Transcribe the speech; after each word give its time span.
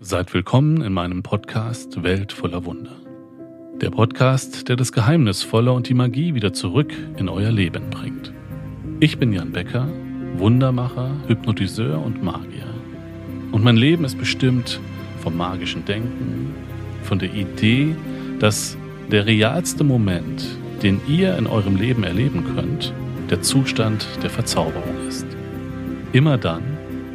Seid 0.00 0.32
willkommen 0.32 0.80
in 0.80 0.92
meinem 0.92 1.24
Podcast 1.24 2.04
Welt 2.04 2.32
voller 2.32 2.64
Wunder. 2.64 2.92
Der 3.80 3.90
Podcast, 3.90 4.68
der 4.68 4.76
das 4.76 4.92
Geheimnisvolle 4.92 5.72
und 5.72 5.88
die 5.88 5.94
Magie 5.94 6.34
wieder 6.34 6.52
zurück 6.52 6.94
in 7.16 7.28
euer 7.28 7.50
Leben 7.50 7.90
bringt. 7.90 8.32
Ich 9.00 9.18
bin 9.18 9.32
Jan 9.32 9.50
Becker, 9.50 9.88
Wundermacher, 10.36 11.10
Hypnotiseur 11.26 12.00
und 12.00 12.22
Magier. 12.22 12.72
Und 13.50 13.64
mein 13.64 13.76
Leben 13.76 14.04
ist 14.04 14.16
bestimmt 14.16 14.78
vom 15.20 15.36
magischen 15.36 15.84
Denken, 15.84 16.54
von 17.02 17.18
der 17.18 17.34
Idee, 17.34 17.96
dass 18.38 18.78
der 19.10 19.26
realste 19.26 19.82
Moment, 19.82 20.46
den 20.80 21.00
ihr 21.08 21.36
in 21.36 21.48
eurem 21.48 21.74
Leben 21.74 22.04
erleben 22.04 22.44
könnt, 22.54 22.92
der 23.30 23.42
Zustand 23.42 24.06
der 24.22 24.30
Verzauberung 24.30 25.08
ist. 25.08 25.26
Immer 26.12 26.38
dann, 26.38 26.62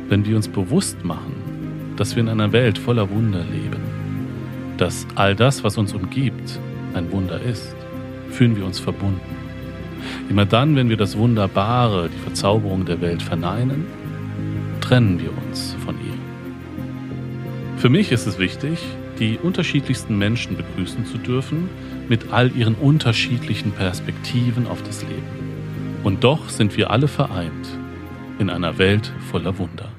wenn 0.10 0.26
wir 0.26 0.36
uns 0.36 0.50
bewusst 0.50 1.06
machen, 1.06 1.43
dass 1.96 2.16
wir 2.16 2.24
in 2.24 2.30
einer 2.30 2.52
Welt 2.52 2.78
voller 2.78 3.10
Wunder 3.10 3.44
leben, 3.44 3.82
dass 4.78 5.06
all 5.16 5.36
das, 5.36 5.64
was 5.64 5.78
uns 5.78 5.94
umgibt, 5.94 6.60
ein 6.94 7.12
Wunder 7.12 7.40
ist, 7.42 7.76
fühlen 8.30 8.56
wir 8.56 8.66
uns 8.66 8.80
verbunden. 8.80 9.20
Immer 10.30 10.46
dann, 10.46 10.76
wenn 10.76 10.90
wir 10.90 10.98
das 10.98 11.18
Wunderbare, 11.18 12.10
die 12.10 12.20
Verzauberung 12.20 12.86
der 12.86 13.02
Welt 13.02 13.22
verneinen, 13.22 13.86
trennen 14.82 15.20
wir 15.20 15.30
uns 15.46 15.76
von 15.86 15.96
ihr. 15.96 16.14
Für 17.78 17.90
mich 17.90 18.12
ist 18.12 18.28
es 18.28 18.40
wichtig, 18.40 18.80
die 19.20 19.38
unterschiedlichsten 19.38 20.18
Menschen 20.18 20.58
begrüßen 20.58 21.06
zu 21.06 21.18
dürfen, 21.18 21.70
mit 22.10 22.34
all 22.34 22.56
ihren 22.56 22.76
unterschiedlichen 22.76 23.72
Perspektiven 23.72 24.68
auf 24.68 24.84
das 24.84 25.04
Leben. 25.04 25.54
Und 26.04 26.24
doch 26.24 26.50
sind 26.50 26.76
wir 26.76 26.92
alle 26.92 27.08
vereint 27.08 27.78
in 28.40 28.50
einer 28.50 28.78
Welt 28.78 29.14
voller 29.32 29.58
Wunder. 29.58 29.93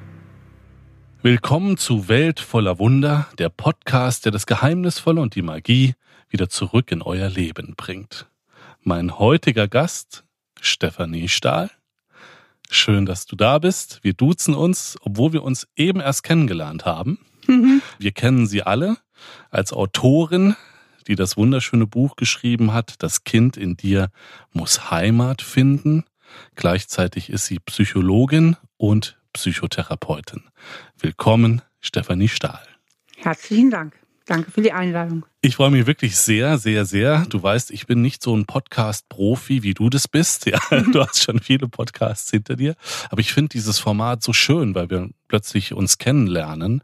Willkommen 1.26 1.78
zu 1.78 2.08
Welt 2.08 2.38
voller 2.38 2.78
Wunder, 2.78 3.26
der 3.38 3.48
Podcast, 3.48 4.26
der 4.26 4.30
das 4.30 4.44
Geheimnisvolle 4.44 5.22
und 5.22 5.34
die 5.34 5.40
Magie 5.40 5.94
wieder 6.28 6.50
zurück 6.50 6.92
in 6.92 7.00
euer 7.00 7.30
Leben 7.30 7.72
bringt. 7.78 8.26
Mein 8.82 9.18
heutiger 9.18 9.66
Gast, 9.66 10.24
Stefanie 10.60 11.30
Stahl. 11.30 11.70
Schön, 12.68 13.06
dass 13.06 13.24
du 13.24 13.36
da 13.36 13.58
bist. 13.58 14.00
Wir 14.02 14.12
duzen 14.12 14.54
uns, 14.54 14.98
obwohl 15.00 15.32
wir 15.32 15.44
uns 15.44 15.66
eben 15.76 16.00
erst 16.00 16.24
kennengelernt 16.24 16.84
haben. 16.84 17.18
Mhm. 17.46 17.80
Wir 17.98 18.12
kennen 18.12 18.46
sie 18.46 18.62
alle 18.62 18.98
als 19.48 19.72
Autorin, 19.72 20.56
die 21.06 21.14
das 21.14 21.38
wunderschöne 21.38 21.86
Buch 21.86 22.16
geschrieben 22.16 22.74
hat, 22.74 23.02
Das 23.02 23.24
Kind 23.24 23.56
in 23.56 23.78
dir 23.78 24.10
muss 24.52 24.90
Heimat 24.90 25.40
finden. 25.40 26.04
Gleichzeitig 26.54 27.30
ist 27.30 27.46
sie 27.46 27.60
Psychologin 27.60 28.58
und 28.76 29.16
Psychotherapeutin. 29.34 30.44
Willkommen, 30.98 31.60
Stefanie 31.80 32.28
Stahl. 32.28 32.66
Herzlichen 33.16 33.70
Dank. 33.70 33.94
Danke 34.26 34.50
für 34.50 34.62
die 34.62 34.72
Einladung. 34.72 35.26
Ich 35.42 35.56
freue 35.56 35.70
mich 35.70 35.86
wirklich 35.86 36.16
sehr, 36.16 36.56
sehr, 36.56 36.86
sehr. 36.86 37.26
Du 37.28 37.42
weißt, 37.42 37.70
ich 37.70 37.86
bin 37.86 38.00
nicht 38.00 38.22
so 38.22 38.34
ein 38.34 38.46
Podcast-Profi, 38.46 39.62
wie 39.62 39.74
du 39.74 39.90
das 39.90 40.08
bist. 40.08 40.46
Ja, 40.46 40.58
du 40.92 41.02
hast 41.02 41.22
schon 41.22 41.40
viele 41.40 41.68
Podcasts 41.68 42.30
hinter 42.30 42.56
dir. 42.56 42.74
Aber 43.10 43.20
ich 43.20 43.34
finde 43.34 43.50
dieses 43.50 43.78
Format 43.78 44.22
so 44.22 44.32
schön, 44.32 44.74
weil 44.74 44.88
wir 44.88 45.10
plötzlich 45.28 45.74
uns 45.74 45.98
kennenlernen. 45.98 46.82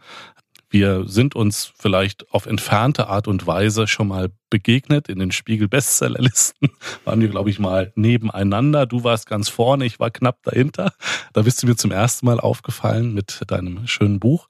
Wir 0.71 1.05
sind 1.07 1.35
uns 1.35 1.73
vielleicht 1.77 2.31
auf 2.33 2.47
entfernte 2.47 3.09
Art 3.09 3.27
und 3.27 3.45
Weise 3.45 3.89
schon 3.89 4.07
mal 4.07 4.31
begegnet. 4.51 5.09
In 5.09 5.19
den 5.19 5.33
Spiegel-Bestsellerlisten 5.33 6.71
waren 7.05 7.21
wir, 7.21 7.29
glaube 7.29 7.51
ich, 7.51 7.59
mal 7.59 7.93
nebeneinander. 7.97 8.87
Du 8.87 9.03
warst 9.03 9.27
ganz 9.27 9.49
vorne, 9.49 9.85
ich 9.85 9.99
war 9.99 10.11
knapp 10.13 10.45
dahinter. 10.45 10.93
Da 11.33 11.43
bist 11.43 11.63
du 11.63 11.67
mir 11.67 11.75
zum 11.75 11.91
ersten 11.91 12.27
Mal 12.27 12.39
aufgefallen 12.39 13.13
mit 13.13 13.43
deinem 13.49 13.89
schönen 13.89 14.21
Buch. 14.21 14.47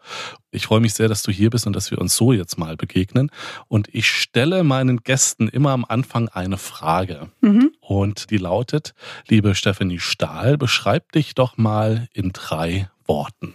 Ich 0.51 0.67
freue 0.67 0.81
mich 0.81 0.93
sehr, 0.93 1.09
dass 1.09 1.23
du 1.23 1.33
hier 1.33 1.49
bist 1.49 1.67
und 1.67 1.75
dass 1.75 1.91
wir 1.91 1.99
uns 1.99 2.15
so 2.17 2.34
jetzt 2.34 2.59
mal 2.59 2.77
begegnen. 2.77 3.31
Und 3.69 3.89
ich 3.94 4.06
stelle 4.06 4.62
meinen 4.62 5.03
Gästen 5.03 5.49
immer 5.49 5.71
am 5.71 5.87
Anfang 5.87 6.28
eine 6.28 6.59
Frage. 6.59 7.31
Mhm. 7.41 7.73
Und 7.81 8.31
die 8.31 8.39
lautet, 8.39 8.94
liebe 9.27 9.55
Stephanie 9.55 10.00
Stahl, 10.00 10.59
beschreib 10.59 11.12
dich 11.12 11.34
doch 11.34 11.56
mal 11.56 12.09
in 12.12 12.33
drei 12.33 12.91
Worten. 13.06 13.55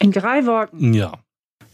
In 0.00 0.12
drei 0.12 0.44
Worten? 0.44 0.92
Ja. 0.92 1.23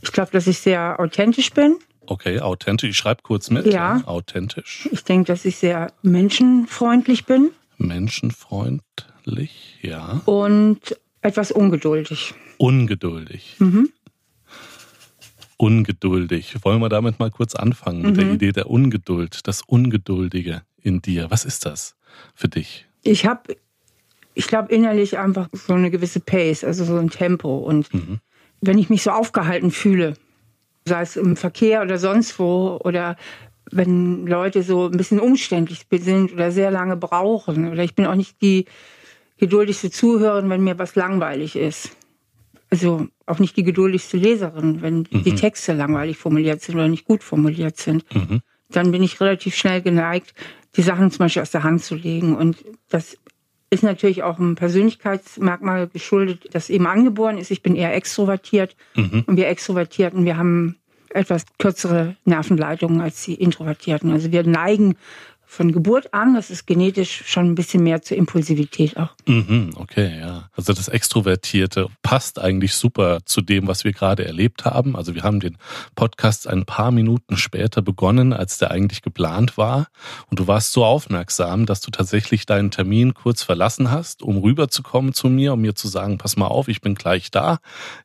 Ich 0.03 0.13
glaube, 0.13 0.31
dass 0.33 0.47
ich 0.47 0.59
sehr 0.59 0.99
authentisch 0.99 1.51
bin. 1.51 1.77
Okay, 2.07 2.41
authentisch. 2.41 2.91
Ich 2.91 2.97
schreibe 2.97 3.23
kurz 3.23 3.51
mit. 3.51 3.67
Ja. 3.67 4.03
Authentisch. 4.07 4.89
Ich 4.91 5.05
denke, 5.05 5.27
dass 5.27 5.45
ich 5.45 5.57
sehr 5.57 5.93
menschenfreundlich 6.03 7.25
bin. 7.25 7.51
Menschenfreundlich, 7.79 9.79
ja. 9.83 10.21
Und 10.25 10.97
etwas 11.23 11.53
ungeduldig. 11.53 12.35
Ungeduldig. 12.59 13.57
Mhm. 13.59 13.91
Ungeduldig. 15.57 16.57
Wollen 16.63 16.81
wir 16.81 16.89
damit 16.89 17.19
mal 17.19 17.31
kurz 17.31 17.55
anfangen 17.55 18.03
mit 18.03 18.17
mhm. 18.17 18.19
der 18.19 18.33
Idee 18.33 18.53
der 18.53 18.71
Ungeduld, 18.71 19.47
das 19.47 19.63
Ungeduldige 19.63 20.63
in 20.83 21.03
dir. 21.03 21.31
Was 21.31 21.45
ist 21.45 21.67
das 21.67 21.97
für 22.35 22.49
dich? 22.49 22.87
Ich 23.03 23.27
habe, 23.27 23.57
ich 24.35 24.47
glaube, 24.47 24.75
innerlich 24.75 25.19
einfach 25.19 25.49
so 25.53 25.75
eine 25.75 25.91
gewisse 25.91 26.21
Pace, 26.21 26.65
also 26.65 26.85
so 26.85 26.97
ein 26.97 27.11
Tempo. 27.11 27.59
Und 27.59 27.93
mhm 27.95 28.21
wenn 28.61 28.79
ich 28.79 28.91
mich 28.91 29.03
so 29.03 29.11
aufgehalten 29.11 29.71
fühle, 29.71 30.15
sei 30.85 31.03
es 31.03 31.17
im 31.17 31.37
Verkehr 31.37 31.83
oder 31.83 31.99
sonst 31.99 32.39
wo, 32.39 32.79
oder 32.83 33.17
wenn 33.71 34.27
Leute 34.27 34.63
so 34.63 34.87
ein 34.87 34.97
bisschen 34.97 35.21
umständlich 35.21 35.87
sind 35.91 36.33
oder 36.33 36.51
sehr 36.51 36.71
lange 36.71 36.97
brauchen, 36.97 37.71
oder 37.71 37.83
ich 37.83 37.95
bin 37.95 38.07
auch 38.07 38.15
nicht 38.15 38.41
die 38.43 38.67
geduldigste 39.39 39.91
Zuhörerin, 39.91 40.51
wenn 40.51 40.65
mir 40.65 40.79
was 40.79 40.97
langweilig 40.97 41.57
ist. 41.57 41.97
Also 42.69 43.09
auch 43.27 43.39
nicht 43.39 43.57
die 43.57 43.65
geduldigste 43.65 44.17
Leserin, 44.17 44.83
wenn 44.83 45.07
mhm. 45.11 45.25
die 45.25 45.35
Texte 45.35 45.73
langweilig 45.73 46.19
formuliert 46.19 46.61
sind 46.61 46.77
oder 46.77 46.89
nicht 46.89 47.05
gut 47.05 47.23
formuliert 47.23 47.77
sind. 47.79 48.05
Mhm. 48.15 48.43
Dann 48.69 48.93
bin 48.93 49.03
ich 49.03 49.21
relativ 49.21 49.57
schnell 49.57 49.83
geneigt, 49.83 50.35
die 50.77 50.83
Sachen 50.83 51.11
zum 51.11 51.19
Beispiel 51.21 51.43
aus 51.43 51.51
der 51.51 51.65
Hand 51.65 51.83
zu 51.83 51.97
legen. 51.97 52.37
Und 52.37 52.65
das 52.89 53.17
ist 53.71 53.85
natürlich 53.85 54.25
auch 54.25 54.39
ein 54.39 54.57
Persönlichkeitsmerkmal 54.57 55.87
geschuldet, 55.87 56.49
das 56.53 56.71
eben 56.71 56.87
angeboren 56.87 57.39
ist. 57.39 57.53
Ich 57.53 57.63
bin 57.63 57.77
eher 57.77 57.95
extrovertiert 57.95 58.77
mhm. 58.97 59.25
und 59.27 59.37
wir 59.37 59.49
Extrovertierten, 59.49 60.25
wir 60.25 60.37
haben 60.37 60.77
etwas 61.11 61.45
kürzere 61.59 62.17
Nervenleitungen 62.25 63.01
als 63.01 63.25
die 63.25 63.35
Introvertierten. 63.35 64.13
Also 64.13 64.33
wir 64.33 64.45
neigen 64.45 64.97
von 65.51 65.73
Geburt 65.73 66.15
an. 66.15 66.35
Das 66.35 66.49
ist 66.49 66.67
genetisch 66.67 67.25
schon 67.27 67.47
ein 67.47 67.55
bisschen 67.57 67.83
mehr 67.83 68.03
zur 68.03 68.17
Impulsivität 68.17 68.97
auch. 68.97 69.11
Mhm, 69.27 69.73
okay, 69.75 70.21
ja. 70.21 70.49
Also 70.57 70.73
das 70.73 70.87
Extrovertierte 70.87 71.89
passt 72.03 72.39
eigentlich 72.39 72.75
super 72.75 73.19
zu 73.25 73.41
dem, 73.41 73.67
was 73.67 73.83
wir 73.83 73.93
gerade 73.93 74.25
erlebt 74.25 74.65
haben. 74.65 74.95
Also 74.95 75.17
wir 75.17 75.25
haben 75.25 75.41
den 75.41 75.59
Podcast 75.97 76.47
ein 76.47 76.67
paar 76.67 76.93
Minuten 76.93 77.37
später 77.37 77.83
begonnen, 77.83 78.33
als 78.33 78.59
der 78.59 78.71
eigentlich 78.71 79.03
geplant 79.03 79.59
war. 79.59 79.89
Und 80.31 80.39
du 80.39 80.47
warst 80.47 80.73
so 80.73 80.85
aufmerksam, 80.85 81.67
dass 81.67 81.81
du 81.81 81.91
tatsächlich 81.91 82.47
deinen 82.47 82.71
Termin 82.71 83.13
kurz 83.15 83.43
verlassen 83.43 83.91
hast, 83.91 84.23
um 84.23 84.39
rüberzukommen 84.39 85.15
zu 85.15 85.29
mir, 85.29 85.55
um 85.55 85.63
mir 85.63 85.75
zu 85.75 85.89
sagen, 85.89 86.17
pass 86.17 86.37
mal 86.37 86.47
auf, 86.47 86.69
ich 86.69 86.81
bin 86.81 86.95
gleich 86.95 87.33
da. 87.33 87.59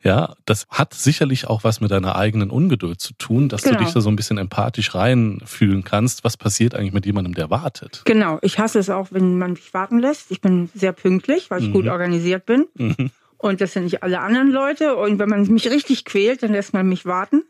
Ja, 0.03 0.33
das 0.45 0.65
hat 0.69 0.95
sicherlich 0.95 1.45
auch 1.45 1.63
was 1.63 1.79
mit 1.79 1.91
deiner 1.91 2.15
eigenen 2.15 2.49
Ungeduld 2.49 2.99
zu 2.99 3.13
tun, 3.13 3.49
dass 3.49 3.61
genau. 3.61 3.77
du 3.77 3.83
dich 3.83 3.93
da 3.93 4.01
so 4.01 4.09
ein 4.09 4.15
bisschen 4.15 4.39
empathisch 4.39 4.95
reinfühlen 4.95 5.83
kannst. 5.83 6.23
Was 6.23 6.37
passiert 6.37 6.73
eigentlich 6.73 6.93
mit 6.93 7.05
jemandem, 7.05 7.34
der 7.35 7.49
wartet. 7.49 8.01
Genau, 8.05 8.39
ich 8.41 8.59
hasse 8.59 8.79
es 8.79 8.89
auch, 8.89 9.09
wenn 9.11 9.37
man 9.37 9.51
mich 9.51 9.73
warten 9.73 9.99
lässt. 9.99 10.31
Ich 10.31 10.41
bin 10.41 10.69
sehr 10.73 10.93
pünktlich, 10.93 11.51
weil 11.51 11.61
ich 11.61 11.69
mhm. 11.69 11.73
gut 11.73 11.87
organisiert 11.87 12.45
bin. 12.45 12.67
Mhm. 12.75 13.11
Und 13.37 13.61
das 13.61 13.73
sind 13.73 13.83
nicht 13.83 14.01
alle 14.01 14.21
anderen 14.21 14.49
Leute. 14.49 14.95
Und 14.95 15.19
wenn 15.19 15.29
man 15.29 15.43
mich 15.51 15.69
richtig 15.69 16.05
quält, 16.05 16.41
dann 16.41 16.51
lässt 16.51 16.73
man 16.73 16.87
mich 16.87 17.05
warten. 17.05 17.43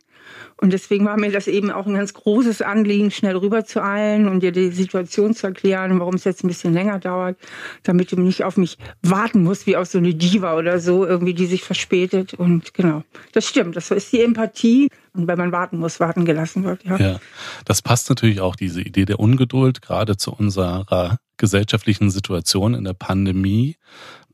Und 0.58 0.72
deswegen 0.72 1.06
war 1.06 1.18
mir 1.18 1.32
das 1.32 1.48
eben 1.48 1.70
auch 1.70 1.86
ein 1.86 1.96
ganz 1.96 2.14
großes 2.14 2.62
Anliegen, 2.62 3.12
schnell 3.12 3.36
rüber 3.36 3.66
zu 3.66 3.84
eilen 3.84 4.28
und 4.28 4.42
dir 4.42 4.52
die 4.52 4.70
Situation 4.70 5.34
zu 5.34 5.48
erklären, 5.48 6.00
warum 6.00 6.16
es 6.16 6.24
jetzt 6.24 6.44
ein 6.44 6.48
bisschen 6.48 6.74
länger 6.74 7.00
dauert, 7.00 7.38
damit 7.84 8.12
du 8.12 8.20
nicht 8.20 8.44
auf 8.44 8.56
mich 8.58 8.78
warten 9.02 9.44
musst, 9.44 9.68
wie 9.68 9.76
auf 9.76 9.88
so 9.88 9.98
eine 9.98 10.14
Diva 10.14 10.58
oder 10.58 10.80
so, 10.80 11.06
irgendwie, 11.06 11.34
die 11.34 11.46
sich 11.46 11.64
verspätet. 11.64 12.34
Und 12.34 12.74
genau, 12.74 13.04
das 13.34 13.48
stimmt. 13.48 13.76
Das 13.76 13.92
ist 13.92 14.12
die 14.14 14.22
Empathie. 14.22 14.90
Und 15.16 15.28
wenn 15.28 15.38
man 15.38 15.52
warten 15.52 15.78
muss, 15.78 16.00
warten 16.00 16.26
gelassen 16.26 16.64
wird, 16.64 16.84
ja. 16.84 16.98
Ja, 16.98 17.20
das 17.66 17.82
passt 17.82 18.10
natürlich 18.10 18.42
auch, 18.42 18.56
diese 18.56 18.82
Idee 18.82 19.06
der 19.06 19.20
Ungeduld, 19.20 19.82
gerade 19.82 20.18
zu 20.18 20.34
unserer 20.34 21.18
gesellschaftlichen 21.38 22.10
Situation 22.10 22.74
in 22.74 22.84
der 22.84 22.94
Pandemie. 22.94 23.78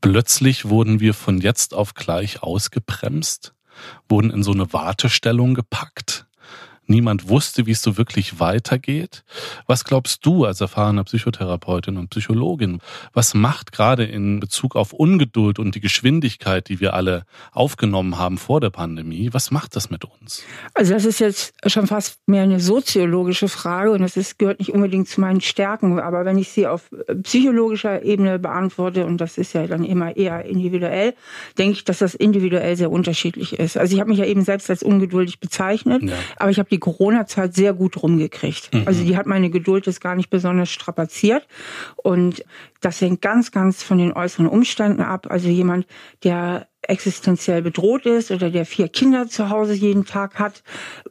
Plötzlich 0.00 0.68
wurden 0.68 1.00
wir 1.00 1.14
von 1.14 1.38
jetzt 1.38 1.74
auf 1.74 1.94
gleich 1.94 2.42
ausgebremst 2.42 3.54
wurden 4.08 4.30
in 4.30 4.42
so 4.42 4.52
eine 4.52 4.72
Wartestellung 4.72 5.54
gepackt. 5.54 6.26
Niemand 6.92 7.30
wusste, 7.30 7.64
wie 7.64 7.70
es 7.70 7.80
so 7.80 7.96
wirklich 7.96 8.38
weitergeht. 8.38 9.24
Was 9.66 9.84
glaubst 9.84 10.26
du 10.26 10.44
als 10.44 10.60
erfahrene 10.60 11.02
Psychotherapeutin 11.04 11.96
und 11.96 12.10
Psychologin? 12.10 12.80
Was 13.14 13.32
macht 13.32 13.72
gerade 13.72 14.04
in 14.04 14.40
Bezug 14.40 14.76
auf 14.76 14.92
Ungeduld 14.92 15.58
und 15.58 15.74
die 15.74 15.80
Geschwindigkeit, 15.80 16.68
die 16.68 16.80
wir 16.80 16.92
alle 16.92 17.24
aufgenommen 17.52 18.18
haben 18.18 18.36
vor 18.36 18.60
der 18.60 18.68
Pandemie, 18.68 19.30
was 19.32 19.50
macht 19.50 19.74
das 19.74 19.88
mit 19.88 20.04
uns? 20.04 20.42
Also 20.74 20.92
das 20.92 21.06
ist 21.06 21.18
jetzt 21.18 21.54
schon 21.64 21.86
fast 21.86 22.18
mehr 22.26 22.42
eine 22.42 22.60
soziologische 22.60 23.48
Frage 23.48 23.92
und 23.92 24.02
das 24.02 24.18
ist, 24.18 24.38
gehört 24.38 24.58
nicht 24.58 24.74
unbedingt 24.74 25.08
zu 25.08 25.22
meinen 25.22 25.40
Stärken. 25.40 25.98
Aber 25.98 26.26
wenn 26.26 26.36
ich 26.36 26.50
sie 26.50 26.66
auf 26.66 26.90
psychologischer 27.22 28.02
Ebene 28.02 28.38
beantworte, 28.38 29.06
und 29.06 29.16
das 29.16 29.38
ist 29.38 29.54
ja 29.54 29.66
dann 29.66 29.84
immer 29.84 30.14
eher 30.14 30.44
individuell, 30.44 31.14
denke 31.56 31.72
ich, 31.72 31.84
dass 31.84 32.00
das 32.00 32.14
individuell 32.14 32.76
sehr 32.76 32.90
unterschiedlich 32.90 33.58
ist. 33.58 33.78
Also 33.78 33.94
ich 33.94 34.00
habe 34.00 34.10
mich 34.10 34.18
ja 34.18 34.26
eben 34.26 34.44
selbst 34.44 34.68
als 34.68 34.82
ungeduldig 34.82 35.40
bezeichnet, 35.40 36.02
ja. 36.02 36.16
aber 36.36 36.50
ich 36.50 36.58
habe 36.58 36.68
die 36.68 36.81
Corona-Zeit 36.82 37.54
sehr 37.54 37.72
gut 37.72 38.02
rumgekriegt. 38.02 38.74
Mhm. 38.74 38.82
Also 38.86 39.04
die 39.04 39.16
hat 39.16 39.26
meine 39.26 39.50
Geduld 39.50 39.86
jetzt 39.86 40.00
gar 40.00 40.16
nicht 40.16 40.30
besonders 40.30 40.68
strapaziert. 40.68 41.46
Und 41.96 42.44
das 42.80 43.00
hängt 43.00 43.22
ganz, 43.22 43.52
ganz 43.52 43.84
von 43.84 43.98
den 43.98 44.12
äußeren 44.12 44.48
Umständen 44.48 45.00
ab. 45.00 45.28
Also 45.30 45.48
jemand, 45.48 45.86
der 46.24 46.66
existenziell 46.82 47.62
bedroht 47.62 48.06
ist 48.06 48.30
oder 48.30 48.50
der 48.50 48.66
vier 48.66 48.88
Kinder 48.88 49.28
zu 49.28 49.50
Hause 49.50 49.72
jeden 49.72 50.04
Tag 50.04 50.38
hat 50.38 50.62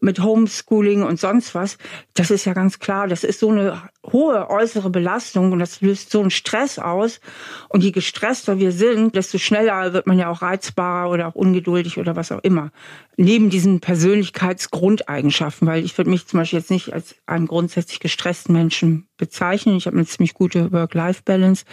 mit 0.02 0.22
Homeschooling 0.22 1.04
und 1.04 1.20
sonst 1.20 1.56
was, 1.56 1.78
das 2.14 2.30
ist 2.30 2.46
ja 2.46 2.54
ganz 2.54 2.80
klar, 2.80 3.08
das 3.08 3.24
ist 3.24 3.40
so 3.40 3.50
eine 3.50 3.82
hohe 4.12 4.50
äußere 4.50 4.90
Belastung 4.90 5.52
und 5.52 5.60
das 5.60 5.82
löst 5.82 6.12
so 6.12 6.20
einen 6.22 6.32
Stress 6.32 6.80
aus. 6.80 7.22
Und 7.70 7.84
je 7.84 7.92
gestresster 7.92 8.60
wir 8.60 8.72
sind, 8.72 9.16
desto 9.16 9.38
schneller 9.38 9.94
wird 9.94 10.08
man 10.08 10.20
ja 10.20 10.30
auch 10.30 10.42
reizbarer 10.42 11.10
oder 11.10 11.28
auch 11.28 11.36
ungeduldig 11.36 11.98
oder 11.98 12.16
was 12.16 12.32
auch 12.32 12.44
immer. 12.44 12.72
Neben 13.16 13.50
diesen 13.50 13.80
Persönlichkeitsgrundeigenschaften, 13.80 15.68
weil 15.68 15.86
ich 15.86 15.98
würde 15.98 16.10
mich 16.10 16.28
zum 16.28 16.40
Beispiel 16.40 16.60
jetzt 16.60 16.72
nicht 16.72 16.94
als 16.94 17.16
einen 17.28 17.48
grundsätzlich 17.48 18.00
gestressten 18.00 18.54
Menschen 18.54 19.08
bezeichnen. 19.18 19.78
Ich 19.78 19.86
habe 19.86 19.98
eine 19.98 20.06
ziemlich 20.06 20.34
gute 20.34 20.72
Work-Life-Balance. 20.72 21.66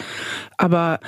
Aber 0.57 1.01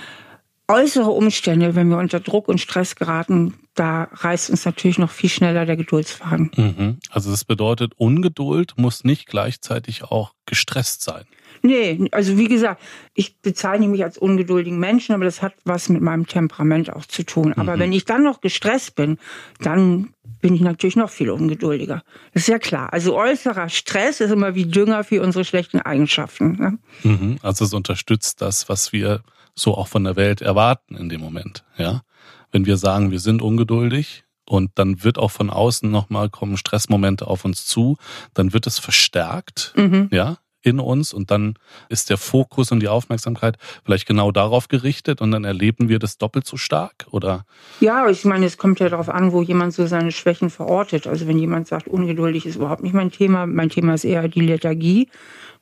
äußere 0.70 1.10
Umstände, 1.10 1.74
wenn 1.74 1.88
wir 1.88 1.98
unter 1.98 2.20
Druck 2.20 2.48
und 2.48 2.60
Stress 2.60 2.94
geraten, 2.96 3.54
da 3.74 4.08
reißt 4.12 4.50
uns 4.50 4.64
natürlich 4.64 4.98
noch 4.98 5.10
viel 5.10 5.30
schneller 5.30 5.66
der 5.66 5.76
Geduldsfaden. 5.76 6.50
Mhm. 6.56 6.98
Also 7.10 7.30
das 7.30 7.44
bedeutet, 7.44 7.92
Ungeduld 7.96 8.74
muss 8.76 9.04
nicht 9.04 9.26
gleichzeitig 9.26 10.04
auch 10.04 10.32
gestresst 10.46 11.02
sein. 11.02 11.24
Nee, 11.62 12.08
also 12.12 12.38
wie 12.38 12.48
gesagt, 12.48 12.80
ich 13.14 13.38
bezeichne 13.40 13.86
mich 13.88 14.02
als 14.02 14.16
ungeduldigen 14.16 14.78
Menschen, 14.78 15.14
aber 15.14 15.24
das 15.24 15.42
hat 15.42 15.54
was 15.64 15.88
mit 15.88 16.00
meinem 16.00 16.26
Temperament 16.26 16.90
auch 16.92 17.04
zu 17.04 17.22
tun. 17.22 17.52
Aber 17.54 17.76
mhm. 17.76 17.80
wenn 17.80 17.92
ich 17.92 18.04
dann 18.06 18.22
noch 18.22 18.40
gestresst 18.40 18.94
bin, 18.94 19.18
dann 19.60 20.14
bin 20.40 20.54
ich 20.54 20.62
natürlich 20.62 20.96
noch 20.96 21.10
viel 21.10 21.30
ungeduldiger. 21.30 22.02
Das 22.32 22.44
ist 22.44 22.48
ja 22.48 22.58
klar. 22.58 22.92
Also 22.92 23.14
äußerer 23.14 23.68
Stress 23.68 24.20
ist 24.20 24.30
immer 24.30 24.54
wie 24.54 24.66
Dünger 24.66 25.04
für 25.04 25.22
unsere 25.22 25.44
schlechten 25.44 25.80
Eigenschaften. 25.80 26.56
Ne? 26.58 26.78
Mhm. 27.02 27.38
Also 27.42 27.66
es 27.66 27.74
unterstützt 27.74 28.40
das, 28.40 28.68
was 28.70 28.92
wir 28.92 29.22
so 29.60 29.76
auch 29.76 29.88
von 29.88 30.04
der 30.04 30.16
Welt 30.16 30.40
erwarten 30.40 30.96
in 30.96 31.08
dem 31.08 31.20
Moment. 31.20 31.64
Ja, 31.76 32.02
wenn 32.50 32.66
wir 32.66 32.76
sagen, 32.76 33.10
wir 33.10 33.20
sind 33.20 33.42
ungeduldig 33.42 34.24
und 34.46 34.70
dann 34.74 35.04
wird 35.04 35.18
auch 35.18 35.30
von 35.30 35.50
außen 35.50 35.90
nochmal 35.90 36.28
kommen 36.28 36.56
Stressmomente 36.56 37.26
auf 37.26 37.44
uns 37.44 37.66
zu, 37.66 37.96
dann 38.34 38.52
wird 38.52 38.66
es 38.66 38.78
verstärkt. 38.78 39.72
Mhm. 39.76 40.08
Ja, 40.10 40.38
in 40.62 40.78
uns 40.78 41.12
und 41.12 41.30
dann 41.30 41.54
ist 41.88 42.10
der 42.10 42.18
Fokus 42.18 42.70
und 42.70 42.80
die 42.80 42.88
Aufmerksamkeit 42.88 43.56
vielleicht 43.84 44.06
genau 44.06 44.30
darauf 44.30 44.68
gerichtet 44.68 45.20
und 45.20 45.30
dann 45.30 45.44
erleben 45.44 45.88
wir 45.88 45.98
das 45.98 46.18
doppelt 46.18 46.46
so 46.46 46.56
stark 46.56 47.06
oder? 47.10 47.46
Ja, 47.80 48.08
ich 48.08 48.24
meine, 48.24 48.46
es 48.46 48.58
kommt 48.58 48.78
ja 48.80 48.88
darauf 48.88 49.08
an, 49.08 49.32
wo 49.32 49.42
jemand 49.42 49.72
so 49.72 49.86
seine 49.86 50.12
Schwächen 50.12 50.50
verortet. 50.50 51.06
Also 51.06 51.26
wenn 51.26 51.38
jemand 51.38 51.66
sagt, 51.66 51.88
ungeduldig 51.88 52.44
ist 52.44 52.56
überhaupt 52.56 52.82
nicht 52.82 52.92
mein 52.92 53.10
Thema, 53.10 53.46
mein 53.46 53.70
Thema 53.70 53.94
ist 53.94 54.04
eher 54.04 54.28
die 54.28 54.42
Lethargie 54.42 55.08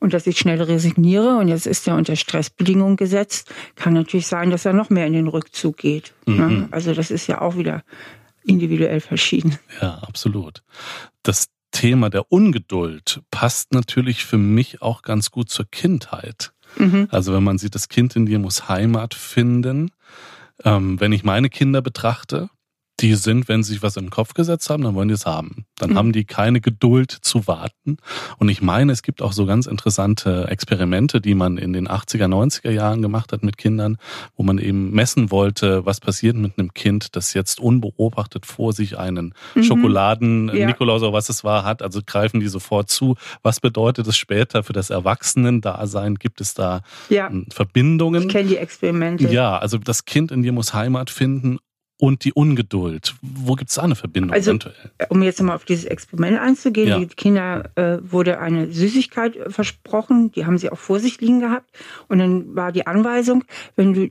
und 0.01 0.15
dass 0.15 0.27
ich 0.27 0.39
schnell 0.39 0.61
resigniere 0.63 1.39
und 1.39 1.49
jetzt 1.49 1.67
ist 1.67 1.87
er 1.89 1.97
unter 1.97 2.17
Stressbedingungen 2.17 2.97
gesetzt, 2.97 3.53
kann 3.75 3.95
natürlich 3.95 4.27
sein, 4.27 4.51
dass 4.51 4.65
er 4.65 4.73
noch 4.73 4.91
mehr 4.91 5.07
in 5.07 5.13
den 5.13 5.29
Rückzug 5.29 5.77
geht. 5.77 6.15
Ne? 6.27 6.49
Mhm. 6.49 6.69
Also 6.71 6.95
das 6.95 7.11
ist 7.11 7.27
ja 7.27 7.41
auch 7.41 7.57
wieder 7.57 7.83
individuell 8.45 9.01
verschieden. 9.01 9.59
Ja, 9.81 9.99
absolut. 9.99 10.63
Das 11.23 11.49
Thema 11.71 12.11
der 12.11 12.33
Ungeduld 12.33 13.21
passt 13.31 13.73
natürlich 13.73 14.25
für 14.25 14.39
mich 14.39 14.83
auch 14.83 15.03
ganz 15.03 15.31
gut 15.31 15.51
zur 15.51 15.67
Kindheit. 15.71 16.53
Mhm. 16.77 17.09
Also 17.11 17.35
wenn 17.35 17.45
man 17.45 17.59
sieht, 17.59 17.75
das 17.75 17.89
Kind 17.89 18.17
in 18.17 18.27
dir 18.27 18.39
muss 18.39 18.69
Heimat 18.69 19.15
finden. 19.15 19.91
Ähm, 20.65 20.99
wenn 21.01 21.13
ich 21.13 21.25
meine 21.25 21.51
Kinder 21.51 21.83
betrachte, 21.83 22.51
die 23.01 23.15
sind, 23.15 23.49
wenn 23.49 23.63
sie 23.63 23.75
sich 23.75 23.83
was 23.83 23.97
im 23.97 24.11
Kopf 24.11 24.35
gesetzt 24.35 24.71
haben, 24.71 24.83
dann 24.83 24.95
wollen 24.95 25.09
die 25.09 25.15
es 25.15 25.27
haben. 25.27 25.67
Dann 25.77 25.91
mhm. 25.91 25.97
haben 25.97 26.13
die 26.13 26.25
keine 26.25 26.61
Geduld 26.61 27.11
zu 27.11 27.47
warten. 27.47 27.99
Und 28.39 28.49
ich 28.49 28.61
meine, 28.61 28.93
es 28.93 29.03
gibt 29.03 29.23
auch 29.23 29.33
so 29.33 29.47
ganz 29.47 29.67
interessante 29.67 30.49
Experimente, 30.49 31.21
die 31.21 31.35
man 31.35 31.59
in 31.59 31.73
den 31.73 31.89
80er, 31.89 32.27
90er 32.27 32.71
Jahren 32.71 33.01
gemacht 33.01 33.33
hat 33.33 33.43
mit 33.43 33.57
Kindern, 33.57 33.99
wo 34.37 34.43
man 34.43 34.59
eben 34.59 34.91
messen 34.91 35.31
wollte, 35.31 35.87
was 35.87 36.01
passiert 36.01 36.37
mit 36.37 36.59
einem 36.59 36.75
Kind, 36.75 37.15
das 37.15 37.35
jetzt 37.35 37.61
unbeobachtet 37.61 38.47
vor 38.47 38.73
sich 38.73 38.99
einen 38.99 39.35
mhm. 39.55 39.63
Schokoladen-Nikolaus 39.63 41.03
ja. 41.03 41.09
oder 41.09 41.17
was 41.17 41.29
es 41.29 41.45
war 41.45 41.65
hat. 41.65 41.83
Also 41.83 42.01
greifen 42.05 42.41
die 42.41 42.49
sofort 42.49 42.91
zu. 42.91 43.17
Was 43.43 43.61
bedeutet 43.61 44.07
es 44.07 44.17
später 44.17 44.65
für 44.65 44.73
das 44.73 44.91
Erwachsenen-Dasein? 44.91 46.17
Gibt 46.17 46.41
es 46.41 46.55
da 46.55 46.83
ja. 47.09 47.31
Verbindungen? 47.51 48.23
Ich 48.25 48.29
kenne 48.29 48.49
die 48.49 48.57
Experimente. 48.57 49.29
Ja, 49.29 49.59
also 49.59 49.79
das 49.79 50.05
Kind 50.05 50.33
in 50.33 50.43
dir 50.43 50.53
muss 50.53 50.75
Heimat 50.75 51.11
finden 51.11 51.59
und 51.99 52.25
die 52.25 52.33
Ungeduld. 52.33 53.15
Wo 53.23 53.55
gibt 53.55 53.71
es 53.71 53.77
da 53.77 53.83
eine 53.83 53.97
Verbindung 53.97 54.33
also, 54.33 54.51
eventuell? 54.51 54.75
Um 55.09 55.23
jetzt 55.23 55.43
mal 55.43 55.55
auf 55.55 55.65
dieses 55.65 55.85
Experiment 55.85 56.39
einzugehen, 56.39 56.89
ja. 56.89 56.99
die 56.99 57.07
Kinder 57.07 57.71
äh, 57.75 57.99
wurde 58.01 58.39
eine 58.39 58.73
Süßigkeit 58.73 59.37
äh, 59.37 59.51
versprochen, 59.51 60.31
die 60.33 60.47
haben 60.47 60.59
sie 60.59 60.71
auch 60.71 60.79
vor 60.79 61.01
sich 61.01 61.21
liegen 61.21 61.41
gehabt. 61.41 61.71
Und 62.09 62.19
dann 62.19 62.55
war 62.55 62.73
die 62.73 62.87
Anweisung, 62.87 63.45
wenn 63.77 63.93
du 63.93 64.11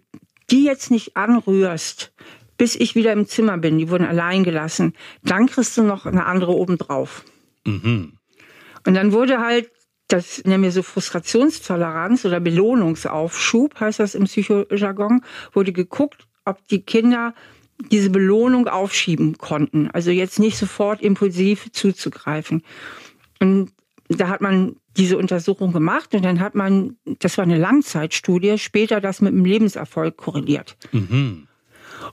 die 0.49 0.63
jetzt 0.63 0.91
nicht 0.91 1.17
anrührst, 1.17 2.11
bis 2.57 2.75
ich 2.75 2.95
wieder 2.95 3.13
im 3.13 3.27
Zimmer 3.27 3.57
bin, 3.57 3.77
die 3.77 3.89
wurden 3.89 4.05
allein 4.05 4.43
gelassen, 4.43 4.93
dann 5.23 5.47
kriegst 5.47 5.77
du 5.77 5.83
noch 5.83 6.05
eine 6.05 6.25
andere 6.25 6.53
obendrauf. 6.53 7.23
Mhm. 7.65 8.13
Und 8.85 8.93
dann 8.93 9.11
wurde 9.11 9.39
halt 9.39 9.69
das 10.09 10.41
nennen 10.45 10.63
wir 10.63 10.71
so 10.71 10.83
Frustrationstoleranz 10.83 12.23
oder 12.23 12.39
Belohnungsaufschub, 12.39 13.77
heißt 13.77 13.99
das 13.99 14.15
im 14.15 14.23
Psychojargon, 14.23 15.21
wurde 15.51 15.73
geguckt, 15.73 16.27
ob 16.45 16.65
die 16.69 16.81
Kinder 16.81 17.33
diese 17.91 18.09
Belohnung 18.09 18.67
aufschieben 18.67 19.37
konnten. 19.37 19.89
Also 19.91 20.11
jetzt 20.11 20.39
nicht 20.39 20.57
sofort 20.57 21.01
impulsiv 21.01 21.71
zuzugreifen. 21.71 22.63
Und 23.39 23.71
da 24.09 24.29
hat 24.29 24.41
man 24.41 24.77
diese 24.95 25.17
Untersuchung 25.17 25.73
gemacht 25.73 26.15
und 26.15 26.25
dann 26.25 26.39
hat 26.39 26.55
man, 26.55 26.97
das 27.19 27.37
war 27.37 27.43
eine 27.43 27.57
Langzeitstudie, 27.57 28.57
später 28.57 28.99
das 28.99 29.21
mit 29.21 29.33
dem 29.33 29.45
Lebenserfolg 29.45 30.17
korreliert. 30.17 30.75
Mhm. 30.91 31.47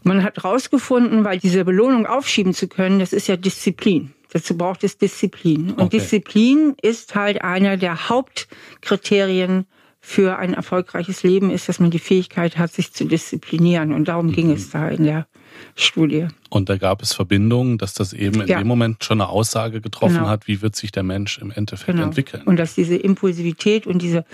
Man 0.02 0.22
hat 0.22 0.36
herausgefunden, 0.36 1.24
weil 1.24 1.38
diese 1.38 1.64
Belohnung 1.64 2.06
aufschieben 2.06 2.52
zu 2.52 2.68
können, 2.68 2.98
das 2.98 3.12
ist 3.12 3.26
ja 3.26 3.36
Disziplin. 3.36 4.12
Dazu 4.32 4.56
braucht 4.56 4.82
es 4.82 4.98
Disziplin. 4.98 5.70
Und 5.70 5.80
okay. 5.80 5.98
Disziplin 5.98 6.74
ist 6.82 7.14
halt 7.14 7.42
einer 7.42 7.76
der 7.76 8.08
Hauptkriterien 8.08 9.66
für 10.00 10.36
ein 10.38 10.52
erfolgreiches 10.52 11.22
Leben, 11.22 11.50
ist, 11.50 11.68
dass 11.68 11.80
man 11.80 11.90
die 11.90 11.98
Fähigkeit 11.98 12.58
hat, 12.58 12.72
sich 12.72 12.92
zu 12.92 13.04
disziplinieren. 13.04 13.92
Und 13.92 14.08
darum 14.08 14.26
mhm. 14.26 14.32
ging 14.32 14.50
es 14.50 14.70
da 14.70 14.88
in 14.88 15.04
der 15.04 15.26
Studie. 15.74 16.28
Und 16.50 16.68
da 16.68 16.76
gab 16.76 17.02
es 17.02 17.12
Verbindungen, 17.12 17.78
dass 17.78 17.94
das 17.94 18.12
eben 18.12 18.42
in 18.42 18.48
ja. 18.48 18.58
dem 18.58 18.66
Moment 18.66 19.02
schon 19.04 19.20
eine 19.20 19.28
Aussage 19.28 19.80
getroffen 19.80 20.16
genau. 20.16 20.28
hat, 20.28 20.46
wie 20.46 20.62
wird 20.62 20.76
sich 20.76 20.92
der 20.92 21.02
Mensch 21.02 21.38
im 21.38 21.50
Endeffekt 21.50 21.90
genau. 21.90 22.04
entwickeln. 22.04 22.42
Und 22.44 22.56
dass 22.56 22.74
diese 22.74 22.96
Impulsivität 22.96 23.86
und 23.86 24.00
diese 24.02 24.24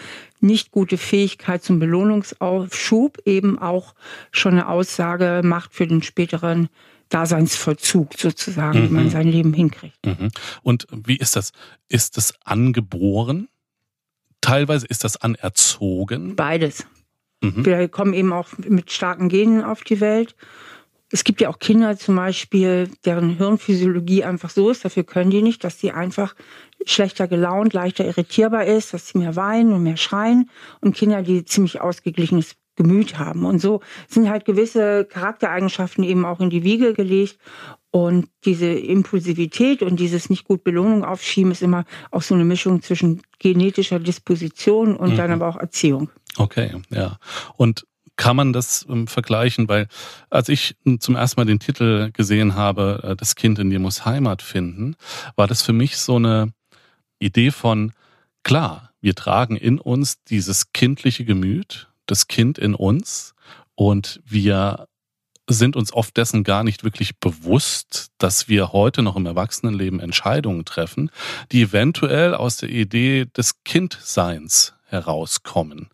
nicht 0.40 0.70
gute 0.70 0.98
Fähigkeit 0.98 1.62
zum 1.62 1.78
Belohnungsaufschub 1.78 3.18
eben 3.24 3.58
auch 3.58 3.94
schon 4.30 4.52
eine 4.52 4.68
Aussage 4.68 5.42
macht 5.44 5.74
für 5.74 5.86
den 5.86 6.02
späteren 6.02 6.68
Daseinsvollzug 7.10 8.14
sozusagen, 8.16 8.80
mhm. 8.80 8.84
wie 8.84 8.92
man 8.94 9.04
mhm. 9.04 9.10
sein 9.10 9.28
Leben 9.28 9.52
hinkriegt. 9.52 9.98
Mhm. 10.06 10.30
Und 10.62 10.86
wie 10.90 11.16
ist 11.16 11.36
das? 11.36 11.52
Ist 11.88 12.16
es 12.16 12.34
angeboren? 12.44 13.48
Teilweise 14.40 14.86
ist 14.86 15.04
das 15.04 15.16
anerzogen? 15.18 16.36
Beides. 16.36 16.86
Mhm. 17.42 17.66
Wir 17.66 17.88
kommen 17.88 18.14
eben 18.14 18.32
auch 18.32 18.48
mit 18.58 18.90
starken 18.90 19.28
Genen 19.28 19.62
auf 19.62 19.82
die 19.82 20.00
Welt. 20.00 20.34
Es 21.12 21.24
gibt 21.24 21.40
ja 21.40 21.48
auch 21.48 21.58
Kinder 21.58 21.96
zum 21.96 22.16
Beispiel, 22.16 22.88
deren 23.04 23.30
Hirnphysiologie 23.30 24.24
einfach 24.24 24.50
so 24.50 24.70
ist, 24.70 24.84
dafür 24.84 25.04
können 25.04 25.30
die 25.30 25.42
nicht, 25.42 25.64
dass 25.64 25.80
sie 25.80 25.90
einfach 25.90 26.34
schlechter 26.86 27.28
gelaunt, 27.28 27.72
leichter 27.72 28.04
irritierbar 28.04 28.64
ist, 28.64 28.94
dass 28.94 29.08
sie 29.08 29.18
mehr 29.18 29.36
weinen 29.36 29.72
und 29.72 29.82
mehr 29.82 29.96
schreien. 29.96 30.50
Und 30.80 30.96
Kinder, 30.96 31.22
die 31.22 31.44
ziemlich 31.44 31.80
ausgeglichenes 31.80 32.56
Gemüt 32.76 33.18
haben. 33.18 33.44
Und 33.44 33.60
so 33.60 33.80
sind 34.08 34.30
halt 34.30 34.46
gewisse 34.46 35.04
Charaktereigenschaften 35.04 36.02
eben 36.02 36.24
auch 36.24 36.40
in 36.40 36.48
die 36.48 36.62
Wiege 36.62 36.94
gelegt. 36.94 37.38
Und 37.90 38.28
diese 38.44 38.66
Impulsivität 38.68 39.82
und 39.82 39.98
dieses 39.98 40.30
nicht 40.30 40.44
gut 40.44 40.62
Belohnung 40.62 41.04
aufschieben 41.04 41.50
ist 41.50 41.60
immer 41.60 41.84
auch 42.10 42.22
so 42.22 42.34
eine 42.34 42.44
Mischung 42.44 42.82
zwischen 42.82 43.20
genetischer 43.40 43.98
Disposition 43.98 44.96
und 44.96 45.12
mhm. 45.12 45.16
dann 45.16 45.32
aber 45.32 45.48
auch 45.48 45.56
Erziehung. 45.56 46.08
Okay, 46.36 46.80
ja. 46.90 47.18
Und 47.56 47.86
kann 48.20 48.36
man 48.36 48.52
das 48.52 48.84
ähm, 48.88 49.06
vergleichen? 49.06 49.66
Weil 49.68 49.88
als 50.28 50.50
ich 50.50 50.76
zum 50.98 51.16
ersten 51.16 51.40
Mal 51.40 51.46
den 51.46 51.58
Titel 51.58 52.10
gesehen 52.12 52.54
habe, 52.54 53.00
äh, 53.02 53.16
das 53.16 53.34
Kind 53.34 53.58
in 53.58 53.70
dir 53.70 53.80
muss 53.80 54.04
Heimat 54.04 54.42
finden, 54.42 54.94
war 55.36 55.46
das 55.46 55.62
für 55.62 55.72
mich 55.72 55.96
so 55.96 56.16
eine 56.16 56.52
Idee 57.18 57.50
von, 57.50 57.92
klar, 58.42 58.90
wir 59.00 59.14
tragen 59.14 59.56
in 59.56 59.78
uns 59.78 60.22
dieses 60.24 60.72
kindliche 60.74 61.24
Gemüt, 61.24 61.88
das 62.04 62.28
Kind 62.28 62.58
in 62.58 62.74
uns 62.74 63.34
und 63.74 64.20
wir 64.26 64.86
sind 65.48 65.74
uns 65.74 65.90
oft 65.90 66.14
dessen 66.18 66.44
gar 66.44 66.62
nicht 66.62 66.84
wirklich 66.84 67.18
bewusst, 67.18 68.08
dass 68.18 68.48
wir 68.48 68.72
heute 68.72 69.00
noch 69.00 69.16
im 69.16 69.24
Erwachsenenleben 69.24 69.98
Entscheidungen 69.98 70.66
treffen, 70.66 71.10
die 71.52 71.62
eventuell 71.62 72.34
aus 72.34 72.58
der 72.58 72.68
Idee 72.68 73.24
des 73.34 73.64
Kindseins 73.64 74.74
herauskommen. 74.84 75.88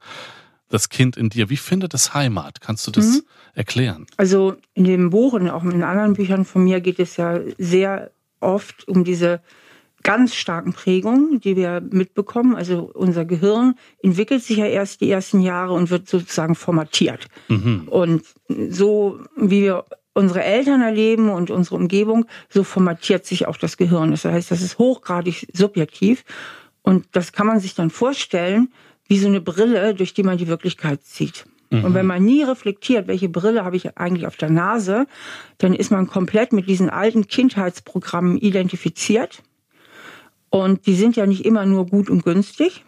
Das 0.69 0.89
Kind 0.89 1.17
in 1.17 1.29
dir, 1.29 1.49
wie 1.49 1.57
findet 1.57 1.95
es 1.95 2.13
Heimat? 2.15 2.61
Kannst 2.61 2.87
du 2.87 2.91
das 2.91 3.07
mhm. 3.07 3.23
erklären? 3.55 4.07
Also 4.17 4.57
in 4.75 4.85
dem 4.85 5.11
Buch 5.11 5.35
und 5.35 5.49
auch 5.49 5.65
in 5.65 5.83
anderen 5.83 6.15
Büchern 6.15 6.45
von 6.45 6.65
mir 6.65 6.81
geht 6.81 6.99
es 6.99 7.17
ja 7.17 7.41
sehr 7.59 8.11
oft 8.41 8.87
um 8.89 9.05
diese 9.05 9.41
ganz 10.03 10.35
starken 10.37 10.73
Prägungen, 10.73 11.41
die 11.41 11.57
wir 11.57 11.81
mitbekommen. 11.81 12.55
Also 12.55 12.91
unser 12.95 13.25
Gehirn 13.25 13.75
entwickelt 14.03 14.43
sich 14.43 14.59
ja 14.59 14.67
erst 14.67 15.01
die 15.01 15.11
ersten 15.11 15.41
Jahre 15.41 15.73
und 15.73 15.91
wird 15.91 16.09
sozusagen 16.09 16.55
formatiert. 16.55 17.27
Mhm. 17.49 17.89
Und 17.89 18.23
so 18.49 19.21
wie 19.37 19.63
wir 19.63 19.85
unsere 20.15 20.45
Eltern 20.45 20.81
erleben 20.81 21.29
und 21.29 21.51
unsere 21.51 21.77
Umgebung, 21.77 22.27
so 22.49 22.63
formatiert 22.65 23.27
sich 23.27 23.47
auch 23.47 23.57
das 23.57 23.77
Gehirn. 23.77 24.13
Das 24.13 24.25
heißt, 24.25 24.51
das 24.51 24.63
ist 24.63 24.79
hochgradig 24.79 25.49
subjektiv. 25.53 26.25
Und 26.83 27.07
das 27.13 27.33
kann 27.33 27.49
man 27.49 27.59
sich 27.59 27.75
dann 27.75 27.91
vorstellen, 27.91 28.73
wie 29.09 29.19
so 29.19 29.29
eine 29.29 29.41
Brille, 29.41 29.95
durch 29.95 30.15
die 30.15 30.23
man 30.23 30.39
die 30.39 30.49
Wirklichkeit 30.49 31.05
sieht. 31.05 31.47
Mhm. 31.71 31.85
Und 31.85 31.95
wenn 31.95 32.07
man 32.07 32.25
nie 32.25 32.43
reflektiert, 32.43 33.07
welche 33.09 33.29
Brille 33.29 33.65
habe 33.65 33.77
ich 33.77 33.97
eigentlich 33.99 34.27
auf 34.27 34.37
der 34.37 34.51
Nase, 34.51 35.07
dann 35.59 35.75
ist 35.75 35.91
man 35.91 36.07
komplett 36.07 36.53
mit 36.53 36.69
diesen 36.69 36.91
alten 36.91 37.27
Kindheitsprogrammen 37.27 38.39
identifiziert 38.39 39.43
und 40.51 40.87
die 40.87 40.95
sind 40.95 41.17
ja 41.17 41.27
nicht 41.27 41.45
immer 41.45 41.67
nur 41.67 41.87
gut 41.87 42.09
und 42.09 42.25
günstig. 42.25 42.85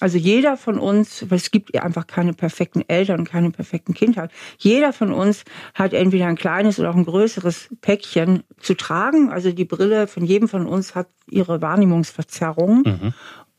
Also 0.00 0.18
jeder 0.18 0.56
von 0.56 0.78
uns, 0.78 1.24
weil 1.30 1.38
es 1.38 1.50
gibt 1.50 1.74
einfach 1.80 2.06
keine 2.06 2.34
perfekten 2.34 2.82
Eltern 2.88 3.24
keine 3.24 3.50
perfekten 3.50 3.94
Kindheit. 3.94 4.30
Jeder 4.58 4.92
von 4.92 5.12
uns 5.12 5.44
hat 5.72 5.92
entweder 5.92 6.26
ein 6.26 6.36
kleines 6.36 6.78
oder 6.78 6.90
auch 6.90 6.96
ein 6.96 7.04
größeres 7.04 7.70
Päckchen 7.80 8.42
zu 8.58 8.74
tragen. 8.74 9.30
Also 9.30 9.52
die 9.52 9.64
Brille 9.64 10.06
von 10.06 10.24
jedem 10.24 10.48
von 10.48 10.66
uns 10.66 10.94
hat 10.94 11.08
ihre 11.30 11.62
Wahrnehmungsverzerrungen. 11.62 12.82
Mhm. 12.84 13.14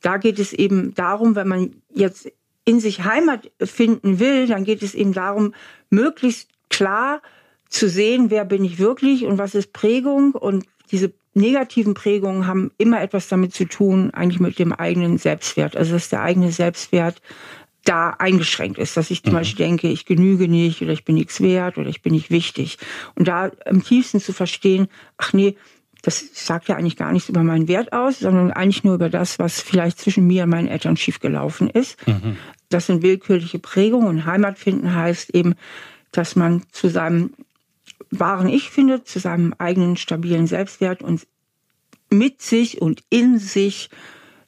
Da 0.06 0.18
geht 0.18 0.38
es 0.38 0.54
eben 0.54 0.94
darum, 0.94 1.36
wenn 1.36 1.48
man 1.48 1.82
jetzt 1.92 2.32
in 2.64 2.80
sich 2.80 3.04
Heimat 3.06 3.50
finden 3.60 4.20
will, 4.20 4.46
dann 4.46 4.64
geht 4.64 4.84
es 4.84 4.94
eben 4.94 5.14
darum, 5.14 5.56
möglichst 5.90 6.48
klar 6.70 7.24
zu 7.70 7.90
sehen, 7.90 8.30
wer 8.30 8.46
bin 8.46 8.64
ich 8.64 8.78
wirklich 8.78 9.26
und 9.26 9.40
was 9.40 9.56
ist 9.56 9.74
Prägung 9.74 10.34
und 10.34 10.64
diese 10.92 11.12
negativen 11.34 11.96
Prägungen 11.96 12.46
haben 12.46 12.72
immer 12.78 13.02
etwas 13.02 13.30
damit 13.30 13.56
zu 13.56 13.66
tun, 13.66 14.12
eigentlich 14.14 14.40
mit 14.40 14.60
dem 14.60 14.74
eigenen 14.74 15.18
Selbstwert. 15.18 15.76
Also 15.76 15.94
dass 15.94 16.10
der 16.10 16.22
eigene 16.22 16.52
Selbstwert 16.52 17.20
da 17.84 18.12
eingeschränkt 18.12 18.78
ist, 18.78 18.98
dass 18.98 19.10
ich 19.10 19.24
zum 19.24 19.34
mhm. 19.34 19.38
Beispiel 19.38 19.66
denke, 19.66 19.88
ich 19.88 20.06
genüge 20.06 20.48
nicht 20.48 20.84
oder 20.84 20.92
ich 20.92 21.04
bin 21.04 21.16
nichts 21.16 21.42
wert 21.42 21.80
oder 21.80 21.90
ich 21.90 22.04
bin 22.04 22.14
nicht 22.14 22.30
wichtig. 22.30 22.78
Und 23.16 23.28
da 23.28 23.48
im 23.66 23.84
tiefsten 23.84 24.20
zu 24.20 24.34
verstehen, 24.34 24.88
ach 25.18 25.34
nee, 25.34 25.56
das 26.06 26.24
sagt 26.34 26.68
ja 26.68 26.76
eigentlich 26.76 26.98
gar 26.98 27.12
nichts 27.12 27.30
über 27.30 27.42
meinen 27.42 27.68
Wert 27.68 27.92
aus, 27.92 28.20
sondern 28.20 28.52
eigentlich 28.52 28.84
nur 28.84 28.94
über 28.94 29.10
das, 29.10 29.40
was 29.40 29.60
vielleicht 29.60 29.98
zwischen 29.98 30.28
mir 30.28 30.44
und 30.44 30.52
meinen 30.52 30.68
Eltern 30.68 30.98
schiefgelaufen 30.98 31.68
ist. 31.68 31.98
Mhm. 32.06 32.38
Das 32.70 32.86
sind 32.86 33.02
willkürliche 33.02 33.58
Prägungen 33.58 34.08
und 34.08 34.26
Heimat 34.28 34.60
finden 34.60 34.94
heißt 34.94 35.32
eben, 35.34 35.56
dass 36.12 36.36
man 36.36 36.62
zu 36.72 36.90
seinem 36.90 37.32
wahren 38.12 38.50
Ich 38.50 38.70
findet, 38.70 39.08
zu 39.08 39.18
seinem 39.18 39.56
eigenen 39.58 39.98
stabilen 39.98 40.46
Selbstwert 40.46 41.02
und 41.02 41.26
mit 42.12 42.40
sich 42.40 42.84
und 42.84 43.02
in 43.10 43.40
sich 43.40 43.90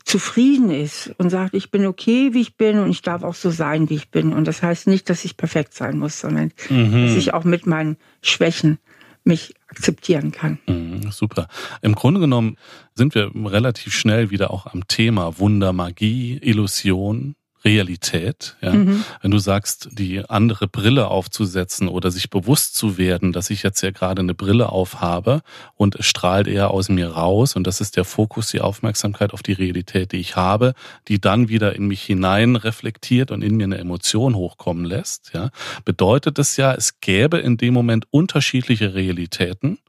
zufrieden 0.06 0.70
ist 0.70 1.12
und 1.18 1.32
sagt, 1.32 1.56
ich 1.56 1.72
bin 1.72 1.88
okay, 1.88 2.36
wie 2.36 2.42
ich 2.42 2.56
bin 2.56 2.78
und 2.78 2.92
ich 2.92 3.02
darf 3.02 3.24
auch 3.24 3.34
so 3.34 3.50
sein, 3.50 3.90
wie 3.90 3.96
ich 3.96 4.12
bin. 4.12 4.32
Und 4.32 4.48
das 4.48 4.62
heißt 4.62 4.86
nicht, 4.86 5.10
dass 5.10 5.26
ich 5.26 5.38
perfekt 5.38 5.74
sein 5.74 5.98
muss, 5.98 6.20
sondern 6.20 6.52
mhm. 6.70 7.08
dass 7.08 7.16
ich 7.16 7.34
auch 7.34 7.46
mit 7.46 7.66
meinen 7.66 7.98
Schwächen 8.22 8.78
mich 9.28 9.54
akzeptieren 9.68 10.32
kann. 10.32 10.60
Mhm, 10.68 11.12
super. 11.12 11.48
Im 11.82 11.94
Grunde 11.94 12.20
genommen 12.20 12.58
sind 12.96 13.14
wir 13.14 13.32
relativ 13.36 13.94
schnell 13.94 14.32
wieder 14.32 14.52
auch 14.52 14.66
am 14.66 14.88
Thema 14.88 15.38
Wunder, 15.40 15.74
Magie, 15.74 16.38
Illusion. 16.42 17.36
Realität. 17.66 18.56
Ja? 18.62 18.74
Mhm. 18.74 19.04
Wenn 19.22 19.32
du 19.32 19.40
sagst, 19.40 19.90
die 19.92 20.24
andere 20.30 20.68
Brille 20.68 21.08
aufzusetzen 21.08 21.88
oder 21.88 22.12
sich 22.12 22.30
bewusst 22.30 22.76
zu 22.76 22.98
werden, 22.98 23.34
dass 23.34 23.50
ich 23.50 23.64
jetzt 23.64 23.82
ja 23.82 23.92
gerade 23.92 24.22
eine 24.22 24.34
Brille 24.34 24.70
aufhabe 24.70 25.42
und 25.76 25.96
es 25.96 26.06
strahlt 26.06 26.48
eher 26.48 26.72
aus 26.72 26.90
mir 26.90 27.10
raus 27.10 27.56
und 27.56 27.66
das 27.66 27.82
ist 27.82 27.98
der 27.98 28.06
Fokus, 28.06 28.50
die 28.50 28.62
Aufmerksamkeit 28.62 29.34
auf 29.34 29.44
die 29.44 29.54
Realität, 29.54 30.12
die 30.12 30.20
ich 30.20 30.36
habe, 30.36 30.74
die 31.08 31.20
dann 31.20 31.50
wieder 31.50 31.76
in 31.76 31.88
mich 31.88 32.04
hinein 32.04 32.56
reflektiert 32.56 33.32
und 33.32 33.44
in 33.44 33.58
mir 33.58 33.66
eine 33.66 33.78
Emotion 33.78 34.36
hochkommen 34.36 34.86
lässt, 34.86 35.32
ja, 35.34 35.50
bedeutet 35.86 36.40
es 36.40 36.58
ja, 36.58 36.74
es 36.74 37.00
gäbe 37.02 37.38
in 37.40 37.58
dem 37.58 37.74
Moment 37.74 38.06
unterschiedliche 38.12 38.94
Realitäten 38.94 39.80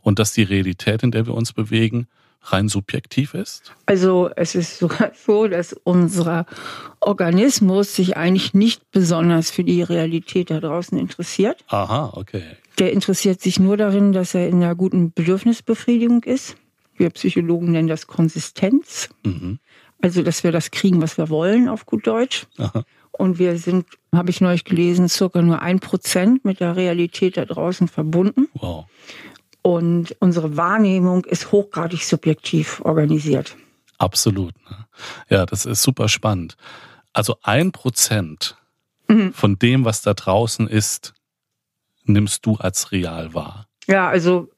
und 0.00 0.18
dass 0.18 0.32
die 0.32 0.42
Realität, 0.42 1.02
in 1.02 1.10
der 1.10 1.26
wir 1.26 1.34
uns 1.34 1.52
bewegen, 1.52 2.08
rein 2.42 2.68
subjektiv 2.68 3.34
ist? 3.34 3.74
Also 3.86 4.30
es 4.36 4.54
ist 4.54 4.78
sogar 4.78 5.12
so, 5.26 5.48
dass 5.48 5.72
unser 5.84 6.46
Organismus 7.00 7.94
sich 7.94 8.16
eigentlich 8.16 8.54
nicht 8.54 8.90
besonders 8.90 9.50
für 9.50 9.64
die 9.64 9.82
Realität 9.82 10.50
da 10.50 10.60
draußen 10.60 10.98
interessiert. 10.98 11.64
Aha, 11.68 12.12
okay. 12.14 12.44
Der 12.78 12.92
interessiert 12.92 13.40
sich 13.40 13.58
nur 13.58 13.76
darin, 13.76 14.12
dass 14.12 14.34
er 14.34 14.48
in 14.48 14.56
einer 14.56 14.74
guten 14.74 15.12
Bedürfnisbefriedigung 15.12 16.24
ist. 16.24 16.56
Wir 16.96 17.10
Psychologen 17.10 17.72
nennen 17.72 17.88
das 17.88 18.06
Konsistenz. 18.06 19.08
Mhm. 19.24 19.58
Also, 20.02 20.22
dass 20.22 20.44
wir 20.44 20.52
das 20.52 20.70
kriegen, 20.70 21.02
was 21.02 21.18
wir 21.18 21.28
wollen, 21.28 21.68
auf 21.68 21.84
gut 21.84 22.06
Deutsch. 22.06 22.46
Aha. 22.56 22.84
Und 23.12 23.38
wir 23.38 23.58
sind, 23.58 23.86
habe 24.14 24.30
ich 24.30 24.40
neulich 24.40 24.64
gelesen, 24.64 25.08
circa 25.08 25.42
nur 25.42 25.60
ein 25.60 25.80
Prozent 25.80 26.44
mit 26.44 26.60
der 26.60 26.76
Realität 26.76 27.36
da 27.36 27.44
draußen 27.44 27.86
verbunden. 27.86 28.48
Wow. 28.54 28.86
Und 29.62 30.16
unsere 30.20 30.56
Wahrnehmung 30.56 31.24
ist 31.24 31.52
hochgradig 31.52 32.04
subjektiv 32.04 32.80
organisiert. 32.84 33.56
Absolut. 33.98 34.54
Ne? 34.70 34.86
Ja, 35.28 35.46
das 35.46 35.66
ist 35.66 35.82
super 35.82 36.08
spannend. 36.08 36.56
Also 37.12 37.36
ein 37.42 37.72
Prozent 37.72 38.56
mhm. 39.08 39.32
von 39.34 39.58
dem, 39.58 39.84
was 39.84 40.00
da 40.02 40.14
draußen 40.14 40.68
ist, 40.68 41.12
nimmst 42.04 42.46
du 42.46 42.56
als 42.56 42.92
real 42.92 43.34
wahr. 43.34 43.66
Ja, 43.86 44.08
also 44.08 44.48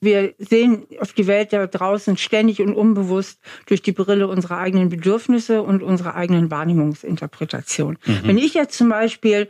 wir 0.00 0.34
sehen 0.38 0.86
auf 1.00 1.12
die 1.12 1.26
Welt 1.26 1.52
da 1.52 1.66
draußen 1.66 2.16
ständig 2.16 2.60
und 2.60 2.74
unbewusst 2.74 3.40
durch 3.66 3.82
die 3.82 3.92
Brille 3.92 4.28
unserer 4.28 4.58
eigenen 4.58 4.88
Bedürfnisse 4.88 5.62
und 5.62 5.82
unserer 5.82 6.14
eigenen 6.14 6.50
Wahrnehmungsinterpretation. 6.50 7.98
Mhm. 8.06 8.20
Wenn 8.22 8.38
ich 8.38 8.54
jetzt 8.54 8.78
zum 8.78 8.88
Beispiel 8.88 9.48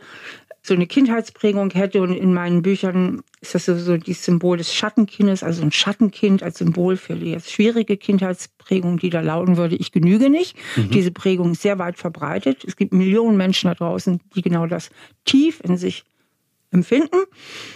so 0.61 0.73
eine 0.73 0.87
Kindheitsprägung 0.87 1.71
hätte 1.71 2.01
und 2.01 2.13
in 2.13 2.33
meinen 2.33 2.61
Büchern 2.61 3.21
ist 3.41 3.55
das 3.55 3.65
so, 3.65 3.77
so 3.77 3.97
dieses 3.97 4.25
Symbol 4.25 4.57
des 4.57 4.73
Schattenkindes, 4.73 5.41
also 5.41 5.61
ein 5.61 5.71
Schattenkind 5.71 6.43
als 6.43 6.57
Symbol 6.57 6.97
für 6.97 7.15
die 7.15 7.31
jetzt 7.31 7.51
schwierige 7.51 7.95
Kindheitsprägung, 7.95 8.97
die 8.97 9.09
da 9.09 9.21
lauten 9.21 9.57
würde, 9.57 9.75
ich 9.75 9.91
genüge 9.91 10.29
nicht. 10.29 10.57
Mhm. 10.75 10.89
Diese 10.91 11.11
Prägung 11.11 11.53
ist 11.53 11.61
sehr 11.61 11.79
weit 11.79 11.97
verbreitet. 11.97 12.65
Es 12.65 12.75
gibt 12.75 12.93
Millionen 12.93 13.37
Menschen 13.37 13.67
da 13.67 13.75
draußen, 13.75 14.19
die 14.35 14.41
genau 14.41 14.67
das 14.67 14.89
tief 15.25 15.61
in 15.63 15.77
sich 15.77 16.03
empfinden. 16.71 17.17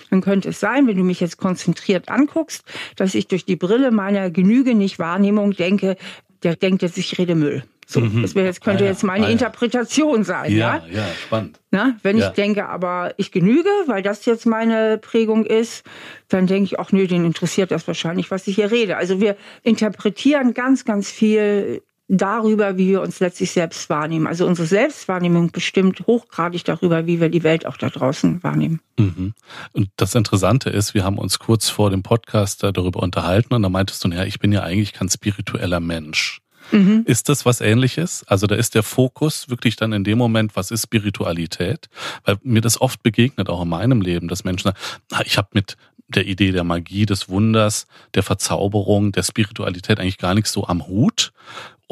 Dann 0.10 0.22
könnte 0.22 0.50
es 0.50 0.60
sein, 0.60 0.88
wenn 0.88 0.98
du 0.98 1.04
mich 1.04 1.20
jetzt 1.20 1.38
konzentriert 1.38 2.10
anguckst, 2.10 2.64
dass 2.96 3.16
ich 3.16 3.28
durch 3.28 3.46
die 3.46 3.56
Brille 3.56 3.92
meiner 3.92 4.30
Genüge 4.30 4.76
nicht 4.76 5.00
Wahrnehmung 5.00 5.52
denke, 5.52 5.98
der 6.44 6.56
denkt 6.56 6.82
jetzt, 6.82 6.98
ich 6.98 7.18
rede 7.18 7.36
Müll. 7.36 7.64
So, 7.86 8.00
mhm. 8.00 8.22
das 8.22 8.34
wäre 8.36 8.46
jetzt, 8.46 8.62
könnte 8.62 8.84
ah, 8.84 8.88
ja. 8.88 8.92
jetzt 8.92 9.04
meine 9.04 9.28
ah, 9.28 9.30
Interpretation 9.30 10.24
sein. 10.24 10.52
Ja, 10.52 10.84
ja, 10.88 11.00
ja 11.00 11.06
spannend. 11.26 11.60
Na, 11.72 11.98
wenn 12.02 12.18
ja. 12.18 12.28
ich 12.28 12.34
denke, 12.34 12.68
aber 12.68 13.14
ich 13.18 13.32
genüge, 13.32 13.70
weil 13.88 14.02
das 14.02 14.26
jetzt 14.26 14.46
meine 14.46 14.98
Prägung 14.98 15.46
ist, 15.46 15.84
dann 16.30 16.48
denke 16.48 16.66
ich, 16.66 16.80
ach 16.80 16.92
nö, 16.92 17.08
den 17.08 17.26
interessiert 17.26 17.72
das 17.72 17.88
wahrscheinlich, 17.88 18.32
was 18.32 18.48
ich 18.48 18.56
hier 18.56 18.72
rede. 18.72 18.98
Also 18.98 19.20
wir 19.20 19.36
interpretieren 19.64 20.54
ganz, 20.54 20.86
ganz 20.86 21.12
viel 21.12 21.82
darüber, 22.18 22.78
wie 22.78 22.90
wir 22.90 23.02
uns 23.02 23.20
letztlich 23.20 23.52
selbst 23.52 23.90
wahrnehmen. 23.90 24.28
Also 24.28 24.46
unsere 24.46 24.68
Selbstwahrnehmung 24.68 25.52
bestimmt 25.52 26.06
hochgradig 26.06 26.64
darüber, 26.64 27.08
wie 27.08 27.20
wir 27.20 27.30
die 27.30 27.44
Welt 27.44 27.66
auch 27.66 27.78
da 27.78 27.90
draußen 27.90 28.44
wahrnehmen. 28.44 28.80
Mhm. 28.98 29.34
Und 29.72 29.90
das 29.98 30.16
Interessante 30.16 30.70
ist, 30.70 30.94
wir 30.94 31.04
haben 31.04 31.18
uns 31.18 31.40
kurz 31.40 31.70
vor 31.70 31.90
dem 31.90 32.04
Podcast 32.04 32.64
darüber 32.64 33.02
unterhalten 33.02 33.54
und 33.54 33.64
da 33.64 33.70
meintest 33.70 34.04
du, 34.04 34.10
ja, 34.10 34.24
ich 34.24 34.40
bin 34.40 34.52
ja 34.52 34.62
eigentlich 34.62 34.94
kein 34.94 35.10
spiritueller 35.10 35.80
Mensch. 35.80 36.40
Mhm. 36.72 37.04
Ist 37.06 37.30
das 37.30 37.46
was 37.46 37.62
ähnliches? 37.62 38.24
Also 38.28 38.48
da 38.48 38.56
ist 38.56 38.74
der 38.74 38.84
Fokus 38.84 39.50
wirklich 39.50 39.76
dann 39.76 39.92
in 39.92 40.04
dem 40.04 40.18
Moment, 40.18 40.56
was 40.56 40.72
ist 40.72 40.84
Spiritualität? 40.84 41.90
Weil 42.24 42.38
mir 42.44 42.62
das 42.62 42.80
oft 42.80 43.04
begegnet, 43.04 43.50
auch 43.50 43.64
in 43.64 43.70
meinem 43.70 44.02
Leben, 44.02 44.28
dass 44.28 44.44
Menschen 44.44 44.72
sagen, 45.10 45.24
ich 45.26 45.38
habe 45.38 45.50
mit 45.54 45.76
der 46.08 46.26
Idee 46.28 46.52
der 46.52 46.64
Magie, 46.64 47.06
des 47.06 47.30
Wunders, 47.30 47.88
der 48.14 48.24
Verzauberung, 48.24 49.12
der 49.12 49.24
Spiritualität 49.24 50.00
eigentlich 50.00 50.18
gar 50.18 50.34
nichts 50.34 50.52
so 50.52 50.68
am 50.68 50.88
Hut. 50.88 51.32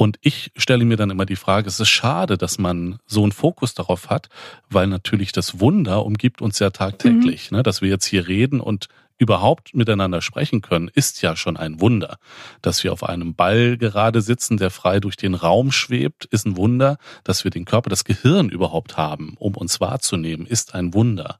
Und 0.01 0.17
ich 0.21 0.51
stelle 0.57 0.83
mir 0.83 0.97
dann 0.97 1.11
immer 1.11 1.27
die 1.27 1.35
Frage, 1.35 1.67
es 1.67 1.79
ist 1.79 1.89
schade, 1.89 2.35
dass 2.35 2.57
man 2.57 2.97
so 3.05 3.21
einen 3.21 3.31
Fokus 3.31 3.75
darauf 3.75 4.09
hat, 4.09 4.29
weil 4.67 4.87
natürlich 4.87 5.31
das 5.31 5.59
Wunder 5.59 6.07
umgibt 6.07 6.41
uns 6.41 6.57
ja 6.57 6.71
tagtäglich, 6.71 7.51
mhm. 7.51 7.57
ne? 7.57 7.61
dass 7.63 7.83
wir 7.83 7.89
jetzt 7.89 8.05
hier 8.05 8.27
reden 8.27 8.61
und 8.61 8.87
überhaupt 9.19 9.75
miteinander 9.75 10.23
sprechen 10.23 10.63
können, 10.63 10.89
ist 10.91 11.21
ja 11.21 11.35
schon 11.35 11.55
ein 11.55 11.81
Wunder. 11.81 12.17
Dass 12.63 12.83
wir 12.83 12.93
auf 12.93 13.03
einem 13.03 13.35
Ball 13.35 13.77
gerade 13.77 14.21
sitzen, 14.21 14.57
der 14.57 14.71
frei 14.71 14.99
durch 14.99 15.17
den 15.17 15.35
Raum 15.35 15.71
schwebt, 15.71 16.25
ist 16.25 16.47
ein 16.47 16.57
Wunder. 16.57 16.97
Dass 17.23 17.43
wir 17.43 17.51
den 17.51 17.65
Körper, 17.65 17.91
das 17.91 18.03
Gehirn 18.03 18.49
überhaupt 18.49 18.97
haben, 18.97 19.35
um 19.37 19.55
uns 19.55 19.81
wahrzunehmen, 19.81 20.47
ist 20.47 20.73
ein 20.73 20.95
Wunder. 20.95 21.39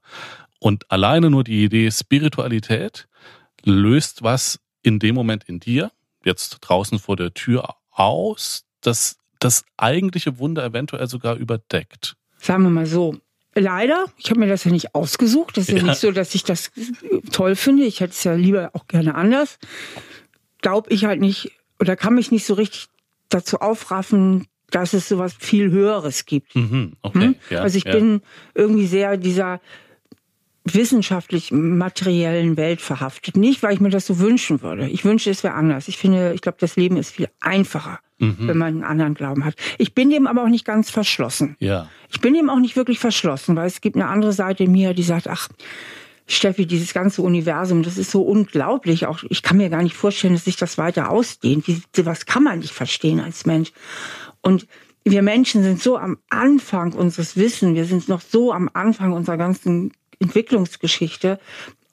Und 0.60 0.88
alleine 0.88 1.30
nur 1.30 1.42
die 1.42 1.64
Idee 1.64 1.90
Spiritualität 1.90 3.08
löst 3.64 4.22
was 4.22 4.60
in 4.82 5.00
dem 5.00 5.16
Moment 5.16 5.42
in 5.48 5.58
dir, 5.58 5.90
jetzt 6.24 6.58
draußen 6.60 7.00
vor 7.00 7.16
der 7.16 7.34
Tür 7.34 7.81
aus, 7.92 8.64
das 8.80 9.16
das 9.38 9.64
eigentliche 9.76 10.38
Wunder 10.38 10.64
eventuell 10.64 11.08
sogar 11.08 11.36
überdeckt. 11.36 12.16
Sagen 12.38 12.62
wir 12.62 12.70
mal 12.70 12.86
so, 12.86 13.16
Leider, 13.54 14.06
ich 14.16 14.30
habe 14.30 14.40
mir 14.40 14.48
das 14.48 14.64
ja 14.64 14.70
nicht 14.70 14.94
ausgesucht. 14.94 15.58
Das 15.58 15.64
ist 15.64 15.72
ja, 15.72 15.76
ja 15.76 15.82
nicht 15.82 16.00
so, 16.00 16.10
dass 16.10 16.34
ich 16.34 16.42
das 16.42 16.70
toll 17.32 17.54
finde. 17.54 17.84
Ich 17.84 18.00
hätte 18.00 18.12
es 18.12 18.24
ja 18.24 18.32
lieber 18.32 18.70
auch 18.72 18.86
gerne 18.86 19.14
anders. 19.14 19.58
Glaube 20.62 20.90
ich 20.90 21.04
halt 21.04 21.20
nicht 21.20 21.52
oder 21.78 21.96
kann 21.96 22.14
mich 22.14 22.30
nicht 22.30 22.46
so 22.46 22.54
richtig 22.54 22.86
dazu 23.28 23.60
aufraffen, 23.60 24.46
dass 24.70 24.94
es 24.94 25.08
sowas 25.08 25.34
viel 25.38 25.70
Höheres 25.70 26.24
gibt. 26.24 26.56
Mhm, 26.56 26.94
okay, 27.02 27.18
hm? 27.18 27.34
ja, 27.50 27.60
also 27.60 27.76
ich 27.76 27.84
ja. 27.84 27.92
bin 27.92 28.22
irgendwie 28.54 28.86
sehr 28.86 29.18
dieser 29.18 29.60
wissenschaftlich 30.64 31.50
materiellen 31.50 32.56
Welt 32.56 32.80
verhaftet. 32.80 33.36
Nicht, 33.36 33.62
weil 33.62 33.74
ich 33.74 33.80
mir 33.80 33.90
das 33.90 34.06
so 34.06 34.18
wünschen 34.18 34.62
würde. 34.62 34.88
Ich 34.88 35.04
wünsche, 35.04 35.30
es 35.30 35.42
wäre 35.42 35.54
anders. 35.54 35.88
Ich 35.88 35.98
finde, 35.98 36.32
ich 36.34 36.40
glaube, 36.40 36.58
das 36.60 36.76
Leben 36.76 36.96
ist 36.96 37.10
viel 37.10 37.28
einfacher, 37.40 37.98
mhm. 38.18 38.36
wenn 38.38 38.58
man 38.58 38.68
einen 38.68 38.84
anderen 38.84 39.14
Glauben 39.14 39.44
hat. 39.44 39.54
Ich 39.78 39.94
bin 39.94 40.10
dem 40.10 40.26
aber 40.26 40.44
auch 40.44 40.48
nicht 40.48 40.64
ganz 40.64 40.90
verschlossen. 40.90 41.56
Ja. 41.58 41.88
Ich 42.10 42.20
bin 42.20 42.34
dem 42.34 42.48
auch 42.48 42.60
nicht 42.60 42.76
wirklich 42.76 43.00
verschlossen, 43.00 43.56
weil 43.56 43.66
es 43.66 43.80
gibt 43.80 43.96
eine 43.96 44.06
andere 44.06 44.32
Seite 44.32 44.64
in 44.64 44.72
mir, 44.72 44.94
die 44.94 45.02
sagt, 45.02 45.28
ach, 45.28 45.48
Steffi, 46.26 46.66
dieses 46.66 46.94
ganze 46.94 47.22
Universum, 47.22 47.82
das 47.82 47.98
ist 47.98 48.12
so 48.12 48.22
unglaublich. 48.22 49.06
Auch 49.06 49.24
ich 49.28 49.42
kann 49.42 49.56
mir 49.56 49.68
gar 49.68 49.82
nicht 49.82 49.96
vorstellen, 49.96 50.34
dass 50.34 50.44
sich 50.44 50.56
das 50.56 50.78
weiter 50.78 51.10
ausdehnt. 51.10 51.66
Wie, 51.66 51.82
was 52.06 52.26
kann 52.26 52.44
man 52.44 52.60
nicht 52.60 52.72
verstehen 52.72 53.18
als 53.18 53.44
Mensch? 53.44 53.72
Und 54.40 54.68
wir 55.04 55.22
Menschen 55.22 55.64
sind 55.64 55.82
so 55.82 55.98
am 55.98 56.18
Anfang 56.30 56.92
unseres 56.92 57.36
Wissens, 57.36 57.74
wir 57.74 57.84
sind 57.84 58.08
noch 58.08 58.20
so 58.20 58.52
am 58.52 58.70
Anfang 58.72 59.12
unserer 59.12 59.36
ganzen 59.36 59.92
Entwicklungsgeschichte. 60.22 61.38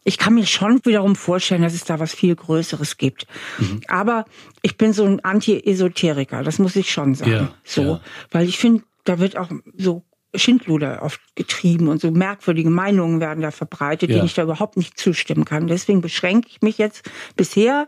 Ich 0.03 0.17
kann 0.17 0.35
mir 0.35 0.45
schon 0.45 0.79
wiederum 0.85 1.15
vorstellen, 1.15 1.61
dass 1.61 1.73
es 1.73 1.83
da 1.83 1.99
was 1.99 2.13
viel 2.13 2.35
Größeres 2.35 2.97
gibt. 2.97 3.27
Mhm. 3.57 3.81
Aber 3.87 4.25
ich 4.61 4.77
bin 4.77 4.93
so 4.93 5.03
ein 5.05 5.19
Anti-Esoteriker, 5.23 6.43
das 6.43 6.59
muss 6.59 6.75
ich 6.75 6.91
schon 6.91 7.15
sagen. 7.15 7.31
Ja, 7.31 7.53
so, 7.63 7.81
ja. 7.81 8.01
weil 8.31 8.47
ich 8.47 8.57
finde, 8.57 8.83
da 9.03 9.19
wird 9.19 9.37
auch 9.37 9.49
so 9.77 10.03
Schindluder 10.35 11.01
oft 11.01 11.19
getrieben 11.35 11.87
und 11.87 12.01
so 12.01 12.11
merkwürdige 12.11 12.69
Meinungen 12.69 13.19
werden 13.19 13.41
da 13.41 13.51
verbreitet, 13.51 14.09
ja. 14.09 14.17
denen 14.17 14.27
ich 14.27 14.35
da 14.35 14.43
überhaupt 14.43 14.77
nicht 14.77 14.99
zustimmen 14.99 15.45
kann. 15.45 15.67
Deswegen 15.67 16.01
beschränke 16.01 16.49
ich 16.49 16.61
mich 16.61 16.77
jetzt 16.77 17.09
bisher, 17.35 17.87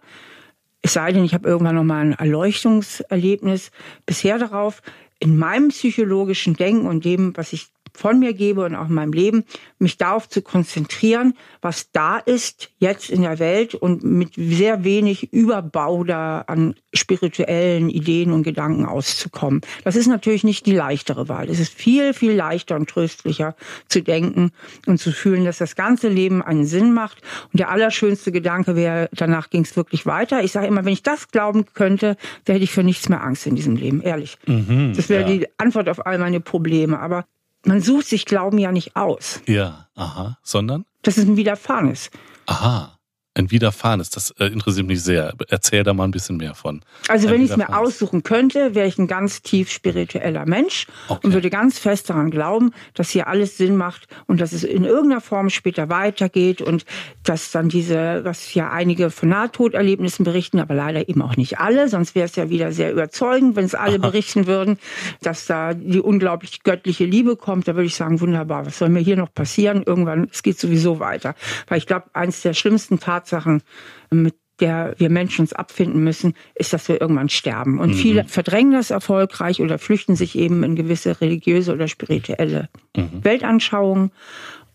es 0.82 0.94
sei 0.94 1.12
denn, 1.12 1.24
ich 1.24 1.34
habe 1.34 1.48
irgendwann 1.48 1.76
noch 1.76 1.84
mal 1.84 2.00
ein 2.00 2.14
Erleuchtungserlebnis, 2.14 3.72
bisher 4.06 4.40
darauf, 4.40 4.82
in 5.20 5.38
meinem 5.38 5.70
psychologischen 5.70 6.56
Denken 6.56 6.88
und 6.88 7.06
dem, 7.06 7.38
was 7.38 7.54
ich 7.54 7.68
von 7.94 8.20
mir 8.20 8.34
gebe 8.34 8.66
und 8.66 8.76
auch 8.76 8.90
in 8.90 8.96
meinem 8.96 9.14
Leben, 9.14 9.44
mich 9.80 9.98
darauf 9.98 10.30
zu 10.30 10.42
konzentrieren, 10.42 11.34
was 11.62 11.92
da 11.92 12.18
ist 12.18 12.72
jetzt 12.80 13.10
in 13.10 13.22
der 13.22 13.40
Welt 13.40 13.76
und 13.76 14.04
mit 14.04 14.34
sehr 14.36 14.84
wenig 14.84 15.34
Überbau 15.34 16.04
da 16.04 16.42
an 16.42 16.76
spirituellen 16.94 17.90
Ideen 17.90 18.32
und 18.32 18.44
Gedanken 18.44 18.86
auszukommen. 18.86 19.62
Das 19.84 19.96
ist 19.96 20.08
natürlich 20.08 20.44
nicht 20.44 20.66
die 20.66 20.76
leichtere 20.76 21.30
Wahl. 21.30 21.50
Es 21.50 21.60
ist 21.60 21.74
viel, 21.74 22.14
viel 22.14 22.34
leichter 22.34 22.76
und 22.76 22.90
tröstlicher 22.90 23.56
zu 23.88 24.02
denken 24.02 24.52
und 24.88 25.00
zu 25.00 25.12
fühlen, 25.12 25.46
dass 25.46 25.58
das 25.58 25.76
ganze 25.76 26.10
Leben 26.10 26.42
einen 26.42 26.66
Sinn 26.66 26.94
macht. 26.94 27.22
Und 27.52 27.60
der 27.60 27.70
allerschönste 27.70 28.32
Gedanke 28.32 28.76
wäre, 28.76 29.10
danach 29.14 29.50
ging 29.50 29.64
es 29.64 29.76
wirklich 29.76 30.06
weiter. 30.06 30.44
Ich 30.44 30.52
sage 30.52 30.68
immer, 30.68 30.86
wenn 30.86 30.94
ich 30.94 31.04
das 31.04 31.30
glauben 31.30 31.66
könnte, 31.74 32.18
dann 32.46 32.56
hätte 32.56 32.64
ich 32.64 32.72
für 32.72 32.84
nichts 32.84 33.10
mehr 33.10 33.24
Angst 33.24 33.48
in 33.48 33.56
diesem 33.56 33.76
Leben, 33.76 34.02
ehrlich. 34.02 34.38
Mhm, 34.46 34.94
das 34.96 35.10
wäre 35.10 35.22
ja. 35.22 35.28
die 35.28 35.48
Antwort 35.58 35.90
auf 35.90 36.06
all 36.06 36.18
meine 36.18 36.40
Probleme. 36.40 37.00
Aber 37.00 37.26
man 37.66 37.82
sucht 37.82 38.08
sich 38.08 38.26
Glauben 38.26 38.58
ja 38.58 38.72
nicht 38.72 38.96
aus. 38.96 39.42
Ja, 39.48 39.88
aha, 39.96 40.38
sondern? 40.44 40.86
Das 41.02 41.18
ist 41.18 41.28
ein 41.28 41.38
Widerfahrenes. 41.38 42.10
Aha. 42.46 42.98
Ein 43.34 43.50
Widerfahrenes, 43.50 44.10
das 44.10 44.32
äh, 44.40 44.48
interessiert 44.48 44.88
mich 44.88 45.02
sehr. 45.02 45.34
Erzähl 45.48 45.84
da 45.84 45.94
mal 45.94 46.04
ein 46.04 46.12
bisschen 46.12 46.36
mehr 46.36 46.54
von. 46.54 46.82
Also 47.08 47.30
wenn 47.30 47.42
ich 47.42 47.50
es 47.50 47.56
mir 47.56 47.78
aussuchen 47.78 48.24
könnte, 48.24 48.76
wäre 48.76 48.90
ich 48.90 48.98
ein 48.98 49.08
ganz 49.08 49.42
tief 49.42 49.72
spiritueller 49.72 50.46
Mensch 50.46 50.86
okay. 51.08 51.26
und 51.26 51.34
würde 51.34 51.50
ganz 51.50 51.80
fest 51.80 52.10
daran 52.10 52.30
glauben, 52.30 52.74
dass 52.94 53.10
hier 53.10 53.28
alles 53.28 53.56
Sinn 53.56 53.78
macht 53.78 54.08
und 54.28 54.42
dass 54.42 54.52
es 54.52 54.66
in 54.66 54.84
irgendeiner 54.84 55.22
Form 55.22 55.50
später 55.50 55.88
weitergeht 55.88 56.62
und 56.62 56.84
dass 57.24 57.52
dann 57.52 57.70
diese, 57.70 58.26
was 58.26 58.54
ja 58.54 58.70
einige 58.70 59.10
von 59.10 59.30
Nahtoderlebnissen 59.30 60.26
berichten, 60.26 60.60
aber 60.60 60.76
leider 60.76 61.08
eben 61.08 61.22
auch 61.22 61.38
nicht 61.38 61.58
alle, 61.58 61.88
sonst 61.88 62.16
wäre 62.16 62.26
es 62.26 62.36
ja 62.36 62.50
wieder 62.50 62.74
sehr 62.74 62.92
überzeugend, 62.92 63.56
wenn 63.56 63.64
es 63.64 63.76
alle 63.76 64.00
Aha. 64.00 64.02
berichten 64.10 64.46
würden, 64.46 64.78
dass 65.22 65.46
da 65.46 65.74
die 65.74 66.02
unglaublich 66.02 66.64
göttliche 66.64 67.06
Liebe 67.06 67.38
kommt. 67.38 67.66
Da 67.70 67.76
würde 67.76 67.86
ich 67.86 67.96
sagen, 67.96 68.20
wunderbar, 68.20 68.66
was 68.66 68.78
soll 68.78 68.90
mir 68.90 69.00
hier 69.00 69.16
noch 69.16 69.34
passieren? 69.34 69.84
Irgendwann, 69.86 70.28
es 70.30 70.44
geht 70.44 70.60
sowieso 70.60 71.00
weiter. 71.00 71.34
Weil 71.68 71.78
ich 71.78 71.88
glaube, 71.88 72.08
eins 72.12 72.42
der 72.42 72.54
schlimmsten 72.54 73.00
Taten 73.00 73.21
Tatsachen, 73.22 73.62
mit 74.10 74.36
der 74.60 74.94
wir 74.98 75.10
Menschen 75.10 75.42
uns 75.42 75.54
abfinden 75.54 76.04
müssen, 76.04 76.36
ist, 76.54 76.72
dass 76.72 76.88
wir 76.88 77.02
irgendwann 77.02 77.30
sterben. 77.30 77.80
Und 77.80 77.92
mhm. 77.92 77.96
viele 77.96 78.24
verdrängen 78.26 78.74
das 78.74 78.92
erfolgreich 78.92 79.60
oder 79.60 79.80
flüchten 79.80 80.16
sich 80.16 80.38
eben 80.38 80.64
in 80.64 80.76
gewisse 80.76 81.20
religiöse 81.20 81.74
oder 81.74 81.88
spirituelle 81.88 82.70
mhm. 82.96 83.24
Weltanschauungen 83.24 84.12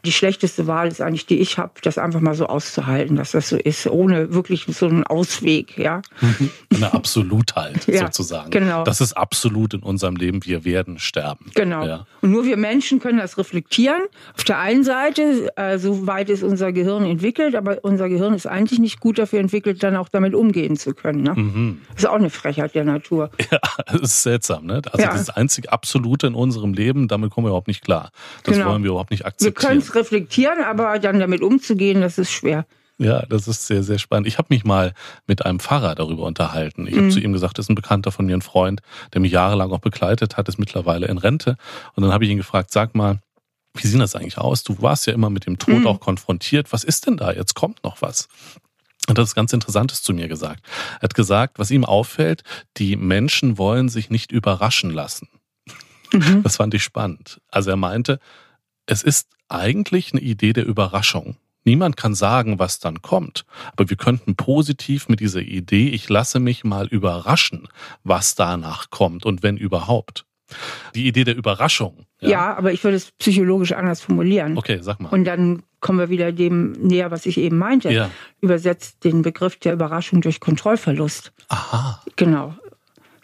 die 0.07 0.13
schlechteste 0.13 0.67
Wahl 0.67 0.89
ist 0.89 1.01
eigentlich, 1.01 1.27
die 1.27 1.39
ich 1.39 1.59
habe, 1.59 1.73
das 1.83 1.99
einfach 1.99 2.21
mal 2.21 2.35
so 2.35 2.47
auszuhalten, 2.47 3.17
dass 3.17 3.33
das 3.33 3.49
so 3.49 3.57
ist, 3.57 3.87
ohne 3.87 4.33
wirklich 4.33 4.65
so 4.69 4.87
einen 4.87 5.05
Ausweg, 5.05 5.77
ja. 5.77 6.03
Eine 6.75 6.93
Absolutheit 6.93 7.87
ja, 7.87 8.01
sozusagen. 8.01 8.51
Genau. 8.51 8.85
Das 8.85 9.01
ist 9.01 9.15
absolut 9.15 9.75
in 9.75 9.83
unserem 9.83 10.17
Leben. 10.17 10.45
Wir 10.45 10.65
werden 10.65 10.99
sterben. 10.99 11.51
Genau. 11.55 11.87
Ja. 11.87 12.07
Und 12.21 12.31
nur 12.33 12.45
wir 12.45 12.57
Menschen 12.57 13.01
können 13.01 13.19
das 13.19 13.39
reflektieren. 13.39 14.03
Auf 14.37 14.45
der 14.45 14.59
einen 14.59 14.85
Seite, 14.85 15.51
äh, 15.57 15.79
so 15.79 16.07
weit 16.07 16.29
ist 16.29 16.43
unser 16.43 16.73
Gehirn 16.73 17.05
entwickelt, 17.07 17.55
aber 17.55 17.79
unser 17.83 18.09
Gehirn 18.09 18.35
ist 18.35 18.47
eigentlich 18.47 18.79
nicht 18.79 19.01
gut 19.01 19.19
dafür 19.19 19.41
entwickelt, 19.41 19.83
dann 19.83 19.97
auch 19.97 20.09
damit 20.09 20.35
umgehen 20.35 20.77
zu 20.77 20.93
können. 20.95 21.23
Ne? 21.23 21.35
Mhm. 21.35 21.81
Das 21.95 22.05
ist 22.05 22.09
auch 22.09 22.15
eine 22.15 22.31
Frechheit 22.31 22.75
der 22.75 22.85
Natur. 22.85 23.31
Ja, 23.49 23.61
das 23.87 24.03
ist 24.03 24.23
seltsam, 24.25 24.67
ne? 24.67 24.83
Also 24.91 25.05
ja. 25.05 25.13
das 25.13 25.31
einzig 25.31 25.71
Absolute 25.71 26.27
in 26.27 26.35
unserem 26.35 26.75
Leben, 26.75 27.07
damit 27.07 27.31
kommen 27.31 27.47
wir 27.47 27.51
überhaupt 27.51 27.69
nicht 27.69 27.83
klar. 27.83 28.11
Das 28.43 28.57
genau. 28.57 28.71
wollen 28.71 28.83
wir 28.83 28.91
überhaupt 28.91 29.13
nicht 29.13 29.25
akzeptieren 29.25 29.83
reflektieren, 29.97 30.63
aber 30.63 30.99
dann 30.99 31.19
damit 31.19 31.43
umzugehen, 31.43 32.01
das 32.01 32.19
ist 32.19 32.31
schwer. 32.31 32.67
Ja, 32.99 33.27
das 33.27 33.47
ist 33.47 33.67
sehr, 33.67 33.83
sehr 33.83 33.99
spannend. 33.99 34.27
Ich 34.27 34.39
habe 34.39 34.49
mich 34.51 34.65
mal 34.65 34.95
mit 35.27 35.45
einem 35.45 35.61
Pfarrer 35.61 35.95
darüber 35.95 36.25
unterhalten. 36.25 36.87
Ich 36.87 36.95
mhm. 36.95 36.99
habe 36.99 37.09
zu 37.11 37.21
ihm 37.21 37.33
gesagt, 37.33 37.59
das 37.59 37.67
ist 37.67 37.71
ein 37.71 37.75
Bekannter 37.75 38.11
von 38.11 38.25
mir, 38.25 38.35
ein 38.35 38.43
Freund, 38.43 38.81
der 39.13 39.21
mich 39.21 39.33
jahrelang 39.33 39.71
auch 39.71 39.81
begleitet 39.81 40.37
hat, 40.37 40.49
ist 40.49 40.59
mittlerweile 40.59 41.07
in 41.07 41.19
Rente. 41.19 41.59
Und 41.95 42.03
dann 42.03 42.13
habe 42.13 42.25
ich 42.25 42.31
ihn 42.31 42.39
gefragt, 42.39 42.71
sag 42.73 42.95
mal, 42.95 43.21
wie 43.75 43.87
sieht 43.87 44.01
das 44.01 44.17
eigentlich 44.17 44.39
aus? 44.39 44.65
Du 44.65 44.81
warst 44.81 45.07
ja 45.07 45.13
immer 45.13 45.29
mit 45.29 45.45
dem 45.45 45.59
Tod 45.59 45.81
mhm. 45.81 45.87
auch 45.87 46.01
konfrontiert. 46.01 46.73
Was 46.73 46.85
ist 46.85 47.07
denn 47.07 47.19
da? 47.19 47.33
Jetzt 47.33 47.55
kommt 47.55 47.85
noch 47.85 48.01
was. 48.01 48.29
Und 49.09 49.19
das 49.19 49.29
ist 49.29 49.35
ganz 49.35 49.53
Interessantes 49.53 50.03
zu 50.03 50.15
mir 50.15 50.27
gesagt. 50.29 50.65
Er 50.97 51.03
hat 51.03 51.15
gesagt, 51.15 51.59
was 51.59 51.71
ihm 51.71 51.85
auffällt, 51.85 52.43
die 52.79 52.97
Menschen 52.97 53.59
wollen 53.59 53.91
sich 53.91 54.09
nicht 54.09 54.33
überraschen 54.33 54.91
lassen. 54.91 55.29
Mhm. 56.13 56.43
Das 56.43 56.57
fand 56.57 56.73
ich 56.73 56.83
spannend. 56.83 57.41
Also 57.51 57.71
er 57.71 57.77
meinte, 57.77 58.19
es 58.87 59.03
ist 59.03 59.29
eigentlich 59.49 60.13
eine 60.13 60.23
Idee 60.23 60.53
der 60.53 60.67
Überraschung. 60.67 61.37
Niemand 61.65 61.97
kann 61.97 62.15
sagen, 62.15 62.61
was 62.61 62.79
dann 62.79 63.03
kommt. 63.03 63.45
Aber 63.73 63.91
wir 63.91 63.97
könnten 63.97 64.37
positiv 64.37 65.09
mit 65.09 65.19
dieser 65.19 65.41
Idee, 65.41 65.89
ich 65.89 66.09
lasse 66.09 66.39
mich 66.39 66.63
mal 66.63 66.87
überraschen, 66.87 67.69
was 68.05 68.37
danach 68.37 68.91
kommt 68.91 69.27
und 69.27 69.43
wenn 69.43 69.57
überhaupt. 69.57 70.25
Die 70.95 71.09
Idee 71.09 71.25
der 71.25 71.37
Überraschung. 71.37 72.07
Ja, 72.21 72.29
ja 72.29 72.57
aber 72.57 72.73
ich 72.73 72.85
würde 72.85 72.97
es 72.97 73.11
psychologisch 73.13 73.73
anders 73.73 74.01
formulieren. 74.01 74.57
Okay, 74.57 74.79
sag 74.81 75.01
mal. 75.01 75.09
Und 75.09 75.25
dann 75.25 75.65
kommen 75.81 75.99
wir 75.99 76.09
wieder 76.09 76.31
dem 76.31 76.73
näher, 76.73 77.11
was 77.11 77.27
ich 77.27 77.37
eben 77.37 77.59
meinte. 77.59 77.91
Ja. 77.91 78.11
Übersetzt 78.41 79.03
den 79.03 79.23
Begriff 79.23 79.57
der 79.57 79.73
Überraschung 79.73 80.21
durch 80.21 80.39
Kontrollverlust. 80.39 81.33
Aha. 81.49 82.01
Genau. 82.15 82.55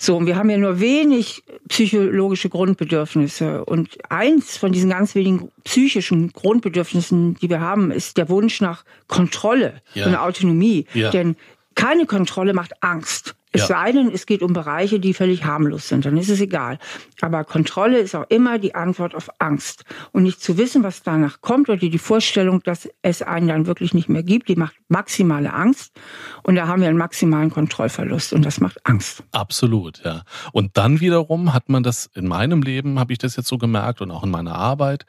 So, 0.03 0.17
und 0.17 0.27
wir 0.27 0.35
haben 0.35 0.51
ja 0.51 0.59
nur 0.59 0.81
wenig 0.81 1.45
psychologische 1.69 2.49
Grundbedürfnisse. 2.49 3.65
Und 3.65 3.99
eins 4.11 4.57
von 4.57 4.73
diesen 4.73 4.91
ganz 4.91 5.15
wenigen 5.15 5.53
psychischen 5.63 6.33
Grundbedürfnissen, 6.33 7.37
die 7.37 7.49
wir 7.49 7.61
haben, 7.61 7.93
ist 7.93 8.17
der 8.17 8.29
Wunsch 8.29 8.61
nach 8.61 8.85
Kontrolle 9.07 9.81
ja. 9.95 10.07
und 10.07 10.17
Autonomie. 10.17 10.87
Ja. 10.93 11.11
Denn 11.11 11.37
keine 11.77 12.07
Kontrolle 12.07 12.53
macht 12.53 12.83
Angst. 12.83 13.37
Es 13.53 13.63
ja. 13.63 13.67
sei 13.69 13.93
denn, 13.93 14.11
es 14.11 14.27
geht 14.27 14.43
um 14.43 14.55
Bereiche, 14.55 14.99
die 14.99 15.13
völlig 15.13 15.45
harmlos 15.45 15.89
sind, 15.89 16.07
dann 16.07 16.17
ist 16.17 16.31
es 16.31 16.41
egal. 16.41 16.79
Aber 17.21 17.45
Kontrolle 17.45 17.99
ist 17.99 18.15
auch 18.15 18.25
immer 18.31 18.59
die 18.59 18.75
Antwort 18.75 19.15
auf 19.15 19.29
Angst. 19.39 19.85
Und 20.13 20.23
nicht 20.23 20.41
zu 20.41 20.57
wissen, 20.57 20.83
was 20.83 21.03
danach 21.03 21.43
kommt 21.43 21.69
oder 21.69 21.79
die 21.79 21.99
Vorstellung, 21.99 22.63
dass 22.63 22.89
es 23.03 23.21
einen 23.21 23.49
dann 23.49 23.67
wirklich 23.67 23.93
nicht 23.93 24.09
mehr 24.09 24.23
gibt, 24.23 24.49
die 24.49 24.57
macht 24.57 24.75
maximale 24.89 25.53
Angst. 25.53 25.93
Und 26.43 26.55
da 26.55 26.67
haben 26.67 26.81
wir 26.81 26.89
einen 26.89 26.99
maximalen 26.99 27.51
Kontrollverlust 27.51 28.33
und 28.33 28.45
das 28.45 28.61
macht 28.61 28.79
Angst. 28.87 29.23
Absolut, 29.33 30.03
ja. 30.05 30.23
Und 30.53 30.77
dann 30.77 31.01
wiederum 31.01 31.53
hat 31.53 31.69
man 31.69 31.83
das 31.83 32.11
in 32.15 32.27
meinem 32.27 32.63
Leben, 32.63 32.99
habe 32.99 33.13
ich 33.13 33.19
das 33.19 33.37
jetzt 33.37 33.49
so 33.49 33.59
gemerkt 33.59 34.01
und 34.01 34.11
auch 34.11 34.25
in 34.25 34.31
meiner 34.31 34.55
Arbeit, 34.55 35.05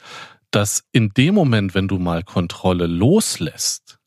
dass 0.52 0.84
in 0.92 1.10
dem 1.10 1.34
Moment, 1.34 1.74
wenn 1.74 1.88
du 1.88 1.98
mal 1.98 2.24
Kontrolle 2.24 2.88
loslässt, 2.88 3.98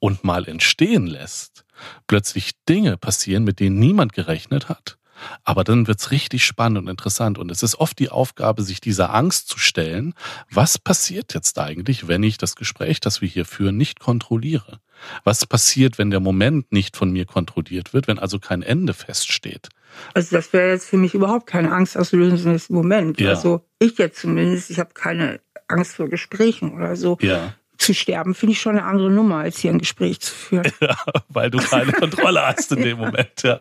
und 0.00 0.24
mal 0.24 0.46
entstehen 0.48 1.06
lässt, 1.06 1.57
plötzlich 2.06 2.52
Dinge 2.68 2.96
passieren, 2.96 3.44
mit 3.44 3.60
denen 3.60 3.78
niemand 3.78 4.12
gerechnet 4.12 4.68
hat. 4.68 4.98
Aber 5.44 5.64
dann 5.64 5.86
wird's 5.86 6.10
richtig 6.10 6.44
spannend 6.44 6.78
und 6.78 6.88
interessant. 6.88 7.38
Und 7.38 7.50
es 7.50 7.62
ist 7.62 7.76
oft 7.76 7.98
die 7.98 8.10
Aufgabe, 8.10 8.62
sich 8.62 8.80
dieser 8.80 9.14
Angst 9.14 9.48
zu 9.48 9.58
stellen, 9.58 10.14
was 10.50 10.78
passiert 10.78 11.34
jetzt 11.34 11.58
eigentlich, 11.58 12.08
wenn 12.08 12.22
ich 12.22 12.38
das 12.38 12.56
Gespräch, 12.56 13.00
das 13.00 13.20
wir 13.20 13.28
hier 13.28 13.44
führen, 13.44 13.76
nicht 13.76 14.00
kontrolliere? 14.00 14.80
Was 15.24 15.46
passiert, 15.46 15.98
wenn 15.98 16.10
der 16.10 16.20
Moment 16.20 16.72
nicht 16.72 16.96
von 16.96 17.10
mir 17.10 17.24
kontrolliert 17.24 17.94
wird, 17.94 18.08
wenn 18.08 18.18
also 18.18 18.38
kein 18.38 18.62
Ende 18.62 18.94
feststeht? 18.94 19.68
Also 20.14 20.36
das 20.36 20.52
wäre 20.52 20.70
jetzt 20.70 20.88
für 20.88 20.96
mich 20.96 21.14
überhaupt 21.14 21.46
kein 21.46 21.66
angstauslösendes 21.66 22.68
Moment. 22.68 23.20
Ja. 23.20 23.30
Also 23.30 23.64
ich 23.78 23.98
jetzt 23.98 24.20
zumindest, 24.20 24.70
ich 24.70 24.78
habe 24.78 24.90
keine 24.94 25.40
Angst 25.68 25.96
vor 25.96 26.08
Gesprächen 26.08 26.74
oder 26.74 26.96
so. 26.96 27.18
Ja. 27.20 27.54
Zu 27.78 27.94
sterben 27.94 28.34
finde 28.34 28.52
ich 28.52 28.60
schon 28.60 28.76
eine 28.76 28.84
andere 28.84 29.10
Nummer, 29.10 29.36
als 29.36 29.58
hier 29.58 29.70
ein 29.70 29.78
Gespräch 29.78 30.20
zu 30.20 30.34
führen. 30.34 30.70
Ja, 30.80 30.96
weil 31.28 31.50
du 31.50 31.58
keine 31.58 31.92
Kontrolle 32.02 32.44
hast 32.44 32.72
in 32.72 32.82
dem 32.82 32.98
Moment, 32.98 33.42
ja. 33.42 33.60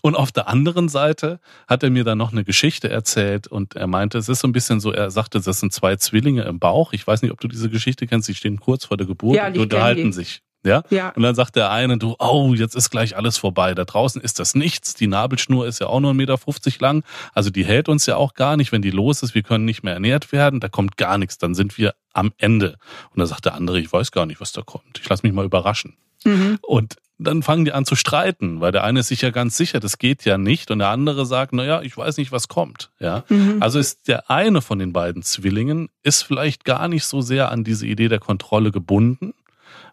Und 0.00 0.16
auf 0.16 0.32
der 0.32 0.48
anderen 0.48 0.88
Seite 0.88 1.38
hat 1.68 1.82
er 1.82 1.90
mir 1.90 2.02
dann 2.02 2.18
noch 2.18 2.32
eine 2.32 2.44
Geschichte 2.44 2.90
erzählt 2.90 3.46
und 3.46 3.76
er 3.76 3.86
meinte, 3.86 4.18
es 4.18 4.28
ist 4.28 4.40
so 4.40 4.48
ein 4.48 4.52
bisschen 4.52 4.80
so, 4.80 4.92
er 4.92 5.10
sagte, 5.10 5.40
das 5.40 5.60
sind 5.60 5.72
zwei 5.72 5.94
Zwillinge 5.96 6.42
im 6.42 6.58
Bauch. 6.58 6.92
Ich 6.92 7.06
weiß 7.06 7.22
nicht, 7.22 7.30
ob 7.30 7.40
du 7.40 7.46
diese 7.46 7.70
Geschichte 7.70 8.06
kennst, 8.06 8.28
die 8.28 8.34
stehen 8.34 8.58
kurz 8.58 8.84
vor 8.84 8.96
der 8.96 9.06
Geburt 9.06 9.36
ja, 9.36 9.46
und 9.46 9.58
unterhalten 9.58 10.12
sich. 10.12 10.42
Ja? 10.64 10.82
ja. 10.90 11.10
Und 11.10 11.22
dann 11.22 11.34
sagt 11.34 11.56
der 11.56 11.70
eine, 11.70 11.98
du, 11.98 12.14
oh, 12.18 12.54
jetzt 12.54 12.76
ist 12.76 12.90
gleich 12.90 13.16
alles 13.16 13.36
vorbei. 13.36 13.74
Da 13.74 13.84
draußen 13.84 14.20
ist 14.20 14.38
das 14.38 14.54
nichts. 14.54 14.94
Die 14.94 15.06
Nabelschnur 15.06 15.66
ist 15.66 15.80
ja 15.80 15.88
auch 15.88 16.00
nur 16.00 16.12
1,50 16.12 16.14
Meter 16.14 16.38
lang. 16.80 17.04
Also 17.32 17.50
die 17.50 17.64
hält 17.64 17.88
uns 17.88 18.06
ja 18.06 18.16
auch 18.16 18.34
gar 18.34 18.56
nicht, 18.56 18.72
wenn 18.72 18.82
die 18.82 18.90
los 18.90 19.22
ist. 19.22 19.34
Wir 19.34 19.42
können 19.42 19.64
nicht 19.64 19.82
mehr 19.82 19.94
ernährt 19.94 20.32
werden. 20.32 20.60
Da 20.60 20.68
kommt 20.68 20.96
gar 20.96 21.18
nichts. 21.18 21.38
Dann 21.38 21.54
sind 21.54 21.78
wir 21.78 21.94
am 22.12 22.32
Ende. 22.38 22.76
Und 23.10 23.18
dann 23.18 23.26
sagt 23.26 23.44
der 23.44 23.54
andere, 23.54 23.80
ich 23.80 23.92
weiß 23.92 24.12
gar 24.12 24.26
nicht, 24.26 24.40
was 24.40 24.52
da 24.52 24.62
kommt. 24.62 25.00
Ich 25.00 25.08
lasse 25.08 25.26
mich 25.26 25.32
mal 25.32 25.44
überraschen. 25.44 25.96
Mhm. 26.24 26.58
Und 26.62 26.96
dann 27.18 27.42
fangen 27.42 27.64
die 27.64 27.72
an 27.72 27.84
zu 27.84 27.94
streiten, 27.94 28.60
weil 28.60 28.72
der 28.72 28.84
eine 28.84 29.00
ist 29.00 29.08
sich 29.08 29.22
ja 29.22 29.30
ganz 29.30 29.56
sicher, 29.56 29.80
das 29.80 29.98
geht 29.98 30.24
ja 30.24 30.38
nicht, 30.38 30.70
und 30.70 30.80
der 30.80 30.88
andere 30.88 31.24
sagt, 31.26 31.52
na 31.52 31.64
ja, 31.64 31.82
ich 31.82 31.96
weiß 31.96 32.16
nicht, 32.16 32.32
was 32.32 32.48
kommt. 32.48 32.90
Ja, 32.98 33.24
mhm. 33.28 33.58
also 33.60 33.78
ist 33.78 34.08
der 34.08 34.30
eine 34.30 34.60
von 34.60 34.78
den 34.78 34.92
beiden 34.92 35.22
Zwillingen 35.22 35.88
ist 36.02 36.22
vielleicht 36.22 36.64
gar 36.64 36.88
nicht 36.88 37.04
so 37.04 37.20
sehr 37.20 37.50
an 37.50 37.64
diese 37.64 37.86
Idee 37.86 38.08
der 38.08 38.18
Kontrolle 38.18 38.72
gebunden, 38.72 39.34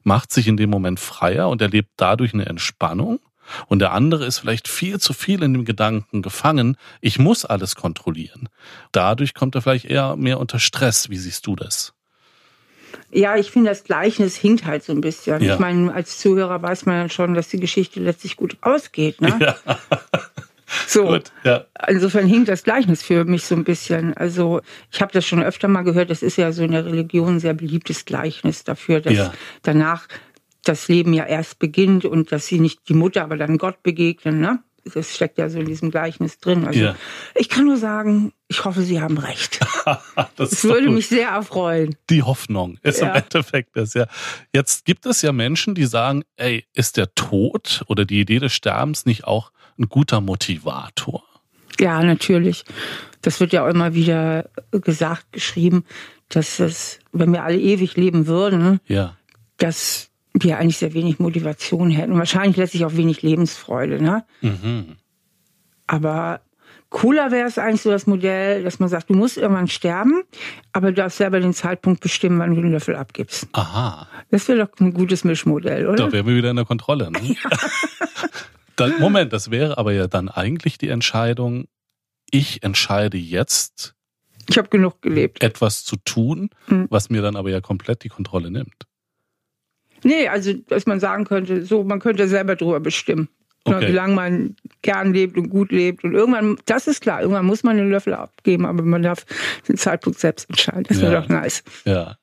macht 0.03 0.31
sich 0.31 0.47
in 0.47 0.57
dem 0.57 0.69
Moment 0.69 0.99
freier 0.99 1.49
und 1.49 1.62
erlebt 1.62 1.89
dadurch 1.97 2.33
eine 2.33 2.45
Entspannung. 2.45 3.19
Und 3.67 3.79
der 3.79 3.93
andere 3.93 4.25
ist 4.25 4.39
vielleicht 4.39 4.67
viel 4.67 4.99
zu 4.99 5.13
viel 5.13 5.41
in 5.41 5.53
dem 5.53 5.65
Gedanken 5.65 6.21
gefangen, 6.21 6.77
ich 7.01 7.17
muss 7.17 7.45
alles 7.45 7.75
kontrollieren. 7.75 8.49
Dadurch 8.91 9.33
kommt 9.33 9.55
er 9.55 9.62
vielleicht 9.62 9.85
eher 9.85 10.15
mehr 10.15 10.39
unter 10.39 10.59
Stress. 10.59 11.09
Wie 11.09 11.17
siehst 11.17 11.47
du 11.47 11.55
das? 11.55 11.93
Ja, 13.12 13.35
ich 13.38 13.49
finde, 13.51 13.69
das 13.69 13.83
Gleichnis 13.83 14.35
hinkt 14.35 14.65
halt 14.65 14.83
so 14.83 14.93
ein 14.93 15.01
bisschen. 15.01 15.41
Ja. 15.41 15.53
Ich 15.53 15.59
meine, 15.59 15.93
als 15.93 16.19
Zuhörer 16.19 16.62
weiß 16.62 16.85
man 16.85 16.95
dann 16.95 17.09
schon, 17.09 17.33
dass 17.33 17.47
die 17.47 17.59
Geschichte 17.59 17.99
letztlich 17.99 18.35
gut 18.35 18.57
ausgeht. 18.62 19.21
Ne? 19.21 19.35
Ja. 19.39 19.55
So, 20.88 21.05
Gut, 21.05 21.32
ja. 21.43 21.65
insofern 21.88 22.27
hinkt 22.27 22.49
das 22.49 22.63
Gleichnis 22.63 23.01
für 23.03 23.25
mich 23.25 23.45
so 23.45 23.55
ein 23.55 23.63
bisschen. 23.63 24.15
Also 24.15 24.62
ich 24.91 25.01
habe 25.01 25.12
das 25.12 25.25
schon 25.25 25.41
öfter 25.41 25.67
mal 25.67 25.84
gehört. 25.84 26.10
Das 26.10 26.21
ist 26.21 26.38
ja 26.38 26.51
so 26.51 26.63
in 26.63 26.71
der 26.71 26.86
Religion 26.86 27.36
ein 27.36 27.39
sehr 27.39 27.53
beliebtes 27.53 28.05
Gleichnis 28.05 28.63
dafür, 28.63 29.01
dass 29.01 29.13
ja. 29.13 29.34
danach 29.63 30.08
das 30.63 30.88
Leben 30.88 31.13
ja 31.13 31.25
erst 31.25 31.60
beginnt 31.60 32.05
und 32.05 32.32
dass 32.32 32.47
sie 32.47 32.60
nicht 32.60 32.88
die 32.89 32.93
Mutter, 32.93 33.23
aber 33.23 33.38
dann 33.38 33.58
Gott 33.58 33.82
begegnen. 33.82 34.39
Ne? 34.39 34.60
Das 34.93 35.15
steckt 35.15 35.38
ja 35.38 35.49
so 35.49 35.60
in 35.60 35.65
diesem 35.65 35.91
Gleichnis 35.91 36.39
drin. 36.39 36.65
Also 36.65 36.79
ja. 36.79 36.95
ich 37.36 37.49
kann 37.49 37.65
nur 37.65 37.77
sagen, 37.77 38.34
ich 38.47 38.65
hoffe, 38.65 38.82
Sie 38.82 39.01
haben 39.01 39.17
recht. 39.17 39.60
das, 39.86 40.49
das 40.51 40.63
würde 40.63 40.89
mich 40.89 41.08
sehr 41.08 41.29
erfreuen. 41.29 41.95
Die 42.10 42.23
Hoffnung 42.23 42.77
ist 42.84 43.01
ja. 43.01 43.10
im 43.10 43.15
Endeffekt 43.15 43.75
das, 43.75 43.93
ja. 43.93 44.08
Jetzt 44.53 44.86
gibt 44.86 45.05
es 45.05 45.21
ja 45.21 45.32
Menschen, 45.32 45.75
die 45.75 45.86
sagen, 45.86 46.23
ey, 46.38 46.65
ist 46.73 46.97
der 46.97 47.13
Tod 47.15 47.84
oder 47.88 48.05
die 48.05 48.19
Idee 48.19 48.39
des 48.39 48.53
Sterbens 48.53 49.05
nicht 49.05 49.25
auch 49.25 49.51
ein 49.79 49.89
guter 49.89 50.21
Motivator? 50.21 51.23
Ja, 51.79 52.03
natürlich. 52.03 52.65
Das 53.21 53.39
wird 53.39 53.53
ja 53.53 53.65
auch 53.65 53.69
immer 53.69 53.93
wieder 53.93 54.49
gesagt, 54.71 55.31
geschrieben, 55.31 55.85
dass 56.29 56.59
es, 56.59 56.99
wenn 57.11 57.33
wir 57.33 57.43
alle 57.43 57.59
ewig 57.59 57.95
leben 57.95 58.27
würden, 58.27 58.79
ja. 58.87 59.15
dass 59.57 60.09
wir 60.33 60.57
eigentlich 60.57 60.77
sehr 60.77 60.93
wenig 60.93 61.19
Motivation 61.19 61.89
hätten. 61.89 62.13
Und 62.13 62.19
wahrscheinlich 62.19 62.57
letztlich 62.57 62.85
auch 62.85 62.95
wenig 62.95 63.21
Lebensfreude. 63.21 64.01
Ne? 64.01 64.23
Mhm. 64.41 64.97
Aber 65.87 66.41
cooler 66.89 67.31
wäre 67.31 67.47
es 67.47 67.57
eigentlich 67.57 67.81
so 67.81 67.89
das 67.89 68.07
Modell, 68.07 68.63
dass 68.63 68.79
man 68.79 68.89
sagt, 68.89 69.09
du 69.09 69.15
musst 69.15 69.37
irgendwann 69.37 69.67
sterben, 69.67 70.23
aber 70.71 70.89
du 70.89 70.95
darfst 70.95 71.17
selber 71.17 71.39
den 71.39 71.53
Zeitpunkt 71.53 72.01
bestimmen, 72.01 72.39
wann 72.39 72.53
du 72.53 72.61
den 72.61 72.71
Löffel 72.71 72.95
abgibst. 72.95 73.47
Aha. 73.53 74.07
Das 74.29 74.47
wäre 74.47 74.67
doch 74.67 74.79
ein 74.79 74.93
gutes 74.93 75.23
Mischmodell, 75.23 75.87
oder? 75.87 76.05
Da 76.05 76.11
wären 76.11 76.27
wir 76.27 76.35
wieder 76.35 76.51
in 76.51 76.57
der 76.57 76.65
Kontrolle. 76.65 77.11
Ne? 77.11 77.19
Ja. 77.43 77.49
dann, 78.79 78.99
Moment, 78.99 79.33
das 79.33 79.51
wäre 79.51 79.77
aber 79.77 79.93
ja 79.93 80.07
dann 80.07 80.29
eigentlich 80.29 80.77
die 80.77 80.89
Entscheidung, 80.89 81.65
ich 82.31 82.63
entscheide 82.63 83.17
jetzt. 83.17 83.95
Ich 84.47 84.57
habe 84.57 84.69
genug 84.69 85.01
gelebt. 85.01 85.43
Etwas 85.43 85.83
zu 85.83 85.95
tun, 85.97 86.49
mhm. 86.67 86.87
was 86.89 87.09
mir 87.09 87.21
dann 87.21 87.35
aber 87.35 87.49
ja 87.49 87.61
komplett 87.61 88.03
die 88.03 88.09
Kontrolle 88.09 88.51
nimmt. 88.51 88.85
Nee, 90.03 90.27
also 90.27 90.53
dass 90.53 90.85
man 90.85 90.99
sagen 90.99 91.25
könnte, 91.25 91.65
so 91.65 91.83
man 91.83 91.99
könnte 91.99 92.27
selber 92.27 92.55
drüber 92.55 92.79
bestimmen. 92.79 93.29
Ne, 93.67 93.75
okay. 93.75 93.87
Wie 93.89 93.93
lange 93.93 94.13
man 94.13 94.55
gern 94.81 95.13
lebt 95.13 95.37
und 95.37 95.49
gut 95.49 95.71
lebt. 95.71 96.03
Und 96.03 96.13
irgendwann, 96.13 96.57
das 96.65 96.87
ist 96.87 97.01
klar, 97.01 97.21
irgendwann 97.21 97.45
muss 97.45 97.63
man 97.63 97.77
den 97.77 97.89
Löffel 97.89 98.13
abgeben, 98.13 98.65
aber 98.65 98.83
man 98.83 99.01
darf 99.01 99.25
den 99.67 99.77
Zeitpunkt 99.77 100.19
selbst 100.19 100.49
entscheiden. 100.49 100.85
Das 100.87 101.01
wäre 101.01 101.13
ja. 101.13 101.21
doch 101.21 101.29
nice. 101.29 101.63
Ja. 101.85 102.17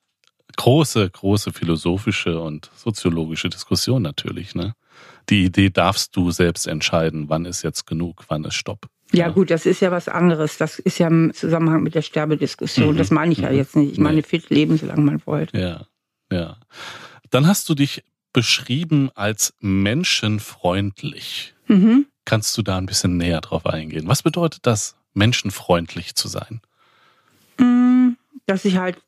Große, 0.57 1.11
große 1.11 1.53
philosophische 1.53 2.41
und 2.41 2.71
soziologische 2.75 3.51
Diskussion 3.51 4.01
natürlich, 4.01 4.55
ne? 4.55 4.75
Die 5.29 5.45
Idee 5.45 5.71
darfst 5.71 6.17
du 6.17 6.31
selbst 6.31 6.67
entscheiden, 6.67 7.29
wann 7.29 7.45
ist 7.45 7.63
jetzt 7.63 7.87
genug, 7.87 8.25
wann 8.29 8.45
ist 8.45 8.55
Stopp. 8.55 8.89
Ja, 9.13 9.27
ja, 9.27 9.33
gut, 9.33 9.51
das 9.51 9.67
ist 9.67 9.81
ja 9.81 9.91
was 9.91 10.09
anderes. 10.09 10.59
Das 10.59 10.79
ist 10.79 10.99
ja 10.99 11.07
im 11.07 11.33
Zusammenhang 11.33 11.83
mit 11.83 11.95
der 11.95 12.03
Sterbediskussion. 12.03 12.95
Mhm. 12.95 12.99
Das 12.99 13.11
meine 13.11 13.33
ich 13.33 13.39
ja 13.39 13.51
mhm. 13.51 13.57
jetzt 13.57 13.77
nicht. 13.77 13.93
Ich 13.93 13.99
meine, 13.99 14.23
fit 14.23 14.51
leben, 14.51 14.77
solange 14.77 15.03
man 15.03 15.23
wollt. 15.27 15.53
Ja, 15.53 15.87
ja. 16.31 16.57
Dann 17.31 17.47
hast 17.47 17.69
du 17.69 17.75
dich 17.75 18.03
beschrieben 18.33 19.11
als 19.15 19.55
menschenfreundlich. 19.61 21.55
Mhm. 21.69 22.07
Kannst 22.25 22.57
du 22.59 22.63
da 22.63 22.77
ein 22.77 22.87
bisschen 22.87 23.17
näher 23.17 23.41
drauf 23.41 23.67
eingehen? 23.67 24.09
Was 24.09 24.23
bedeutet 24.23 24.67
das, 24.67 24.97
menschenfreundlich 25.15 26.15
zu 26.17 26.29
sein? 26.29 26.61
Mm, 27.59 28.17
dass 28.47 28.65
ich 28.65 28.77
halt 28.77 28.99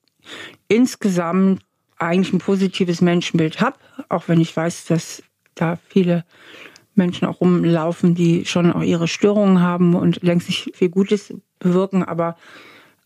insgesamt 0.68 1.62
eigentlich 1.98 2.32
ein 2.32 2.38
positives 2.38 3.00
Menschenbild 3.00 3.60
habe, 3.60 3.76
auch 4.08 4.28
wenn 4.28 4.40
ich 4.40 4.56
weiß, 4.56 4.86
dass 4.86 5.22
da 5.60 5.78
viele 5.88 6.24
Menschen 6.94 7.26
auch 7.26 7.40
rumlaufen, 7.40 8.14
die 8.14 8.44
schon 8.44 8.72
auch 8.72 8.82
ihre 8.82 9.08
Störungen 9.08 9.60
haben 9.60 9.94
und 9.94 10.22
längst 10.22 10.48
nicht 10.48 10.76
viel 10.76 10.88
Gutes 10.88 11.34
bewirken, 11.58 12.02
aber 12.02 12.36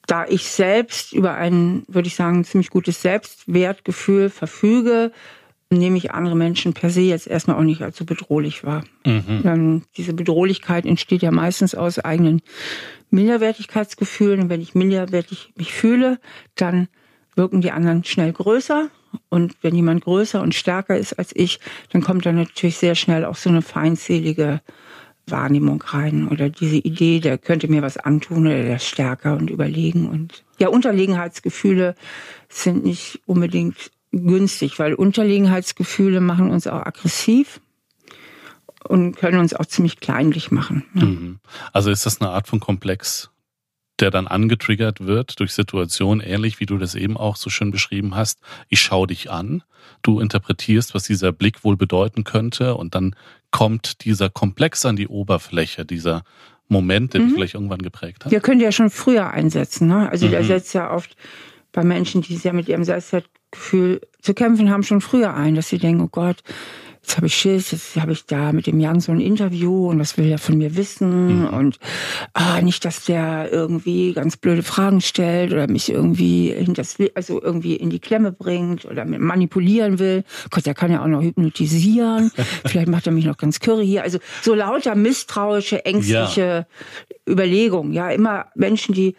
da 0.07 0.27
ich 0.27 0.49
selbst 0.49 1.13
über 1.13 1.35
ein, 1.35 1.85
würde 1.87 2.09
ich 2.09 2.17
sagen, 2.17 2.45
ziemlich 2.45 2.71
gutes 2.71 3.03
Selbstwertgefühl 3.03 4.31
verfüge, 4.31 5.13
nehme 5.71 5.97
ich 5.97 6.11
andere 6.11 6.37
Menschen 6.37 6.75
per 6.75 6.91
se 6.91 7.03
jetzt 7.03 7.27
erstmal 7.27 7.57
auch 7.57 7.63
nicht 7.63 7.83
als 7.83 7.97
so 7.97 8.05
bedrohlich 8.05 8.65
wahr. 8.65 8.85
Mhm. 9.07 9.83
diese 9.97 10.13
Bedrohlichkeit 10.13 10.87
entsteht 10.87 11.23
ja 11.23 11.31
meistens 11.31 11.75
aus 11.75 11.99
eigenen 11.99 12.43
Minderwertigkeitsgefühlen. 13.11 14.41
Und 14.41 14.49
wenn 14.49 14.61
ich 14.61 14.75
minderwertig 14.75 15.53
mich 15.57 15.73
fühle, 15.73 16.19
dann 16.57 16.89
wirken 17.35 17.61
die 17.61 17.71
anderen 17.71 18.05
schnell 18.05 18.33
größer. 18.33 18.91
Und 19.29 19.57
wenn 19.63 19.75
jemand 19.75 20.05
größer 20.05 20.41
und 20.41 20.55
stärker 20.55 20.97
ist 20.97 21.19
als 21.19 21.35
ich, 21.35 21.61
dann 21.91 22.03
kommt 22.03 22.27
da 22.27 22.33
natürlich 22.33 22.79
sehr 22.79 22.95
schnell 22.95 23.25
auch 23.25 23.37
so 23.37 23.51
eine 23.51 23.63
feindselige 23.63 24.61
Wahrnehmung 25.27 25.83
rein 25.83 26.29
oder 26.29 26.49
diese 26.49 26.77
Idee, 26.77 27.21
der 27.21 27.39
könnte 27.39 27.69
mir 27.69 27.83
was 27.83 27.97
antun 27.97 28.47
oder 28.47 28.63
der 28.63 28.77
ist 28.77 28.87
stärker 28.87 29.37
und 29.37 29.51
überlegen. 29.51 30.09
Und 30.09 30.45
ja, 30.59 30.69
Unterlegenheitsgefühle 30.69 31.95
sind 32.49 32.85
nicht 32.85 33.21
unbedingt 33.27 33.91
günstig, 34.11 34.79
weil 34.79 34.95
Unterlegenheitsgefühle 34.95 36.21
machen 36.21 36.51
uns 36.51 36.67
auch 36.67 36.85
aggressiv 36.85 37.61
und 38.85 39.17
können 39.17 39.39
uns 39.39 39.55
auch 39.55 39.67
ziemlich 39.67 40.01
kleinlich 40.01 40.51
machen. 40.51 40.85
Ne? 40.93 41.05
Mhm. 41.05 41.39
Also 41.73 41.91
ist 41.91 42.05
das 42.05 42.21
eine 42.21 42.31
Art 42.31 42.49
von 42.49 42.61
Komplex, 42.61 43.31
der 44.01 44.11
dann 44.11 44.27
angetriggert 44.27 45.07
wird 45.07 45.39
durch 45.39 45.53
Situationen, 45.53 46.25
ähnlich 46.27 46.61
wie 46.61 46.67
du 46.67 46.79
das 46.79 46.95
eben 46.95 47.17
auch 47.17 47.37
so 47.37 47.51
schön 47.51 47.71
beschrieben 47.71 48.15
hast. 48.15 48.41
Ich 48.69 48.81
schaue 48.81 49.07
dich 49.07 49.31
an, 49.31 49.63
du 50.03 50.21
interpretierst, 50.21 50.95
was 50.95 51.05
dieser 51.05 51.33
Blick 51.33 51.65
wohl 51.65 51.77
bedeuten 51.77 52.25
könnte 52.25 52.75
und 52.75 52.95
dann 52.95 53.15
kommt 53.51 54.05
dieser 54.05 54.31
Komplex 54.31 54.85
an 54.87 54.97
die 54.97 55.09
Oberfläche, 55.09 55.85
dieser 55.85 56.25
Moment, 56.69 57.15
der 57.15 57.21
mhm. 57.21 57.27
dich 57.27 57.35
vielleicht 57.35 57.55
irgendwann 57.55 57.83
geprägt 57.83 58.25
hat. 58.25 58.33
Der 58.33 58.41
könnte 58.41 58.65
ja 58.65 58.73
schon 58.73 58.91
früher 58.91 59.31
einsetzen. 59.31 59.89
Ne? 59.89 60.09
Also 60.09 60.27
mhm. 60.27 60.31
der 60.31 60.45
setzt 60.45 60.75
ja 60.75 60.93
oft 60.93 61.17
bei 61.73 61.85
Menschen, 61.85 62.23
die 62.23 62.37
sehr 62.37 62.53
mit 62.53 62.69
ihrem 62.69 62.85
Selbstwertgefühl 62.85 64.01
zu 64.21 64.35
kämpfen 64.35 64.71
haben, 64.71 64.83
schon 64.83 65.01
früher 65.01 65.35
ein, 65.35 65.55
dass 65.55 65.69
sie 65.69 65.79
denken, 65.79 66.03
oh 66.03 66.09
Gott, 66.09 66.43
jetzt 67.03 67.17
habe 67.17 67.27
ich 67.27 67.35
Schiss, 67.35 67.73
jetzt 67.73 67.97
habe 67.97 68.13
ich 68.13 68.27
da 68.27 68.53
mit 68.53 68.67
dem 68.67 68.79
Jan 68.79 69.01
so 69.01 69.11
ein 69.13 69.21
Interview 69.21 69.89
und 69.89 69.99
was 69.99 70.17
will 70.17 70.31
er 70.31 70.39
von 70.39 70.57
mir 70.57 70.77
wissen 70.77 71.41
mhm. 71.41 71.47
und 71.49 71.79
ah, 72.33 72.61
nicht, 72.63 72.85
dass 72.85 73.05
der 73.05 73.51
irgendwie 73.51 74.13
ganz 74.13 74.37
blöde 74.37 74.63
Fragen 74.63 75.01
stellt 75.01 75.53
oder 75.53 75.69
mich 75.69 75.91
irgendwie 75.91 76.51
in 76.51 76.75
das, 76.75 76.97
also 77.15 77.43
irgendwie 77.43 77.75
in 77.75 77.91
die 77.91 77.99
Klemme 77.99 78.31
bringt 78.31 78.85
oder 78.85 79.05
manipulieren 79.05 79.99
will. 79.99 80.25
Gott, 80.51 80.65
der 80.65 80.75
kann 80.75 80.93
ja 80.93 81.03
auch 81.03 81.09
noch 81.09 81.23
hypnotisieren. 81.23 82.31
Vielleicht 82.67 82.89
macht 82.89 83.07
er 83.07 83.13
mich 83.13 83.25
noch 83.25 83.37
ganz 83.37 83.59
curry 83.59 83.87
hier. 83.87 84.05
Also 84.05 84.19
so 84.41 84.55
lauter 84.55 84.95
misstrauische, 84.95 85.85
ängstliche 85.85 86.41
ja. 86.41 86.67
Überlegungen. 87.29 87.93
Ja, 87.93 88.11
immer 88.11 88.47
Menschen, 88.55 88.95
die 88.95 89.17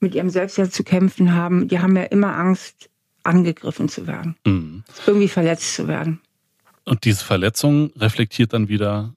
mit 0.00 0.14
ihrem 0.14 0.30
Selbstwert 0.30 0.72
zu 0.72 0.84
kämpfen 0.84 1.34
haben, 1.34 1.68
die 1.68 1.80
haben 1.80 1.96
ja 1.96 2.04
immer 2.04 2.36
Angst, 2.36 2.88
angegriffen 3.24 3.88
zu 3.88 4.06
werden. 4.06 4.36
Mhm. 4.46 4.84
Irgendwie 5.06 5.28
verletzt 5.28 5.74
zu 5.74 5.88
werden. 5.88 6.20
Und 6.86 7.04
diese 7.04 7.24
Verletzung 7.24 7.92
reflektiert 7.96 8.52
dann 8.52 8.68
wieder 8.68 9.12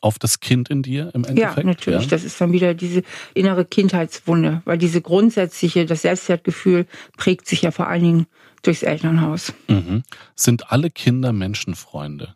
auf 0.00 0.18
das 0.18 0.40
Kind 0.40 0.68
in 0.68 0.82
dir 0.82 1.10
im 1.14 1.24
Endeffekt? 1.24 1.58
Ja, 1.58 1.64
natürlich. 1.64 2.02
Ja? 2.02 2.08
Das 2.08 2.24
ist 2.24 2.40
dann 2.40 2.52
wieder 2.52 2.74
diese 2.74 3.02
innere 3.32 3.64
Kindheitswunde, 3.64 4.62
weil 4.64 4.78
diese 4.78 5.00
grundsätzliche, 5.00 5.86
das 5.86 6.02
Selbstwertgefühl 6.02 6.86
prägt 7.16 7.46
sich 7.46 7.62
ja 7.62 7.70
vor 7.70 7.88
allen 7.88 8.02
Dingen 8.02 8.26
durchs 8.62 8.82
Elternhaus. 8.82 9.52
Mhm. 9.68 10.02
Sind 10.34 10.70
alle 10.72 10.90
Kinder 10.90 11.32
Menschenfreunde? 11.32 12.34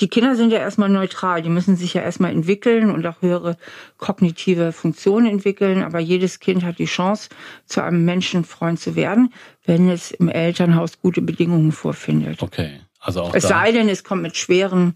Die 0.00 0.08
Kinder 0.08 0.34
sind 0.36 0.50
ja 0.50 0.58
erstmal 0.58 0.88
neutral, 0.88 1.42
die 1.42 1.50
müssen 1.50 1.76
sich 1.76 1.94
ja 1.94 2.02
erstmal 2.02 2.32
entwickeln 2.32 2.90
und 2.90 3.06
auch 3.06 3.20
höhere 3.20 3.56
kognitive 3.98 4.72
Funktionen 4.72 5.26
entwickeln, 5.26 5.82
aber 5.82 6.00
jedes 6.00 6.40
Kind 6.40 6.64
hat 6.64 6.78
die 6.78 6.86
Chance, 6.86 7.28
zu 7.66 7.82
einem 7.82 8.04
Menschenfreund 8.04 8.80
zu 8.80 8.96
werden, 8.96 9.32
wenn 9.64 9.90
es 9.90 10.10
im 10.10 10.28
Elternhaus 10.28 11.00
gute 11.00 11.20
Bedingungen 11.20 11.72
vorfindet. 11.72 12.42
Okay. 12.42 12.80
Also 13.02 13.22
auch 13.22 13.34
es 13.34 13.42
sei 13.42 13.72
denn, 13.72 13.88
es 13.88 14.04
kommt 14.04 14.22
mit 14.22 14.36
schweren 14.36 14.94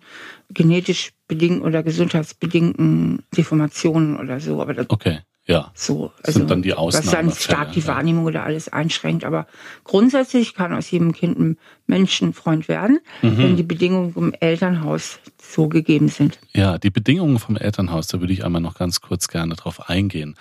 genetisch 0.51 1.11
bedingten 1.27 1.63
oder 1.63 1.83
gesundheitsbedingten 1.83 3.25
Deformationen 3.37 4.17
oder 4.17 4.39
so. 4.39 4.63
Aber 4.63 4.75
das, 4.75 4.89
okay, 4.89 5.21
ja. 5.45 5.71
So, 5.75 6.13
also 6.23 6.39
sind 6.39 6.51
dann 6.51 6.63
die 6.63 6.75
Ausnahmen. 6.75 7.07
Was 7.07 7.13
dann 7.13 7.33
stark 7.33 7.73
die 7.73 7.87
Wahrnehmung 7.87 8.25
oder 8.25 8.45
alles 8.45 8.69
einschränkt. 8.69 9.25
Aber 9.25 9.47
grundsätzlich 9.85 10.55
kann 10.55 10.73
aus 10.73 10.91
jedem 10.91 11.13
Kind 11.13 11.39
ein 11.39 11.59
Menschenfreund 11.87 12.69
werden, 12.69 13.01
mhm. 13.23 13.39
wenn 13.39 13.57
die 13.57 13.63
Bedingungen 13.63 14.13
im 14.17 14.35
Elternhaus 14.39 15.21
so 15.41 15.69
gegeben 15.69 16.09
sind. 16.09 16.39
Ja, 16.53 16.79
die 16.79 16.91
Bedingungen 16.91 17.39
vom 17.39 17.57
Elternhaus, 17.57 18.09
da 18.09 18.21
würde 18.21 18.33
ich 18.33 18.45
einmal 18.45 18.61
noch 18.61 18.75
ganz 18.75 19.01
kurz 19.01 19.29
gerne 19.29 19.55
drauf 19.55 19.89
eingehen. 19.89 20.37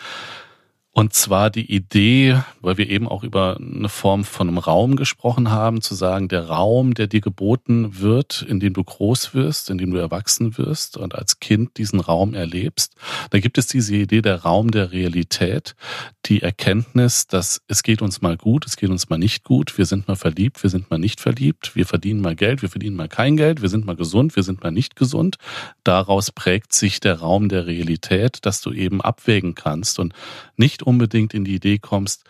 Und 0.98 1.12
zwar 1.14 1.50
die 1.50 1.70
Idee, 1.70 2.42
weil 2.62 2.78
wir 2.78 2.90
eben 2.90 3.10
auch 3.10 3.24
über 3.24 3.58
eine 3.58 3.90
Form 3.90 4.24
von 4.24 4.48
einem 4.48 4.58
Raum 4.60 4.96
gesprochen 4.96 5.52
haben, 5.52 5.82
zu 5.82 5.94
sagen, 5.94 6.30
der 6.30 6.48
Raum, 6.48 6.94
der 6.94 7.08
dir 7.08 7.20
geboten 7.20 8.00
wird, 8.00 8.46
in 8.48 8.62
dem 8.62 8.72
du 8.72 8.82
groß 8.82 9.34
wirst, 9.34 9.70
in 9.70 9.78
dem 9.78 9.92
du 9.92 9.98
erwachsen 9.98 10.58
wirst 10.58 10.96
und 10.96 11.14
als 11.14 11.42
Kind 11.42 11.78
diesen 11.78 12.00
Raum 12.00 12.34
erlebst. 12.34 12.96
Da 13.32 13.40
gibt 13.40 13.58
es 13.58 13.68
diese 13.68 13.94
Idee 13.94 14.22
der 14.22 14.44
Raum 14.44 14.72
der 14.72 14.94
Realität, 14.94 15.76
die 16.28 16.42
Erkenntnis, 16.42 17.28
dass 17.28 17.60
es 17.68 17.84
geht 17.84 18.02
uns 18.02 18.22
mal 18.22 18.38
gut, 18.38 18.66
es 18.66 18.78
geht 18.78 18.90
uns 18.90 19.10
mal 19.10 19.18
nicht 19.18 19.44
gut, 19.44 19.78
wir 19.78 19.86
sind 19.86 20.08
mal 20.08 20.16
verliebt, 20.16 20.64
wir 20.64 20.70
sind 20.70 20.90
mal 20.90 20.98
nicht 20.98 21.20
verliebt, 21.20 21.76
wir 21.76 21.86
verdienen 21.86 22.22
mal 22.22 22.38
Geld, 22.38 22.62
wir 22.62 22.70
verdienen 22.70 22.96
mal 22.96 23.10
kein 23.10 23.36
Geld, 23.36 23.62
wir 23.62 23.68
sind 23.68 23.86
mal 23.86 23.98
gesund, 23.98 24.38
wir 24.38 24.44
sind 24.44 24.64
mal 24.64 24.72
nicht 24.72 24.96
gesund. 24.96 25.36
Daraus 25.84 26.32
prägt 26.32 26.72
sich 26.72 27.02
der 27.02 27.20
Raum 27.20 27.50
der 27.50 27.68
Realität, 27.68 28.46
dass 28.46 28.62
du 28.62 28.72
eben 28.72 29.02
abwägen 29.02 29.56
kannst 29.56 30.00
und 30.00 30.14
nicht 30.60 30.84
unbedingt 30.84 31.34
in 31.34 31.46
die 31.46 31.56
Idee 31.56 31.80
kommst, 31.80 32.24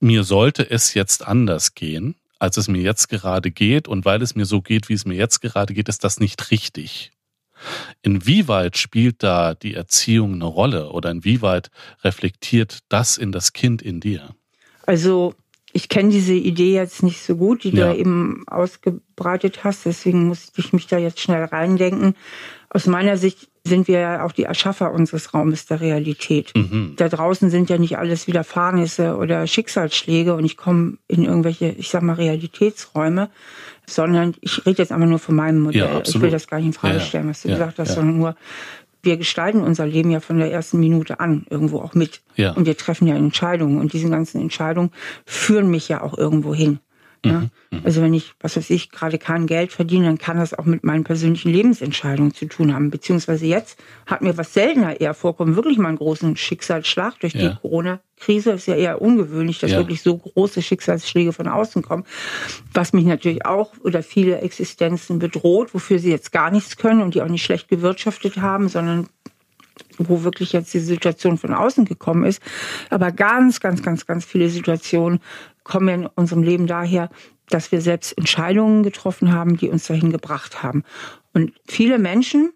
mir 0.00 0.24
sollte 0.24 0.68
es 0.70 0.94
jetzt 0.94 1.26
anders 1.26 1.74
gehen, 1.74 2.16
als 2.38 2.56
es 2.56 2.68
mir 2.68 2.82
jetzt 2.82 3.08
gerade 3.08 3.50
geht. 3.50 3.88
Und 3.88 4.04
weil 4.04 4.22
es 4.22 4.34
mir 4.34 4.44
so 4.44 4.60
geht, 4.60 4.88
wie 4.88 4.94
es 4.94 5.04
mir 5.04 5.14
jetzt 5.14 5.40
gerade 5.40 5.74
geht, 5.74 5.88
ist 5.88 6.04
das 6.04 6.20
nicht 6.20 6.50
richtig. 6.50 7.12
Inwieweit 8.02 8.76
spielt 8.76 9.22
da 9.22 9.54
die 9.54 9.74
Erziehung 9.74 10.34
eine 10.34 10.44
Rolle 10.44 10.90
oder 10.90 11.10
inwieweit 11.10 11.70
reflektiert 12.04 12.80
das 12.88 13.16
in 13.16 13.32
das 13.32 13.52
Kind 13.52 13.80
in 13.80 14.00
dir? 14.00 14.34
Also 14.84 15.34
ich 15.72 15.88
kenne 15.88 16.10
diese 16.10 16.34
Idee 16.34 16.74
jetzt 16.74 17.02
nicht 17.02 17.20
so 17.22 17.36
gut, 17.36 17.64
die 17.64 17.70
ja. 17.70 17.92
du 17.92 17.98
eben 17.98 18.44
ausgebreitet 18.46 19.64
hast, 19.64 19.86
deswegen 19.86 20.26
musste 20.26 20.60
ich 20.60 20.72
mich 20.72 20.86
da 20.86 20.98
jetzt 20.98 21.20
schnell 21.20 21.44
reindenken. 21.44 22.14
Aus 22.70 22.86
meiner 22.86 23.16
Sicht 23.16 23.48
sind 23.66 23.88
wir 23.88 23.98
ja 24.00 24.24
auch 24.24 24.32
die 24.32 24.44
Erschaffer 24.44 24.92
unseres 24.92 25.34
Raumes 25.34 25.66
der 25.66 25.80
Realität. 25.80 26.52
Mhm. 26.54 26.94
Da 26.96 27.08
draußen 27.08 27.50
sind 27.50 27.68
ja 27.68 27.78
nicht 27.78 27.98
alles 27.98 28.26
Widerfahrnisse 28.26 29.16
oder 29.16 29.46
Schicksalsschläge 29.46 30.34
und 30.34 30.44
ich 30.44 30.56
komme 30.56 30.98
in 31.08 31.24
irgendwelche, 31.24 31.68
ich 31.68 31.90
sag 31.90 32.02
mal, 32.02 32.14
Realitätsräume, 32.14 33.28
sondern 33.86 34.34
ich 34.40 34.64
rede 34.66 34.82
jetzt 34.82 34.92
einfach 34.92 35.08
nur 35.08 35.18
von 35.18 35.34
meinem 35.34 35.60
Modell. 35.60 35.82
Ja, 35.82 36.02
ich 36.04 36.20
will 36.20 36.30
das 36.30 36.46
gar 36.46 36.58
nicht 36.58 36.66
in 36.66 36.72
Frage 36.72 37.00
stellen, 37.00 37.28
was 37.28 37.42
du 37.42 37.48
ja, 37.48 37.54
gesagt 37.54 37.78
hast, 37.78 37.94
sondern 37.94 38.18
nur, 38.18 38.36
wir 39.02 39.16
gestalten 39.16 39.60
unser 39.60 39.86
Leben 39.86 40.10
ja 40.10 40.20
von 40.20 40.38
der 40.38 40.50
ersten 40.50 40.80
Minute 40.80 41.20
an 41.20 41.46
irgendwo 41.48 41.80
auch 41.80 41.94
mit. 41.94 42.22
Ja. 42.34 42.52
Und 42.52 42.66
wir 42.66 42.76
treffen 42.76 43.06
ja 43.06 43.14
Entscheidungen 43.14 43.80
und 43.80 43.92
diese 43.92 44.10
ganzen 44.10 44.40
Entscheidungen 44.40 44.90
führen 45.24 45.70
mich 45.70 45.88
ja 45.88 46.02
auch 46.02 46.18
irgendwo 46.18 46.54
hin. 46.54 46.80
Ne? 47.26 47.50
Mhm. 47.70 47.80
Also 47.84 48.02
wenn 48.02 48.14
ich, 48.14 48.34
was 48.40 48.56
weiß 48.56 48.70
ich, 48.70 48.90
gerade 48.90 49.18
kein 49.18 49.46
Geld 49.46 49.72
verdiene, 49.72 50.06
dann 50.06 50.18
kann 50.18 50.38
das 50.38 50.54
auch 50.54 50.64
mit 50.64 50.84
meinen 50.84 51.04
persönlichen 51.04 51.50
Lebensentscheidungen 51.50 52.34
zu 52.34 52.46
tun 52.46 52.74
haben. 52.74 52.90
Beziehungsweise 52.90 53.46
jetzt 53.46 53.78
hat 54.06 54.22
mir 54.22 54.36
was 54.36 54.54
seltener 54.54 55.00
eher 55.00 55.14
vorkommen, 55.14 55.56
wirklich 55.56 55.78
mal 55.78 55.88
einen 55.88 55.98
großen 55.98 56.36
Schicksalsschlag 56.36 57.18
durch 57.20 57.34
ja. 57.34 57.48
die 57.48 57.56
Corona-Krise. 57.56 58.52
Ist 58.52 58.66
ja 58.66 58.76
eher 58.76 59.02
ungewöhnlich, 59.02 59.58
dass 59.58 59.72
ja. 59.72 59.78
wirklich 59.78 60.02
so 60.02 60.16
große 60.16 60.62
Schicksalsschläge 60.62 61.32
von 61.32 61.48
außen 61.48 61.82
kommen. 61.82 62.04
Was 62.72 62.92
mich 62.92 63.04
natürlich 63.04 63.44
auch 63.44 63.72
oder 63.82 64.02
viele 64.02 64.40
Existenzen 64.40 65.18
bedroht, 65.18 65.74
wofür 65.74 65.98
sie 65.98 66.10
jetzt 66.10 66.32
gar 66.32 66.50
nichts 66.50 66.76
können 66.76 67.02
und 67.02 67.14
die 67.14 67.22
auch 67.22 67.28
nicht 67.28 67.44
schlecht 67.44 67.68
gewirtschaftet 67.68 68.38
haben, 68.38 68.68
sondern 68.68 69.08
wo 69.98 70.24
wirklich 70.24 70.52
jetzt 70.52 70.72
die 70.74 70.78
Situation 70.78 71.38
von 71.38 71.54
außen 71.54 71.84
gekommen 71.84 72.24
ist. 72.24 72.42
Aber 72.90 73.12
ganz, 73.12 73.60
ganz, 73.60 73.82
ganz, 73.82 74.06
ganz 74.06 74.24
viele 74.24 74.48
Situationen 74.48 75.20
kommen 75.66 75.88
in 76.02 76.06
unserem 76.06 76.42
Leben 76.42 76.66
daher, 76.66 77.10
dass 77.48 77.72
wir 77.72 77.80
selbst 77.80 78.16
Entscheidungen 78.16 78.82
getroffen 78.82 79.32
haben, 79.32 79.56
die 79.56 79.68
uns 79.68 79.86
dahin 79.86 80.10
gebracht 80.10 80.62
haben. 80.62 80.84
Und 81.32 81.52
viele 81.66 81.98
Menschen 81.98 82.52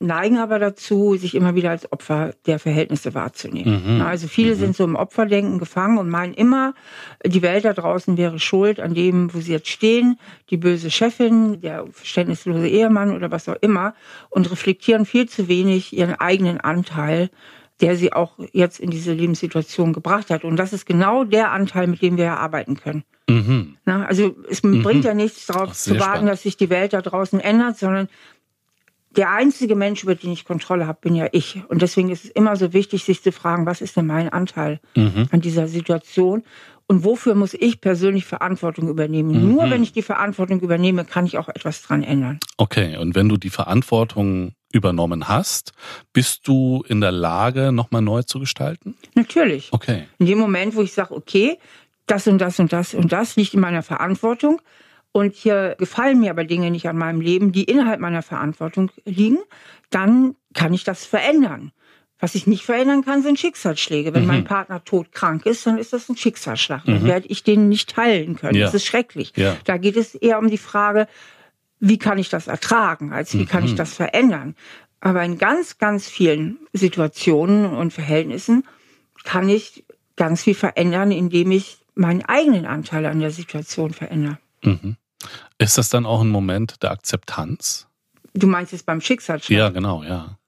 neigen 0.00 0.38
aber 0.38 0.58
dazu, 0.60 1.16
sich 1.16 1.34
immer 1.34 1.56
wieder 1.56 1.70
als 1.70 1.90
Opfer 1.90 2.32
der 2.46 2.60
Verhältnisse 2.60 3.14
wahrzunehmen. 3.14 3.96
Mhm. 3.96 4.02
Also 4.02 4.28
viele 4.28 4.54
mhm. 4.54 4.58
sind 4.58 4.76
so 4.76 4.84
im 4.84 4.94
Opferdenken 4.94 5.58
gefangen 5.58 5.98
und 5.98 6.08
meinen 6.08 6.34
immer, 6.34 6.74
die 7.26 7.42
Welt 7.42 7.64
da 7.64 7.72
draußen 7.72 8.16
wäre 8.16 8.38
schuld 8.38 8.78
an 8.78 8.94
dem, 8.94 9.34
wo 9.34 9.40
sie 9.40 9.52
jetzt 9.52 9.68
stehen, 9.68 10.18
die 10.50 10.56
böse 10.56 10.90
Chefin, 10.90 11.60
der 11.60 11.86
verständnislose 11.90 12.68
Ehemann 12.68 13.14
oder 13.14 13.32
was 13.32 13.48
auch 13.48 13.56
immer 13.60 13.94
und 14.30 14.50
reflektieren 14.50 15.04
viel 15.04 15.28
zu 15.28 15.48
wenig 15.48 15.96
ihren 15.96 16.14
eigenen 16.14 16.60
Anteil 16.60 17.30
der 17.80 17.96
sie 17.96 18.12
auch 18.12 18.38
jetzt 18.52 18.80
in 18.80 18.90
diese 18.90 19.12
Lebenssituation 19.12 19.92
gebracht 19.92 20.30
hat. 20.30 20.44
Und 20.44 20.56
das 20.56 20.72
ist 20.72 20.86
genau 20.86 21.24
der 21.24 21.52
Anteil, 21.52 21.86
mit 21.86 22.02
dem 22.02 22.16
wir 22.16 22.24
ja 22.24 22.36
arbeiten 22.36 22.76
können. 22.76 23.04
Mhm. 23.28 23.76
Na, 23.84 24.06
also 24.06 24.36
es 24.48 24.62
mhm. 24.62 24.82
bringt 24.82 25.04
ja 25.04 25.14
nichts 25.14 25.46
darauf 25.46 25.72
zu 25.74 25.90
warten, 25.92 26.02
spannend. 26.02 26.28
dass 26.30 26.42
sich 26.42 26.56
die 26.56 26.70
Welt 26.70 26.92
da 26.92 27.02
draußen 27.02 27.40
ändert, 27.40 27.78
sondern 27.78 28.08
der 29.16 29.32
einzige 29.32 29.74
Mensch, 29.74 30.02
über 30.02 30.14
den 30.14 30.32
ich 30.32 30.44
Kontrolle 30.44 30.86
habe, 30.86 30.98
bin 31.00 31.14
ja 31.14 31.28
ich. 31.32 31.62
Und 31.68 31.82
deswegen 31.82 32.10
ist 32.10 32.24
es 32.24 32.30
immer 32.30 32.56
so 32.56 32.72
wichtig, 32.72 33.04
sich 33.04 33.22
zu 33.22 33.32
fragen, 33.32 33.66
was 33.66 33.80
ist 33.80 33.96
denn 33.96 34.06
mein 34.06 34.28
Anteil 34.28 34.80
mhm. 34.96 35.28
an 35.30 35.40
dieser 35.40 35.66
Situation? 35.66 36.42
Und 36.86 37.04
wofür 37.04 37.34
muss 37.34 37.52
ich 37.52 37.80
persönlich 37.80 38.24
Verantwortung 38.24 38.88
übernehmen? 38.88 39.30
Mhm. 39.30 39.52
Nur 39.52 39.70
wenn 39.70 39.82
ich 39.82 39.92
die 39.92 40.02
Verantwortung 40.02 40.60
übernehme, 40.60 41.04
kann 41.04 41.26
ich 41.26 41.36
auch 41.36 41.48
etwas 41.48 41.82
dran 41.82 42.02
ändern. 42.02 42.38
Okay, 42.56 42.96
und 42.96 43.14
wenn 43.14 43.28
du 43.28 43.36
die 43.36 43.50
Verantwortung 43.50 44.52
übernommen 44.72 45.28
hast, 45.28 45.72
bist 46.12 46.46
du 46.46 46.84
in 46.88 47.00
der 47.00 47.12
Lage, 47.12 47.72
nochmal 47.72 48.02
neu 48.02 48.22
zu 48.22 48.38
gestalten? 48.40 48.96
Natürlich. 49.14 49.68
Okay. 49.72 50.06
In 50.18 50.26
dem 50.26 50.38
Moment, 50.38 50.76
wo 50.76 50.82
ich 50.82 50.92
sage, 50.92 51.14
okay, 51.14 51.58
das 52.06 52.26
und 52.26 52.38
das 52.38 52.58
und 52.58 52.72
das 52.72 52.94
und 52.94 53.12
das 53.12 53.36
liegt 53.36 53.54
in 53.54 53.60
meiner 53.60 53.82
Verantwortung, 53.82 54.60
und 55.12 55.34
hier 55.34 55.74
gefallen 55.78 56.20
mir 56.20 56.30
aber 56.30 56.44
Dinge 56.44 56.70
nicht 56.70 56.88
an 56.88 56.96
meinem 56.96 57.20
Leben, 57.20 57.52
die 57.52 57.64
innerhalb 57.64 58.00
meiner 58.00 58.22
Verantwortung 58.22 58.90
liegen, 59.04 59.38
dann 59.90 60.36
kann 60.54 60.74
ich 60.74 60.84
das 60.84 61.04
verändern. 61.04 61.72
Was 62.20 62.34
ich 62.34 62.46
nicht 62.46 62.64
verändern 62.64 63.04
kann, 63.04 63.22
sind 63.22 63.38
Schicksalsschläge. 63.38 64.12
Wenn 64.12 64.22
mhm. 64.22 64.28
mein 64.28 64.44
Partner 64.44 64.84
todkrank 64.84 65.46
ist, 65.46 65.66
dann 65.66 65.78
ist 65.78 65.92
das 65.92 66.08
ein 66.08 66.16
Schicksalsschlag. 66.16 66.84
Dann 66.84 67.02
mhm. 67.02 67.06
werde 67.06 67.28
ich 67.28 67.44
den 67.44 67.68
nicht 67.68 67.96
heilen 67.96 68.36
können. 68.36 68.56
Ja. 68.56 68.66
Das 68.66 68.74
ist 68.74 68.86
schrecklich. 68.86 69.32
Ja. 69.36 69.56
Da 69.64 69.76
geht 69.76 69.96
es 69.96 70.16
eher 70.16 70.38
um 70.38 70.48
die 70.48 70.58
Frage, 70.58 71.06
wie 71.80 71.98
kann 71.98 72.18
ich 72.18 72.28
das 72.28 72.46
ertragen, 72.46 73.12
als 73.12 73.34
wie 73.34 73.46
kann 73.46 73.64
ich 73.64 73.72
mhm. 73.72 73.76
das 73.76 73.94
verändern. 73.94 74.54
Aber 75.00 75.22
in 75.24 75.38
ganz, 75.38 75.78
ganz 75.78 76.08
vielen 76.08 76.58
Situationen 76.72 77.66
und 77.66 77.92
Verhältnissen 77.92 78.64
kann 79.24 79.48
ich 79.48 79.84
ganz 80.16 80.42
viel 80.42 80.54
verändern, 80.54 81.12
indem 81.12 81.52
ich 81.52 81.78
meinen 81.94 82.24
eigenen 82.24 82.66
Anteil 82.66 83.06
an 83.06 83.20
der 83.20 83.30
Situation 83.30 83.92
verändere. 83.92 84.38
Mhm. 84.62 84.96
Ist 85.58 85.78
das 85.78 85.88
dann 85.88 86.06
auch 86.06 86.20
ein 86.20 86.28
Moment 86.28 86.82
der 86.82 86.92
Akzeptanz? 86.92 87.86
Du 88.34 88.46
meinst 88.46 88.72
es 88.72 88.82
beim 88.82 89.00
Schicksalsschlag? 89.00 89.56
Ja, 89.56 89.68
genau, 89.70 90.02
ja. 90.02 90.38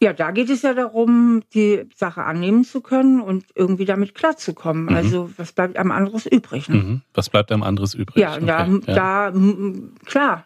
Ja, 0.00 0.12
da 0.12 0.30
geht 0.30 0.48
es 0.48 0.62
ja 0.62 0.74
darum, 0.74 1.42
die 1.54 1.84
Sache 1.94 2.22
annehmen 2.22 2.62
zu 2.64 2.80
können 2.80 3.20
und 3.20 3.46
irgendwie 3.56 3.84
damit 3.84 4.14
klarzukommen. 4.14 4.84
Mhm. 4.84 4.94
Also 4.94 5.30
was 5.36 5.52
bleibt 5.52 5.76
einem 5.76 5.90
anderes 5.90 6.24
übrig? 6.26 6.68
Ne? 6.68 6.76
Mhm. 6.76 7.02
Was 7.14 7.28
bleibt 7.30 7.50
einem 7.50 7.64
anderes 7.64 7.94
übrig? 7.94 8.16
Ja, 8.16 8.36
okay. 8.36 8.46
da, 8.46 8.66
ja. 8.66 9.30
da, 9.30 9.32
klar, 10.04 10.44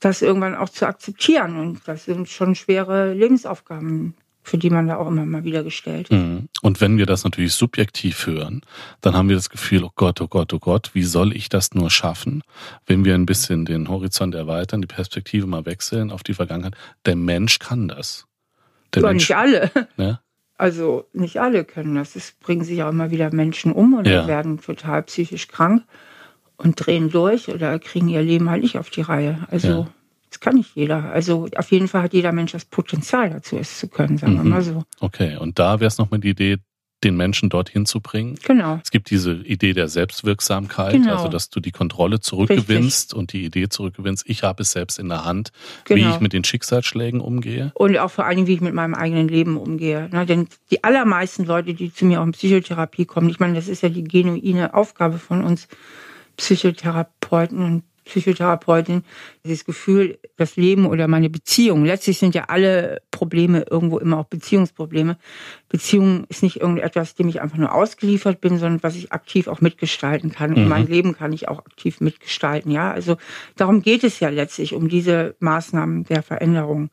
das 0.00 0.22
irgendwann 0.22 0.54
auch 0.54 0.68
zu 0.68 0.86
akzeptieren. 0.86 1.58
Und 1.58 1.80
das 1.86 2.04
sind 2.04 2.28
schon 2.28 2.54
schwere 2.54 3.12
Lebensaufgaben, 3.12 4.14
für 4.42 4.58
die 4.58 4.70
man 4.70 4.86
da 4.86 4.96
auch 4.96 5.08
immer 5.08 5.26
mal 5.26 5.44
wieder 5.44 5.64
gestellt 5.64 6.08
ist. 6.08 6.16
Mhm. 6.16 6.48
Und 6.62 6.80
wenn 6.80 6.98
wir 6.98 7.06
das 7.06 7.24
natürlich 7.24 7.54
subjektiv 7.54 8.26
hören, 8.26 8.62
dann 9.00 9.14
haben 9.14 9.28
wir 9.28 9.36
das 9.36 9.50
Gefühl, 9.50 9.84
oh 9.84 9.90
Gott, 9.96 10.20
oh 10.20 10.28
Gott, 10.28 10.52
oh 10.52 10.58
Gott, 10.58 10.90
wie 10.92 11.02
soll 11.02 11.34
ich 11.34 11.48
das 11.48 11.74
nur 11.74 11.90
schaffen? 11.90 12.42
Wenn 12.86 13.04
wir 13.04 13.14
ein 13.14 13.26
bisschen 13.26 13.64
den 13.64 13.88
Horizont 13.88 14.34
erweitern, 14.34 14.80
die 14.80 14.86
Perspektive 14.86 15.46
mal 15.46 15.66
wechseln 15.66 16.10
auf 16.10 16.22
die 16.22 16.34
Vergangenheit, 16.34 16.76
der 17.06 17.16
Mensch 17.16 17.58
kann 17.58 17.88
das. 17.88 18.26
Der 18.94 19.02
ja, 19.02 19.08
Mensch, 19.08 19.28
nicht 19.28 19.36
alle. 19.36 19.70
Ne? 19.96 20.20
Also 20.58 21.06
nicht 21.12 21.38
alle 21.38 21.64
können 21.64 21.96
das. 21.96 22.16
Es 22.16 22.32
bringen 22.32 22.64
sich 22.64 22.82
auch 22.82 22.88
immer 22.88 23.10
wieder 23.10 23.30
Menschen 23.30 23.72
um 23.72 23.92
und 23.92 24.06
ja. 24.06 24.26
werden 24.26 24.58
total 24.58 25.02
psychisch 25.02 25.48
krank 25.48 25.82
und 26.56 26.74
drehen 26.76 27.10
durch 27.10 27.48
oder 27.48 27.78
kriegen 27.78 28.08
ihr 28.08 28.22
Leben 28.22 28.50
halt 28.50 28.62
nicht 28.62 28.78
auf 28.78 28.90
die 28.90 29.02
Reihe. 29.02 29.46
Also 29.50 29.68
ja. 29.68 29.86
das 30.30 30.40
kann 30.40 30.56
nicht 30.56 30.74
jeder. 30.74 31.10
Also 31.12 31.48
auf 31.56 31.70
jeden 31.70 31.88
Fall 31.88 32.02
hat 32.02 32.12
jeder 32.12 32.32
Mensch 32.32 32.52
das 32.52 32.64
Potenzial 32.64 33.30
dazu, 33.30 33.56
es 33.56 33.78
zu 33.78 33.88
können, 33.88 34.18
sagen 34.18 34.34
mhm. 34.34 34.44
wir 34.44 34.44
mal 34.44 34.62
so. 34.62 34.84
Okay, 35.00 35.36
und 35.36 35.58
da 35.58 35.80
wäre 35.80 35.88
es 35.88 35.98
nochmal 35.98 36.20
die 36.20 36.30
Idee, 36.30 36.58
den 37.04 37.16
Menschen 37.16 37.50
dorthin 37.50 37.84
zu 37.84 38.00
bringen. 38.00 38.38
Genau. 38.44 38.80
Es 38.82 38.90
gibt 38.90 39.10
diese 39.10 39.32
Idee 39.32 39.74
der 39.74 39.88
Selbstwirksamkeit, 39.88 40.92
genau. 40.92 41.16
also 41.16 41.28
dass 41.28 41.50
du 41.50 41.60
die 41.60 41.70
Kontrolle 41.70 42.20
zurückgewinnst 42.20 43.12
Richtig. 43.12 43.18
und 43.18 43.32
die 43.32 43.44
Idee 43.44 43.68
zurückgewinnst, 43.68 44.24
ich 44.26 44.42
habe 44.42 44.62
es 44.62 44.72
selbst 44.72 44.98
in 44.98 45.08
der 45.08 45.24
Hand, 45.24 45.52
genau. 45.84 46.00
wie 46.00 46.10
ich 46.10 46.20
mit 46.20 46.32
den 46.32 46.42
Schicksalsschlägen 46.42 47.20
umgehe. 47.20 47.70
Und 47.74 47.98
auch 47.98 48.10
vor 48.10 48.24
allen 48.24 48.36
Dingen, 48.36 48.48
wie 48.48 48.54
ich 48.54 48.60
mit 48.60 48.74
meinem 48.74 48.94
eigenen 48.94 49.28
Leben 49.28 49.58
umgehe. 49.58 50.08
Na, 50.10 50.24
denn 50.24 50.48
die 50.70 50.84
allermeisten 50.84 51.44
Leute, 51.44 51.74
die 51.74 51.92
zu 51.92 52.06
mir 52.06 52.20
auch 52.20 52.24
in 52.24 52.32
Psychotherapie 52.32 53.04
kommen, 53.04 53.28
ich 53.28 53.40
meine, 53.40 53.54
das 53.54 53.68
ist 53.68 53.82
ja 53.82 53.90
die 53.90 54.04
genuine 54.04 54.72
Aufgabe 54.72 55.18
von 55.18 55.44
uns, 55.44 55.68
Psychotherapeuten 56.36 57.62
und 57.62 57.82
Psychotherapeutin, 58.06 59.02
dieses 59.44 59.64
Gefühl, 59.64 60.18
das 60.36 60.56
Leben 60.56 60.86
oder 60.86 61.08
meine 61.08 61.28
Beziehung. 61.28 61.84
Letztlich 61.84 62.18
sind 62.18 62.34
ja 62.34 62.44
alle 62.44 63.02
Probleme 63.10 63.66
irgendwo 63.68 63.98
immer 63.98 64.18
auch 64.18 64.26
Beziehungsprobleme. 64.26 65.18
Beziehung 65.68 66.24
ist 66.28 66.42
nicht 66.42 66.60
irgendetwas, 66.60 67.16
dem 67.16 67.28
ich 67.28 67.42
einfach 67.42 67.58
nur 67.58 67.74
ausgeliefert 67.74 68.40
bin, 68.40 68.58
sondern 68.58 68.82
was 68.82 68.94
ich 68.94 69.12
aktiv 69.12 69.48
auch 69.48 69.60
mitgestalten 69.60 70.30
kann. 70.30 70.52
Mhm. 70.52 70.56
Und 70.56 70.68
mein 70.68 70.86
Leben 70.86 71.14
kann 71.14 71.32
ich 71.32 71.48
auch 71.48 71.58
aktiv 71.58 72.00
mitgestalten. 72.00 72.70
Ja, 72.70 72.92
also 72.92 73.16
darum 73.56 73.82
geht 73.82 74.04
es 74.04 74.20
ja 74.20 74.28
letztlich 74.28 74.74
um 74.74 74.88
diese 74.88 75.34
Maßnahmen 75.40 76.04
der 76.04 76.22
Veränderung. 76.22 76.90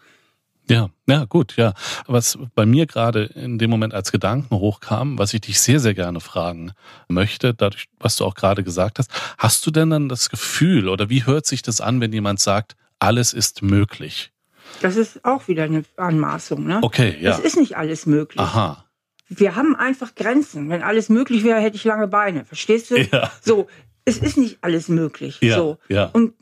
Ja, 0.69 0.89
ja, 1.07 1.25
gut, 1.25 1.57
ja. 1.57 1.73
Was 2.07 2.37
bei 2.55 2.65
mir 2.65 2.85
gerade 2.85 3.23
in 3.23 3.57
dem 3.57 3.69
Moment 3.69 3.93
als 3.93 4.11
Gedanken 4.11 4.55
hochkam, 4.55 5.17
was 5.17 5.33
ich 5.33 5.41
dich 5.41 5.59
sehr, 5.59 5.79
sehr 5.79 5.93
gerne 5.93 6.19
fragen 6.21 6.71
möchte, 7.09 7.53
dadurch, 7.53 7.87
was 7.99 8.15
du 8.15 8.25
auch 8.25 8.35
gerade 8.35 8.63
gesagt 8.63 8.99
hast, 8.99 9.11
hast 9.37 9.65
du 9.65 9.71
denn 9.71 9.89
dann 9.89 10.09
das 10.09 10.29
Gefühl 10.29 10.87
oder 10.87 11.09
wie 11.09 11.25
hört 11.25 11.45
sich 11.45 11.61
das 11.61 11.81
an, 11.81 11.99
wenn 11.99 12.13
jemand 12.13 12.39
sagt, 12.39 12.75
alles 12.99 13.33
ist 13.33 13.61
möglich? 13.61 14.31
Das 14.81 14.95
ist 14.95 15.23
auch 15.25 15.47
wieder 15.47 15.63
eine 15.63 15.83
Anmaßung, 15.97 16.65
ne? 16.65 16.79
Okay, 16.81 17.17
ja. 17.19 17.31
Es 17.31 17.39
ist 17.39 17.57
nicht 17.57 17.75
alles 17.77 18.05
möglich. 18.05 18.39
Aha. 18.39 18.85
Wir 19.27 19.55
haben 19.55 19.75
einfach 19.75 20.15
Grenzen. 20.15 20.69
Wenn 20.69 20.81
alles 20.81 21.09
möglich 21.09 21.43
wäre, 21.43 21.59
hätte 21.59 21.75
ich 21.75 21.83
lange 21.83 22.07
Beine. 22.07 22.45
Verstehst 22.45 22.91
du? 22.91 22.97
Ja. 22.99 23.31
So, 23.41 23.67
es 24.05 24.17
ist 24.17 24.37
nicht 24.37 24.59
alles 24.61 24.87
möglich. 24.87 25.39
Ja, 25.41 25.57
so. 25.57 25.77
ja. 25.89 26.05
Und 26.05 26.33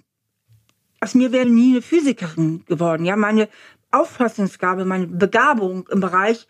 aus 0.99 1.15
mir 1.15 1.31
wäre 1.31 1.47
nie 1.47 1.73
eine 1.73 1.81
Physikerin 1.81 2.63
geworden. 2.65 3.05
Ja, 3.05 3.15
meine 3.15 3.49
Auffassungsgabe, 3.91 4.85
meine 4.85 5.07
Begabung 5.07 5.87
im 5.91 5.99
Bereich 5.99 6.47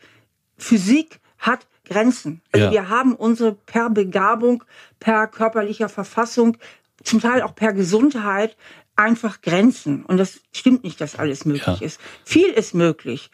Physik 0.58 1.20
hat 1.38 1.68
Grenzen. 1.86 2.42
Also 2.52 2.68
ja. 2.68 2.72
wir 2.72 2.90
haben 2.90 3.16
unsere 3.16 3.54
per 3.54 3.90
Begabung, 3.90 4.64
per 5.00 5.28
körperlicher 5.28 5.90
Verfassung, 5.90 6.58
zum 7.04 7.20
Teil 7.20 7.42
auch 7.42 7.56
per 7.56 7.74
Gesundheit 7.74 8.56
einfach 8.96 9.42
Grenzen. 9.42 10.06
Und 10.06 10.18
das 10.18 10.42
stimmt 10.52 10.84
nicht, 10.84 11.02
dass 11.02 11.16
alles 11.16 11.46
möglich 11.46 11.80
ja. 11.80 11.86
ist. 11.86 12.00
Viel 12.24 12.50
ist 12.50 12.76
möglich, 12.76 13.32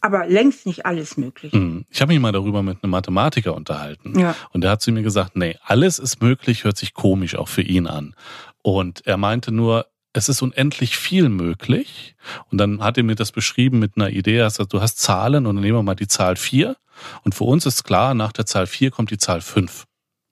aber 0.00 0.26
längst 0.26 0.66
nicht 0.66 0.84
alles 0.84 1.16
möglich. 1.16 1.52
Mhm. 1.52 1.86
Ich 1.88 2.00
habe 2.02 2.12
mich 2.12 2.20
mal 2.20 2.32
darüber 2.32 2.62
mit 2.62 2.82
einem 2.82 2.90
Mathematiker 2.90 3.54
unterhalten. 3.54 4.18
Ja. 4.18 4.36
Und 4.52 4.62
der 4.62 4.72
hat 4.72 4.82
zu 4.82 4.92
mir 4.92 5.02
gesagt, 5.02 5.36
nee, 5.36 5.56
alles 5.64 5.98
ist 5.98 6.20
möglich, 6.20 6.64
hört 6.64 6.76
sich 6.76 6.92
komisch 6.92 7.36
auch 7.36 7.48
für 7.48 7.62
ihn 7.62 7.86
an. 7.86 8.14
Und 8.62 9.06
er 9.06 9.16
meinte 9.16 9.50
nur, 9.50 9.86
es 10.14 10.28
ist 10.28 10.40
unendlich 10.40 10.96
viel 10.96 11.28
möglich. 11.28 12.14
Und 12.50 12.58
dann 12.58 12.82
hat 12.82 12.96
er 12.96 13.04
mir 13.04 13.16
das 13.16 13.32
beschrieben 13.32 13.78
mit 13.78 13.96
einer 13.96 14.10
Idee, 14.10 14.40
also 14.40 14.64
du 14.64 14.80
hast 14.80 14.98
Zahlen 14.98 15.46
und 15.46 15.56
dann 15.56 15.62
nehmen 15.62 15.78
wir 15.78 15.82
mal 15.82 15.94
die 15.94 16.08
Zahl 16.08 16.36
vier. 16.36 16.76
Und 17.24 17.34
für 17.34 17.44
uns 17.44 17.66
ist 17.66 17.84
klar, 17.84 18.14
nach 18.14 18.32
der 18.32 18.46
Zahl 18.46 18.66
vier 18.66 18.90
kommt 18.90 19.10
die 19.10 19.18
Zahl 19.18 19.40
fünf. 19.40 19.84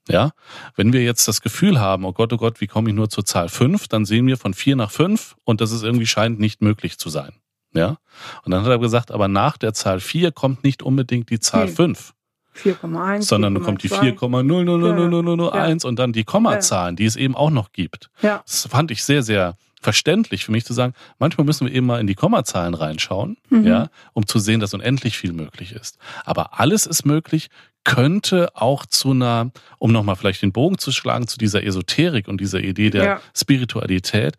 Ja, 0.08 0.32
wenn 0.74 0.92
wir 0.92 1.04
jetzt 1.04 1.28
das 1.28 1.42
Gefühl 1.42 1.78
haben, 1.78 2.04
oh 2.04 2.12
Gott, 2.12 2.32
oh 2.32 2.36
Gott, 2.36 2.60
wie 2.60 2.66
komme 2.66 2.90
ich 2.90 2.96
nur 2.96 3.08
zur 3.08 3.24
Zahl 3.24 3.48
fünf, 3.48 3.86
dann 3.86 4.04
sehen 4.04 4.26
wir 4.26 4.36
von 4.36 4.52
vier 4.52 4.74
nach 4.74 4.90
fünf 4.90 5.36
und 5.44 5.60
das 5.60 5.70
ist 5.70 5.84
irgendwie 5.84 6.06
scheint 6.06 6.40
nicht 6.40 6.60
möglich 6.60 6.98
zu 6.98 7.08
sein. 7.08 7.34
Ja, 7.72 7.98
und 8.44 8.50
dann 8.50 8.64
hat 8.64 8.70
er 8.70 8.78
gesagt, 8.78 9.12
aber 9.12 9.28
nach 9.28 9.56
der 9.56 9.74
Zahl 9.74 10.00
vier 10.00 10.32
kommt 10.32 10.64
nicht 10.64 10.82
unbedingt 10.82 11.30
die 11.30 11.38
Zahl 11.38 11.68
fünf. 11.68 12.14
4,1. 12.56 13.22
Sondern 13.22 13.54
dann 13.54 13.62
kommt 13.62 13.82
die 13.82 13.88
4,0000001 13.88 15.82
ja. 15.82 15.88
und 15.88 15.98
dann 15.98 16.12
die 16.12 16.24
Kommazahlen, 16.24 16.96
die 16.96 17.06
es 17.06 17.16
eben 17.16 17.34
auch 17.34 17.50
noch 17.50 17.72
gibt. 17.72 18.10
Ja. 18.20 18.42
Das 18.44 18.68
fand 18.70 18.90
ich 18.90 19.04
sehr, 19.04 19.22
sehr 19.22 19.56
verständlich 19.82 20.44
für 20.44 20.52
mich 20.52 20.64
zu 20.64 20.72
sagen, 20.72 20.94
manchmal 21.18 21.44
müssen 21.44 21.66
wir 21.66 21.74
eben 21.74 21.86
mal 21.86 22.00
in 22.00 22.06
die 22.06 22.14
Kommazahlen 22.14 22.74
reinschauen, 22.74 23.36
mhm. 23.50 23.66
ja, 23.66 23.90
um 24.12 24.26
zu 24.26 24.38
sehen, 24.38 24.60
dass 24.60 24.74
unendlich 24.74 25.18
viel 25.18 25.32
möglich 25.32 25.72
ist. 25.72 25.98
Aber 26.24 26.58
alles 26.58 26.86
ist 26.86 27.04
möglich, 27.04 27.50
könnte 27.84 28.54
auch 28.54 28.86
zu 28.86 29.10
einer, 29.10 29.50
um 29.78 29.92
nochmal 29.92 30.16
vielleicht 30.16 30.42
den 30.42 30.52
Bogen 30.52 30.78
zu 30.78 30.92
schlagen, 30.92 31.26
zu 31.26 31.36
dieser 31.36 31.64
Esoterik 31.64 32.28
und 32.28 32.40
dieser 32.40 32.60
Idee 32.60 32.90
der 32.90 33.04
ja. 33.04 33.20
Spiritualität, 33.36 34.36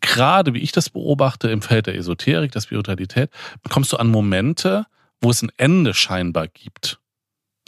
gerade 0.00 0.54
wie 0.54 0.60
ich 0.60 0.72
das 0.72 0.90
beobachte 0.90 1.50
im 1.50 1.62
Feld 1.62 1.86
der 1.86 1.94
Esoterik, 1.94 2.52
der 2.52 2.60
Spiritualität, 2.60 3.30
kommst 3.68 3.92
du 3.92 3.98
an 3.98 4.08
Momente, 4.08 4.86
wo 5.20 5.30
es 5.30 5.42
ein 5.42 5.52
Ende 5.56 5.94
scheinbar 5.94 6.48
gibt. 6.48 6.98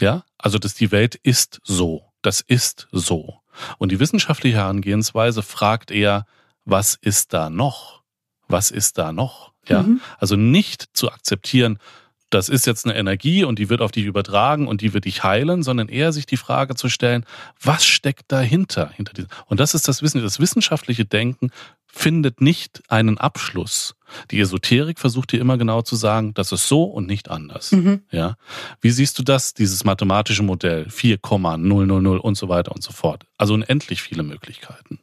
Ja, 0.01 0.25
also 0.39 0.59
dass 0.59 0.75
die 0.75 0.93
Welt 0.93 1.15
ist 1.17 1.61
so, 1.65 2.05
das 2.23 2.41
ist 2.41 2.89
so. 2.93 3.38
Und 3.79 3.93
die 3.93 4.01
wissenschaftliche 4.01 4.57
Herangehensweise 4.57 5.43
fragt 5.43 5.91
eher, 5.91 6.27
was 6.65 6.95
ist 7.01 7.33
da 7.33 7.51
noch? 7.51 8.03
Was 8.49 8.71
ist 8.71 8.99
da 8.99 9.13
noch? 9.13 9.53
Ja, 9.69 9.83
mhm. 9.83 10.01
also 10.19 10.37
nicht 10.37 10.87
zu 10.95 11.11
akzeptieren, 11.11 11.79
das 12.31 12.49
ist 12.51 12.67
jetzt 12.67 12.85
eine 12.85 12.95
Energie 12.95 13.45
und 13.45 13.59
die 13.59 13.71
wird 13.71 13.81
auf 13.81 13.91
dich 13.91 14.05
übertragen 14.05 14.67
und 14.67 14.83
die 14.83 14.93
wird 14.93 15.07
dich 15.07 15.25
heilen, 15.25 15.63
sondern 15.63 15.89
eher 15.89 16.13
sich 16.13 16.27
die 16.27 16.37
Frage 16.37 16.75
zu 16.75 16.89
stellen, 16.91 17.25
was 17.61 17.87
steckt 17.87 18.31
dahinter? 18.31 18.91
Hinter 18.91 19.15
diesem? 19.15 19.31
Und 19.47 19.61
das 19.61 19.75
ist 19.75 19.89
das 19.89 20.03
Wissen, 20.03 20.23
das 20.23 20.39
wissenschaftliche 20.39 21.07
Denken 21.07 21.51
findet 21.87 22.41
nicht 22.41 22.83
einen 22.89 23.17
Abschluss. 23.17 23.95
Die 24.31 24.41
Esoterik 24.41 24.99
versucht 24.99 25.33
dir 25.33 25.41
immer 25.41 25.59
genau 25.59 25.83
zu 25.83 25.97
sagen, 25.97 26.35
das 26.35 26.53
ist 26.53 26.69
so 26.69 26.85
und 26.85 27.07
nicht 27.07 27.31
anders. 27.31 27.73
Mhm. 27.73 28.03
Ja. 28.11 28.37
Wie 28.81 28.91
siehst 28.91 29.19
du 29.19 29.23
das, 29.23 29.55
dieses 29.55 29.85
mathematische 29.85 30.43
Modell 30.43 30.89
4,000 30.89 31.73
und 31.73 32.35
so 32.37 32.49
weiter 32.49 32.73
und 32.73 32.83
so 32.83 32.93
fort? 32.93 33.25
Also 33.37 33.55
unendlich 33.55 34.03
viele 34.03 34.23
Möglichkeiten. 34.23 34.99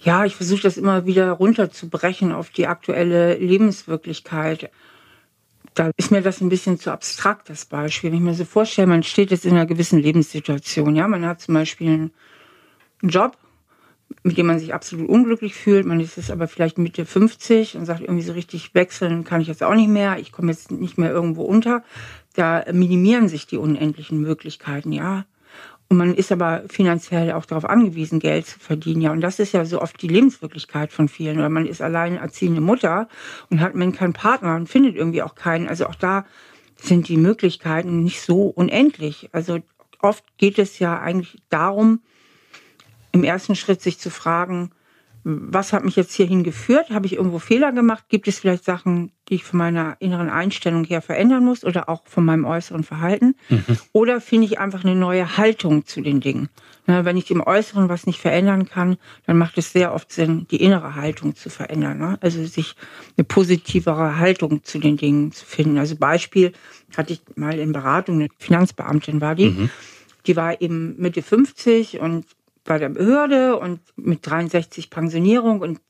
Ja, 0.00 0.24
ich 0.24 0.36
versuche 0.36 0.62
das 0.62 0.76
immer 0.76 1.06
wieder 1.06 1.32
runterzubrechen 1.32 2.32
auf 2.32 2.50
die 2.50 2.66
aktuelle 2.66 3.36
Lebenswirklichkeit 3.36 4.70
da 5.74 5.90
ist 5.96 6.10
mir 6.10 6.22
das 6.22 6.40
ein 6.40 6.48
bisschen 6.48 6.78
zu 6.78 6.92
abstrakt, 6.92 7.50
das 7.50 7.64
Beispiel. 7.64 8.10
Wenn 8.10 8.18
ich 8.18 8.24
mir 8.24 8.34
so 8.34 8.44
vorstelle, 8.44 8.86
man 8.86 9.02
steht 9.02 9.30
jetzt 9.30 9.44
in 9.44 9.52
einer 9.52 9.66
gewissen 9.66 9.98
Lebenssituation, 9.98 10.94
ja, 10.94 11.06
man 11.08 11.26
hat 11.26 11.40
zum 11.40 11.54
Beispiel 11.54 11.88
einen 11.88 12.10
Job, 13.02 13.36
mit 14.22 14.38
dem 14.38 14.46
man 14.46 14.58
sich 14.58 14.72
absolut 14.72 15.08
unglücklich 15.08 15.54
fühlt, 15.54 15.86
man 15.86 16.00
ist 16.00 16.16
jetzt 16.16 16.30
aber 16.30 16.48
vielleicht 16.48 16.78
Mitte 16.78 17.04
50 17.04 17.76
und 17.76 17.86
sagt 17.86 18.00
irgendwie 18.00 18.22
so 18.22 18.32
richtig 18.32 18.74
wechseln 18.74 19.24
kann 19.24 19.40
ich 19.40 19.48
jetzt 19.48 19.62
auch 19.62 19.74
nicht 19.74 19.88
mehr, 19.88 20.18
ich 20.18 20.32
komme 20.32 20.50
jetzt 20.50 20.70
nicht 20.70 20.98
mehr 20.98 21.10
irgendwo 21.10 21.42
unter. 21.42 21.82
Da 22.34 22.64
minimieren 22.72 23.28
sich 23.28 23.46
die 23.46 23.58
unendlichen 23.58 24.20
Möglichkeiten, 24.20 24.92
ja. 24.92 25.24
Und 25.88 25.98
man 25.98 26.14
ist 26.14 26.32
aber 26.32 26.64
finanziell 26.68 27.32
auch 27.32 27.44
darauf 27.44 27.66
angewiesen, 27.66 28.18
Geld 28.18 28.46
zu 28.46 28.58
verdienen. 28.58 29.02
Ja, 29.02 29.12
und 29.12 29.20
das 29.20 29.38
ist 29.38 29.52
ja 29.52 29.64
so 29.64 29.80
oft 29.82 30.00
die 30.00 30.08
Lebenswirklichkeit 30.08 30.92
von 30.92 31.08
vielen. 31.08 31.38
Oder 31.38 31.50
man 31.50 31.66
ist 31.66 31.82
allein 31.82 32.16
erziehende 32.16 32.62
Mutter 32.62 33.08
und 33.50 33.60
hat 33.60 33.74
man 33.74 33.92
keinen 33.92 34.14
Partner 34.14 34.56
und 34.56 34.68
findet 34.68 34.96
irgendwie 34.96 35.22
auch 35.22 35.34
keinen. 35.34 35.68
Also 35.68 35.86
auch 35.86 35.94
da 35.94 36.24
sind 36.76 37.08
die 37.08 37.18
Möglichkeiten 37.18 38.02
nicht 38.02 38.22
so 38.22 38.46
unendlich. 38.46 39.28
Also 39.32 39.60
oft 40.00 40.24
geht 40.38 40.58
es 40.58 40.78
ja 40.78 40.98
eigentlich 40.98 41.42
darum, 41.50 42.00
im 43.14 43.22
ersten 43.22 43.54
Schritt 43.54 43.80
sich 43.80 43.98
zu 43.98 44.10
fragen, 44.10 44.72
was 45.26 45.72
hat 45.72 45.84
mich 45.84 45.96
jetzt 45.96 46.12
hierhin 46.12 46.44
geführt? 46.44 46.90
Habe 46.90 47.06
ich 47.06 47.14
irgendwo 47.14 47.38
Fehler 47.38 47.72
gemacht? 47.72 48.04
Gibt 48.10 48.28
es 48.28 48.40
vielleicht 48.40 48.64
Sachen, 48.64 49.10
die 49.28 49.36
ich 49.36 49.44
von 49.44 49.56
meiner 49.56 49.96
inneren 50.00 50.28
Einstellung 50.28 50.84
her 50.84 51.00
verändern 51.00 51.42
muss 51.42 51.64
oder 51.64 51.88
auch 51.88 52.02
von 52.04 52.26
meinem 52.26 52.44
äußeren 52.44 52.84
Verhalten? 52.84 53.34
Mhm. 53.48 53.78
Oder 53.92 54.20
finde 54.20 54.46
ich 54.46 54.58
einfach 54.58 54.84
eine 54.84 54.94
neue 54.94 55.38
Haltung 55.38 55.86
zu 55.86 56.02
den 56.02 56.20
Dingen? 56.20 56.50
Na, 56.86 57.06
wenn 57.06 57.16
ich 57.16 57.30
im 57.30 57.40
Äußeren 57.40 57.88
was 57.88 58.06
nicht 58.06 58.20
verändern 58.20 58.68
kann, 58.68 58.98
dann 59.26 59.38
macht 59.38 59.56
es 59.56 59.72
sehr 59.72 59.94
oft 59.94 60.12
Sinn, 60.12 60.46
die 60.50 60.62
innere 60.62 60.94
Haltung 60.94 61.36
zu 61.36 61.48
verändern. 61.48 61.96
Ne? 61.96 62.18
Also 62.20 62.44
sich 62.44 62.74
eine 63.16 63.24
positivere 63.24 64.18
Haltung 64.18 64.62
zu 64.64 64.78
den 64.78 64.98
Dingen 64.98 65.32
zu 65.32 65.46
finden. 65.46 65.78
Also 65.78 65.96
Beispiel 65.96 66.52
hatte 66.98 67.14
ich 67.14 67.22
mal 67.36 67.58
in 67.58 67.72
Beratung, 67.72 68.16
eine 68.16 68.28
Finanzbeamtin 68.38 69.22
war 69.22 69.36
die, 69.36 69.50
mhm. 69.50 69.70
die 70.26 70.36
war 70.36 70.60
eben 70.60 70.96
Mitte 70.98 71.22
50 71.22 72.00
und 72.00 72.26
bei 72.64 72.78
der 72.78 72.88
Behörde 72.88 73.58
und 73.58 73.80
mit 73.96 74.26
63 74.26 74.90
Pensionierung 74.90 75.60
und 75.60 75.80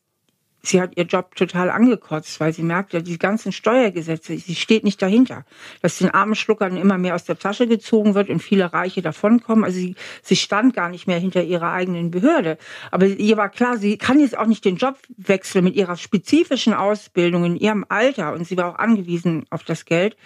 sie 0.66 0.80
hat 0.80 0.96
ihr 0.96 1.04
Job 1.04 1.34
total 1.36 1.70
angekotzt, 1.70 2.40
weil 2.40 2.52
sie 2.52 2.62
merkt 2.62 2.92
ja, 2.92 3.00
die 3.00 3.18
ganzen 3.18 3.52
Steuergesetze, 3.52 4.36
sie 4.36 4.54
steht 4.54 4.84
nicht 4.84 5.00
dahinter, 5.00 5.44
dass 5.82 5.98
den 5.98 6.10
armen 6.10 6.34
Schluckern 6.34 6.76
immer 6.76 6.98
mehr 6.98 7.14
aus 7.14 7.24
der 7.24 7.38
Tasche 7.38 7.66
gezogen 7.66 8.14
wird 8.14 8.30
und 8.30 8.40
viele 8.40 8.72
Reiche 8.72 9.02
davonkommen. 9.02 9.64
Also 9.64 9.78
sie, 9.78 9.94
sie 10.22 10.36
stand 10.36 10.74
gar 10.74 10.88
nicht 10.88 11.06
mehr 11.06 11.18
hinter 11.18 11.42
ihrer 11.42 11.72
eigenen 11.72 12.10
Behörde. 12.10 12.58
Aber 12.90 13.06
ihr 13.06 13.36
war 13.36 13.50
klar, 13.50 13.76
sie 13.76 13.98
kann 13.98 14.20
jetzt 14.20 14.36
auch 14.36 14.46
nicht 14.46 14.64
den 14.64 14.76
Job 14.76 14.96
wechseln 15.16 15.64
mit 15.64 15.76
ihrer 15.76 15.96
spezifischen 15.96 16.74
Ausbildung 16.74 17.44
in 17.44 17.56
ihrem 17.56 17.84
Alter 17.88 18.32
und 18.32 18.46
sie 18.46 18.56
war 18.56 18.70
auch 18.70 18.78
angewiesen 18.78 19.46
auf 19.50 19.64
das 19.64 19.84
Geld. 19.84 20.16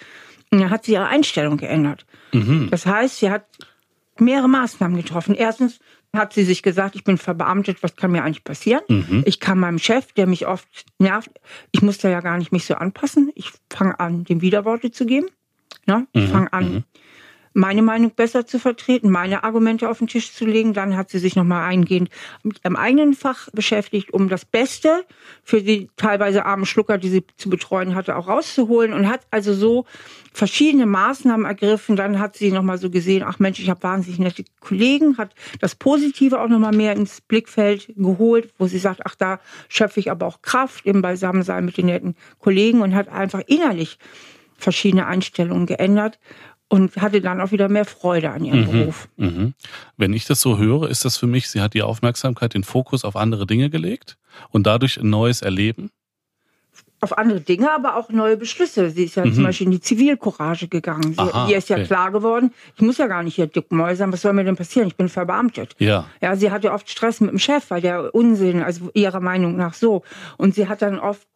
Und 0.51 0.61
dann 0.61 0.71
hat 0.71 0.85
sie 0.85 0.93
ihre 0.93 1.09
Einstellung 1.09 1.59
geändert. 1.59 2.07
Mhm. 2.33 2.69
Das 2.71 2.87
heißt, 2.87 3.19
sie 3.19 3.31
hat 3.31 3.45
mehrere 4.21 4.49
Maßnahmen 4.49 4.97
getroffen. 4.97 5.35
Erstens 5.35 5.79
hat 6.17 6.33
sie 6.33 6.45
sich 6.45 6.63
gesagt, 6.63 6.95
ich 6.95 7.05
bin 7.05 7.19
verbeamtet, 7.19 7.83
was 7.83 7.97
kann 7.97 8.11
mir 8.11 8.25
eigentlich 8.25 8.45
passieren? 8.45 8.83
Mhm. 8.89 9.23
Ich 9.27 9.41
kann 9.41 9.59
meinem 9.59 9.79
Chef, 9.79 10.13
der 10.13 10.27
mich 10.27 10.47
oft 10.47 10.87
nervt, 10.99 11.31
ich 11.71 11.83
muss 11.83 11.99
da 11.99 12.09
ja 12.09 12.21
gar 12.21 12.39
nicht 12.39 12.53
mich 12.53 12.65
so 12.65 12.75
anpassen. 12.75 13.31
Ich 13.35 13.53
fange 13.71 14.01
an, 14.01 14.25
dem 14.25 14.41
Widerworte 14.41 14.91
zu 14.91 15.07
geben. 15.07 15.29
Ja, 15.87 16.07
ich 16.13 16.29
mhm. 16.29 16.29
fange 16.29 16.53
an, 16.53 16.73
mhm 16.73 16.85
meine 17.59 17.83
Meinung 17.83 18.13
besser 18.13 18.47
zu 18.47 18.61
vertreten, 18.61 19.11
meine 19.11 19.43
Argumente 19.43 19.89
auf 19.89 19.99
den 19.99 20.07
Tisch 20.07 20.33
zu 20.33 20.47
legen. 20.47 20.75
Dann 20.75 20.97
hat 20.97 21.11
sie 21.11 21.19
sich 21.19 21.35
nochmal 21.35 21.69
eingehend 21.69 22.09
mit 22.45 22.61
ihrem 22.65 22.77
eigenen 22.77 23.15
Fach 23.15 23.49
beschäftigt, 23.53 24.13
um 24.13 24.29
das 24.29 24.45
Beste 24.45 25.05
für 25.43 25.61
die 25.61 25.91
teilweise 25.97 26.47
armen 26.47 26.67
Schlucker, 26.67 26.99
die 26.99 27.09
sie 27.09 27.25
zu 27.37 27.51
betreuen 27.51 27.97
hatte, 27.97 28.17
auch 28.17 28.29
rauszuholen 28.29 28.93
und 28.93 29.09
hat 29.09 29.23
also 29.33 29.53
so 29.55 29.87
verschiedene 30.33 30.87
Maßnahmen 30.87 31.47
ergriffen. 31.47 31.97
Dann 31.97 32.21
hat 32.21 32.37
sie 32.37 32.53
nochmal 32.53 32.79
so 32.79 32.91
gesehen, 32.91 33.25
ach 33.27 33.41
Mensch, 33.41 33.59
ich 33.59 33.69
habe 33.69 33.83
wahnsinnig 33.83 34.21
nette 34.21 34.45
Kollegen, 34.61 35.19
hat 35.19 35.35
das 35.61 35.75
Positive 35.75 36.41
auch 36.41 36.49
nochmal 36.49 36.75
mehr 36.75 36.93
ins 36.93 37.21
Blickfeld 37.21 37.93
geholt, 37.97 38.53
wo 38.59 38.69
sie 38.69 38.79
sagt, 38.79 39.01
ach 39.05 39.17
da 39.17 39.41
schöpfe 39.69 39.99
ich 39.99 40.13
aber 40.13 40.27
auch 40.27 40.43
Kraft 40.43 40.87
im 40.87 41.03
Beisammensein 41.03 41.65
mit 41.65 41.77
den 41.77 41.87
netten 41.87 42.15
Kollegen 42.39 42.83
und 42.83 42.95
hat 42.95 43.09
einfach 43.09 43.43
innerlich 43.49 43.99
verschiedene 44.57 45.07
Einstellungen 45.07 45.67
geändert 45.67 46.21
und 46.69 46.97
hatte 46.97 47.21
dann 47.21 47.41
auch 47.41 47.51
wieder 47.51 47.69
mehr 47.69 47.85
Freude 47.85 48.31
an 48.31 48.45
ihrem 48.45 48.61
mhm, 48.61 48.71
Beruf. 48.71 49.09
Mhm. 49.17 49.55
Wenn 49.97 50.13
ich 50.13 50.27
das 50.27 50.41
so 50.41 50.59
höre, 50.59 50.89
ist 50.89 51.05
das 51.05 51.17
für 51.17 51.27
mich, 51.27 51.49
sie 51.49 51.61
hat 51.61 51.75
die 51.75 51.83
Aufmerksamkeit, 51.83 52.55
den 52.55 52.65
Fokus 52.65 53.05
auf 53.05 53.17
andere 53.17 53.47
Dinge 53.47 53.71
gelegt 53.71 54.19
und 54.51 54.67
dadurch 54.67 55.01
ein 55.01 55.11
neues 55.11 55.43
Erleben? 55.43 55.91
Auf 57.01 57.17
andere 57.17 57.41
Dinge, 57.41 57.71
aber 57.71 57.95
auch 57.97 58.11
neue 58.11 58.37
Beschlüsse. 58.37 58.91
Sie 58.91 59.05
ist 59.05 59.15
ja 59.15 59.25
mhm. 59.25 59.33
zum 59.33 59.45
Beispiel 59.45 59.67
in 59.67 59.71
die 59.71 59.81
Zivilcourage 59.81 60.67
gegangen. 60.67 61.13
Sie, 61.13 61.19
Aha, 61.19 61.49
ihr 61.49 61.57
ist 61.57 61.69
ja 61.69 61.77
okay. 61.77 61.87
klar 61.87 62.11
geworden, 62.11 62.53
ich 62.75 62.83
muss 62.83 62.99
ja 62.99 63.07
gar 63.07 63.23
nicht 63.23 63.37
hier 63.37 63.47
dickmäusern, 63.47 64.13
was 64.13 64.23
soll 64.23 64.33
mir 64.33 64.45
denn 64.45 64.57
passieren? 64.57 64.89
Ich 64.89 64.97
bin 64.97 65.09
verbeamtet. 65.09 65.77
Ja. 65.79 66.07
Ja, 66.21 66.35
sie 66.35 66.51
hatte 66.51 66.73
oft 66.73 66.91
Stress 66.91 67.21
mit 67.21 67.31
dem 67.31 67.39
Chef, 67.39 67.71
weil 67.71 67.81
der 67.81 68.15
Unsinn, 68.15 68.63
also 68.63 68.91
ihrer 68.95 69.21
Meinung 69.21 69.57
nach 69.57 69.75
so. 69.75 70.03
Und 70.39 70.57
sie 70.57 70.69
hat 70.69 70.83
dann 70.83 70.99
oft 70.99 71.27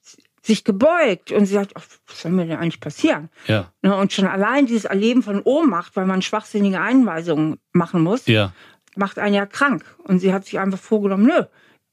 sich 0.42 0.64
gebeugt 0.64 1.30
und 1.30 1.46
sie 1.46 1.54
sagt, 1.54 1.72
ach, 1.76 1.84
was 2.06 2.22
soll 2.22 2.32
mir 2.32 2.46
denn 2.46 2.58
eigentlich 2.58 2.80
passieren? 2.80 3.30
Ja. 3.46 3.72
Ne, 3.80 3.96
und 3.96 4.12
schon 4.12 4.26
allein 4.26 4.66
dieses 4.66 4.84
Erleben 4.84 5.22
von 5.22 5.40
Ohnmacht, 5.42 5.94
weil 5.94 6.06
man 6.06 6.20
schwachsinnige 6.20 6.80
Einweisungen 6.80 7.58
machen 7.72 8.02
muss, 8.02 8.26
ja. 8.26 8.52
macht 8.96 9.18
einen 9.18 9.34
ja 9.34 9.46
krank. 9.46 9.84
Und 10.04 10.18
sie 10.18 10.32
hat 10.32 10.44
sich 10.44 10.58
einfach 10.58 10.80
vorgenommen, 10.80 11.26
nö, 11.26 11.44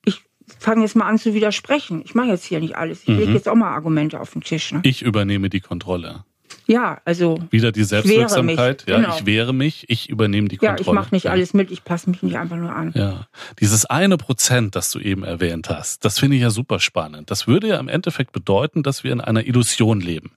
ich 0.03 0.23
fange 0.57 0.81
jetzt 0.81 0.95
mal 0.95 1.05
an 1.05 1.19
zu 1.19 1.35
widersprechen. 1.35 2.01
Ich 2.03 2.15
mache 2.15 2.29
jetzt 2.29 2.43
hier 2.43 2.59
nicht 2.59 2.75
alles. 2.75 3.03
Ich 3.03 3.09
mhm. 3.09 3.19
lege 3.19 3.33
jetzt 3.33 3.47
auch 3.47 3.55
mal 3.55 3.71
Argumente 3.71 4.19
auf 4.19 4.33
den 4.33 4.41
Tisch. 4.41 4.71
Ne? 4.71 4.81
Ich 4.83 5.03
übernehme 5.03 5.49
die 5.49 5.61
Kontrolle. 5.61 6.25
Ja, 6.69 7.01
also. 7.03 7.39
Wieder 7.49 7.71
die 7.71 7.83
Selbstwirksamkeit. 7.83 8.85
Ja, 8.87 8.97
genau. 8.97 9.15
ich 9.15 9.25
wehre 9.25 9.53
mich, 9.53 9.89
ich 9.89 10.07
übernehme 10.07 10.49
die 10.49 10.57
Kontrolle. 10.57 10.77
Ja, 10.77 10.81
ich 10.81 10.93
mache 10.93 11.15
nicht 11.15 11.23
ja. 11.23 11.31
alles 11.31 11.55
mit, 11.55 11.71
ich 11.71 11.83
passe 11.83 12.07
mich 12.11 12.21
nicht 12.21 12.37
einfach 12.37 12.57
nur 12.57 12.71
an. 12.71 12.91
Ja. 12.93 13.25
Dieses 13.59 13.87
eine 13.87 14.17
Prozent, 14.17 14.75
das 14.75 14.91
du 14.91 14.99
eben 14.99 15.23
erwähnt 15.23 15.69
hast, 15.69 16.05
das 16.05 16.19
finde 16.19 16.35
ich 16.35 16.43
ja 16.43 16.51
super 16.51 16.79
spannend. 16.79 17.31
Das 17.31 17.47
würde 17.47 17.69
ja 17.69 17.79
im 17.79 17.87
Endeffekt 17.87 18.33
bedeuten, 18.33 18.83
dass 18.83 19.03
wir 19.03 19.11
in 19.11 19.19
einer 19.19 19.47
Illusion 19.47 19.99
leben. 19.99 20.33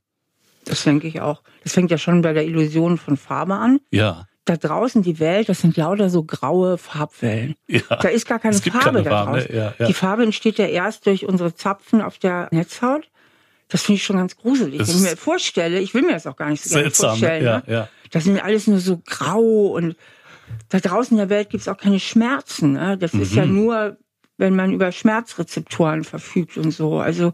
Das 0.65 0.85
denke 0.85 1.07
ich 1.07 1.21
auch. 1.21 1.43
Das 1.65 1.75
fängt 1.75 1.91
ja 1.91 1.99
schon 1.99 2.23
bei 2.23 2.33
der 2.33 2.47
Illusion 2.47 2.97
von 2.97 3.19
Farbe 3.19 3.55
an. 3.55 3.81
Ja. 3.91 4.27
Da 4.47 4.57
draußen 4.57 5.03
die 5.03 5.21
Welt, 5.21 5.51
das 5.51 5.61
sind 5.61 5.77
lauter 5.77 6.09
so 6.09 6.25
graue 6.25 6.79
Farbwellen. 6.79 7.57
Ja. 7.69 7.81
Da 8.01 8.09
ist 8.09 8.27
gar 8.27 8.39
keine 8.39 8.57
Farbe 8.57 8.79
keine 8.79 9.03
da 9.03 9.25
draußen. 9.25 9.55
Ja, 9.55 9.75
ja. 9.79 9.87
Die 9.87 9.93
Farbe 9.93 10.23
entsteht 10.23 10.57
ja 10.57 10.67
erst 10.67 11.05
durch 11.07 11.27
unsere 11.27 11.55
Zapfen 11.55 12.01
auf 12.01 12.19
der 12.19 12.49
Netzhaut. 12.53 13.09
Das 13.73 13.85
finde 13.85 13.97
ich 13.97 14.05
schon 14.05 14.19
ganz 14.19 14.37
gruselig. 14.37 14.79
Das 14.79 14.89
Wenn 14.89 14.97
ich 14.97 15.03
mir 15.03 15.17
vorstelle, 15.17 15.81
ich 15.81 15.95
will 15.95 16.03
mir 16.03 16.13
das 16.13 16.27
auch 16.27 16.37
gar 16.37 16.51
nicht 16.51 16.63
so 16.63 16.75
gerne 16.75 16.91
vorstellen. 16.91 17.45
Ja, 17.45 17.57
ne? 17.59 17.63
ja. 17.67 17.89
Das 18.11 18.25
sind 18.25 18.39
alles 18.39 18.67
nur 18.67 18.79
so 18.79 18.99
grau 18.99 19.69
und 19.69 19.97
da 20.69 20.79
draußen 20.79 21.17
in 21.17 21.19
der 21.19 21.31
Welt 21.31 21.49
gibt 21.49 21.63
es 21.63 21.69
auch 21.69 21.79
keine 21.79 21.99
Schmerzen. 21.99 22.75
Ne? 22.75 22.99
Das 22.99 23.15
mhm. 23.15 23.23
ist 23.23 23.35
ja 23.35 23.47
mhm. 23.47 23.55
nur, 23.55 23.97
wenn 24.37 24.55
man 24.55 24.75
über 24.75 24.93
Schmerzrezeptoren 24.93 26.05
verfügt 26.05 26.59
und 26.59 26.71
so. 26.73 26.99
Also, 26.99 27.33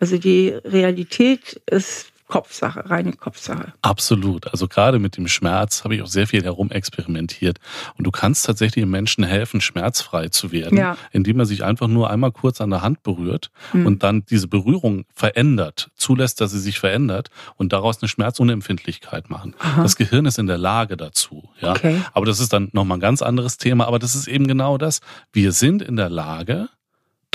also 0.00 0.18
die 0.18 0.48
Realität 0.48 1.62
ist 1.70 2.08
Kopfsache, 2.26 2.90
reine 2.90 3.12
Kopfsache. 3.12 3.72
Absolut. 3.82 4.48
Also 4.48 4.66
gerade 4.66 4.98
mit 4.98 5.16
dem 5.16 5.28
Schmerz 5.28 5.84
habe 5.84 5.94
ich 5.94 6.02
auch 6.02 6.08
sehr 6.08 6.26
viel 6.26 6.42
herumexperimentiert. 6.42 7.58
Und 7.96 8.04
du 8.04 8.10
kannst 8.10 8.46
tatsächlich 8.46 8.84
Menschen 8.84 9.22
helfen, 9.22 9.60
schmerzfrei 9.60 10.28
zu 10.28 10.50
werden, 10.50 10.76
ja. 10.76 10.96
indem 11.12 11.38
er 11.38 11.46
sich 11.46 11.62
einfach 11.62 11.86
nur 11.86 12.10
einmal 12.10 12.32
kurz 12.32 12.60
an 12.60 12.70
der 12.70 12.82
Hand 12.82 13.04
berührt 13.04 13.50
mhm. 13.72 13.86
und 13.86 14.02
dann 14.02 14.24
diese 14.24 14.48
Berührung 14.48 15.04
verändert, 15.14 15.90
zulässt, 15.94 16.40
dass 16.40 16.50
sie 16.50 16.60
sich 16.60 16.80
verändert 16.80 17.30
und 17.56 17.72
daraus 17.72 18.02
eine 18.02 18.08
Schmerzunempfindlichkeit 18.08 19.30
machen. 19.30 19.54
Aha. 19.58 19.82
Das 19.82 19.94
Gehirn 19.96 20.26
ist 20.26 20.38
in 20.38 20.48
der 20.48 20.58
Lage 20.58 20.96
dazu. 20.96 21.48
Ja? 21.60 21.72
Okay. 21.72 22.02
Aber 22.12 22.26
das 22.26 22.40
ist 22.40 22.52
dann 22.52 22.70
nochmal 22.72 22.98
ein 22.98 23.02
ganz 23.02 23.22
anderes 23.22 23.56
Thema. 23.56 23.86
Aber 23.86 24.00
das 24.00 24.16
ist 24.16 24.26
eben 24.26 24.48
genau 24.48 24.78
das. 24.78 25.00
Wir 25.32 25.52
sind 25.52 25.80
in 25.80 25.96
der 25.96 26.10
Lage, 26.10 26.68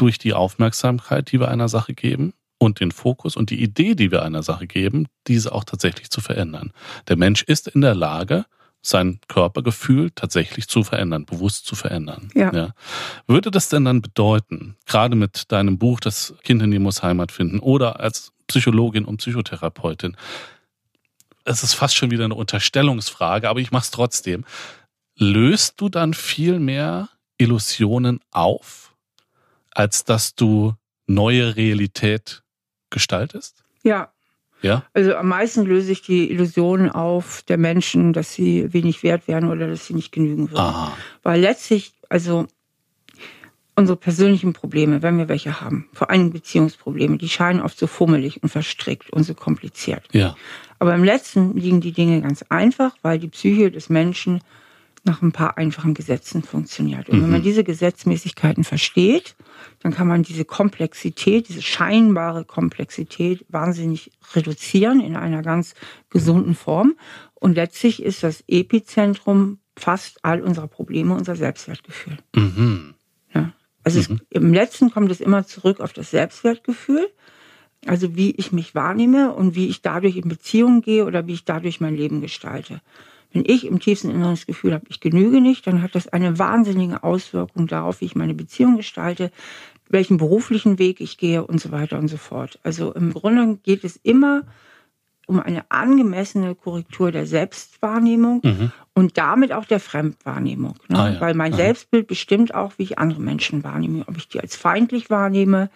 durch 0.02 0.18
die 0.18 0.34
Aufmerksamkeit, 0.34 1.32
die 1.32 1.40
wir 1.40 1.50
einer 1.50 1.70
Sache 1.70 1.94
geben, 1.94 2.34
und 2.62 2.80
den 2.80 2.92
Fokus 2.92 3.36
und 3.36 3.50
die 3.50 3.60
Idee, 3.64 3.96
die 3.96 4.12
wir 4.12 4.22
einer 4.22 4.44
Sache 4.44 4.68
geben, 4.68 5.08
diese 5.26 5.52
auch 5.52 5.64
tatsächlich 5.64 6.12
zu 6.12 6.22
verändern. 6.22 6.72
Der 7.08 7.18
Mensch 7.18 7.42
ist 7.42 7.68
in 7.68 7.82
der 7.82 7.96
Lage, 7.96 8.46
sein 8.84 9.20
Körpergefühl 9.28 10.12
tatsächlich 10.12 10.68
zu 10.68 10.84
verändern, 10.84 11.26
bewusst 11.26 11.66
zu 11.66 11.74
verändern. 11.76 12.30
Ja. 12.36 12.54
ja. 12.54 12.74
Würde 13.26 13.50
das 13.50 13.70
denn 13.70 13.86
dann 13.86 14.04
bedeuten, 14.04 14.78
gerade 14.86 15.16
mit 15.16 15.52
deinem 15.52 15.80
Buch 15.80 16.00
Das 16.00 16.36
Kind 16.44 16.62
in 16.62 16.70
dir 16.70 16.80
muss 16.80 17.02
Heimat 17.02 17.32
finden 17.32 17.58
oder 17.58 18.00
als 18.00 18.32
Psychologin 18.46 19.06
und 19.06 19.18
Psychotherapeutin, 19.18 20.16
es 21.44 21.64
ist 21.64 21.74
fast 21.74 21.96
schon 21.96 22.12
wieder 22.12 22.26
eine 22.26 22.36
Unterstellungsfrage, 22.36 23.50
aber 23.50 23.60
ich 23.60 23.72
mache 23.72 23.86
es 23.86 23.92
trotzdem. 23.92 24.46
Löst 25.18 25.82
du 25.82 25.90
dann 25.90 26.14
viel 26.14 26.60
mehr 26.60 27.10
Illusionen 27.40 28.20
auf, 28.30 28.96
als 29.72 30.04
dass 30.04 30.36
du 30.36 30.76
neue 31.08 31.56
Realität 31.56 32.44
gestaltest? 32.92 33.64
Ja. 33.84 34.12
Ja? 34.62 34.84
Also 34.94 35.16
am 35.16 35.28
meisten 35.28 35.66
löse 35.66 35.92
ich 35.92 36.02
die 36.02 36.30
Illusion 36.30 36.90
auf 36.90 37.42
der 37.48 37.58
Menschen, 37.58 38.14
dass 38.14 38.34
sie 38.34 38.72
wenig 38.74 39.02
wert 39.04 39.28
werden 39.28 39.50
oder 39.50 39.68
dass 39.68 39.88
sie 39.88 39.94
nicht 39.94 40.12
genügen 40.12 40.52
würden. 40.52 40.60
Aha. 40.60 40.96
Weil 41.24 41.42
letztlich, 41.42 41.94
also 42.10 42.48
unsere 43.76 43.98
persönlichen 43.98 44.54
Probleme, 44.54 45.02
wenn 45.02 45.18
wir 45.18 45.28
welche 45.30 45.62
haben, 45.62 45.90
vor 45.94 46.10
allem 46.10 46.32
Beziehungsprobleme, 46.32 47.18
die 47.18 47.30
scheinen 47.30 47.62
oft 47.62 47.80
so 47.80 47.88
fummelig 47.88 48.44
und 48.44 48.50
verstrickt 48.50 49.10
und 49.10 49.24
so 49.24 49.34
kompliziert. 49.34 50.04
Ja. 50.12 50.36
Aber 50.78 50.94
im 50.94 51.04
letzten 51.04 51.56
liegen 51.58 51.82
die 51.82 51.92
Dinge 51.92 52.22
ganz 52.22 52.44
einfach, 52.50 52.96
weil 53.02 53.20
die 53.20 53.30
Psyche 53.30 53.72
des 53.72 53.90
Menschen 53.90 54.42
nach 55.04 55.22
ein 55.22 55.32
paar 55.32 55.58
einfachen 55.58 55.94
Gesetzen 55.94 56.44
funktioniert. 56.44 57.10
Und 57.10 57.18
mhm. 57.18 57.24
wenn 57.24 57.30
man 57.32 57.40
mhm. 57.40 57.46
diese 57.46 57.64
Gesetzmäßigkeiten 57.64 58.64
versteht, 58.64 59.36
dann 59.80 59.94
kann 59.94 60.08
man 60.08 60.24
diese 60.24 60.46
Komplexität, 60.46 61.50
diese 61.50 61.62
scheinbare 61.62 62.46
Komplexität 62.46 63.46
wahnsinnig 63.50 64.12
reduzieren 64.34 65.00
in 65.00 65.16
einer 65.16 65.42
ganz 65.42 65.74
gesunden 66.10 66.54
Form. 66.54 66.96
Und 67.34 67.56
letztlich 67.56 68.04
ist 68.04 68.24
das 68.24 68.44
Epizentrum 68.48 69.60
fast 69.76 70.24
all 70.24 70.42
unserer 70.42 70.68
Probleme 70.68 71.16
unser 71.16 71.36
Selbstwertgefühl. 71.36 72.18
Mhm. 72.36 72.94
Ja. 73.34 73.54
Also 73.84 74.00
mhm. 74.00 74.20
es, 74.30 74.38
im 74.42 74.54
letzten 74.54 74.92
kommt 74.92 75.10
es 75.10 75.22
immer 75.22 75.46
zurück 75.48 75.80
auf 75.80 75.94
das 75.94 76.12
Selbstwertgefühl. 76.12 77.10
Also 77.88 78.16
wie 78.16 78.32
ich 78.32 78.52
mich 78.52 78.76
wahrnehme 78.76 79.34
und 79.34 79.56
wie 79.56 79.68
ich 79.68 79.82
dadurch 79.82 80.16
in 80.16 80.30
Beziehungen 80.30 80.82
gehe 80.82 81.06
oder 81.06 81.26
wie 81.26 81.34
ich 81.34 81.46
dadurch 81.46 81.82
mein 81.82 81.96
Leben 81.96 82.22
gestalte. 82.22 82.82
Wenn 83.34 83.44
ich 83.46 83.66
im 83.66 83.80
tiefsten 83.80 84.10
Inneren 84.10 84.34
das 84.34 84.46
Gefühl 84.46 84.74
habe, 84.74 84.86
ich 84.90 85.00
genüge 85.00 85.42
nicht, 85.42 85.66
dann 85.68 85.82
hat 85.82 85.96
das 85.96 86.08
eine 86.08 86.38
wahnsinnige 86.38 87.04
Auswirkung 87.04 87.68
darauf, 87.68 88.02
wie 88.02 88.06
ich 88.06 88.16
meine 88.16 88.34
Beziehung 88.34 88.78
gestalte, 88.78 89.32
welchen 89.90 90.18
beruflichen 90.18 90.80
Weg 90.80 91.02
ich 91.02 91.18
gehe 91.18 91.46
und 91.46 91.60
so 91.60 91.72
weiter 91.72 91.98
und 91.98 92.08
so 92.08 92.18
fort. 92.18 92.60
Also 92.64 92.94
im 92.94 93.14
Grunde 93.14 93.58
geht 93.64 93.84
es 93.84 93.98
immer 93.98 94.44
um 95.28 95.40
eine 95.40 95.64
angemessene 95.70 96.56
Korrektur 96.56 97.12
der 97.12 97.26
Selbstwahrnehmung 97.26 98.42
mhm. 98.44 98.72
und 98.94 99.18
damit 99.18 99.54
auch 99.54 99.66
der 99.66 99.80
Fremdwahrnehmung. 99.80 100.76
Ne? 100.90 101.00
Ah, 101.00 101.10
ja. 101.12 101.22
Weil 101.22 101.36
mein 101.36 101.54
ah. 101.54 101.58
Selbstbild 101.58 102.08
bestimmt 102.08 102.54
auch, 102.54 102.74
wie 102.78 102.84
ich 102.84 103.00
andere 103.00 103.22
Menschen 103.22 103.64
wahrnehme, 103.64 104.04
ob 104.08 104.18
ich 104.18 104.28
die 104.28 104.42
als 104.42 104.56
feindlich 104.56 105.10
wahrnehme 105.10 105.70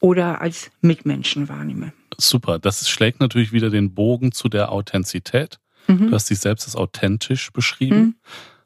oder 0.00 0.40
als 0.40 0.70
Mitmenschen 0.80 1.48
wahrnehme. 1.48 1.92
Super, 2.18 2.58
das 2.58 2.88
schlägt 2.88 3.20
natürlich 3.20 3.52
wieder 3.52 3.70
den 3.70 3.94
Bogen 3.94 4.32
zu 4.32 4.48
der 4.48 4.70
Authentizität. 4.72 5.58
Mhm. 5.88 6.08
Du 6.08 6.14
hast 6.14 6.30
dich 6.30 6.38
selbst 6.38 6.66
als 6.66 6.76
authentisch 6.76 7.50
beschrieben. 7.52 7.98
Mhm. 7.98 8.14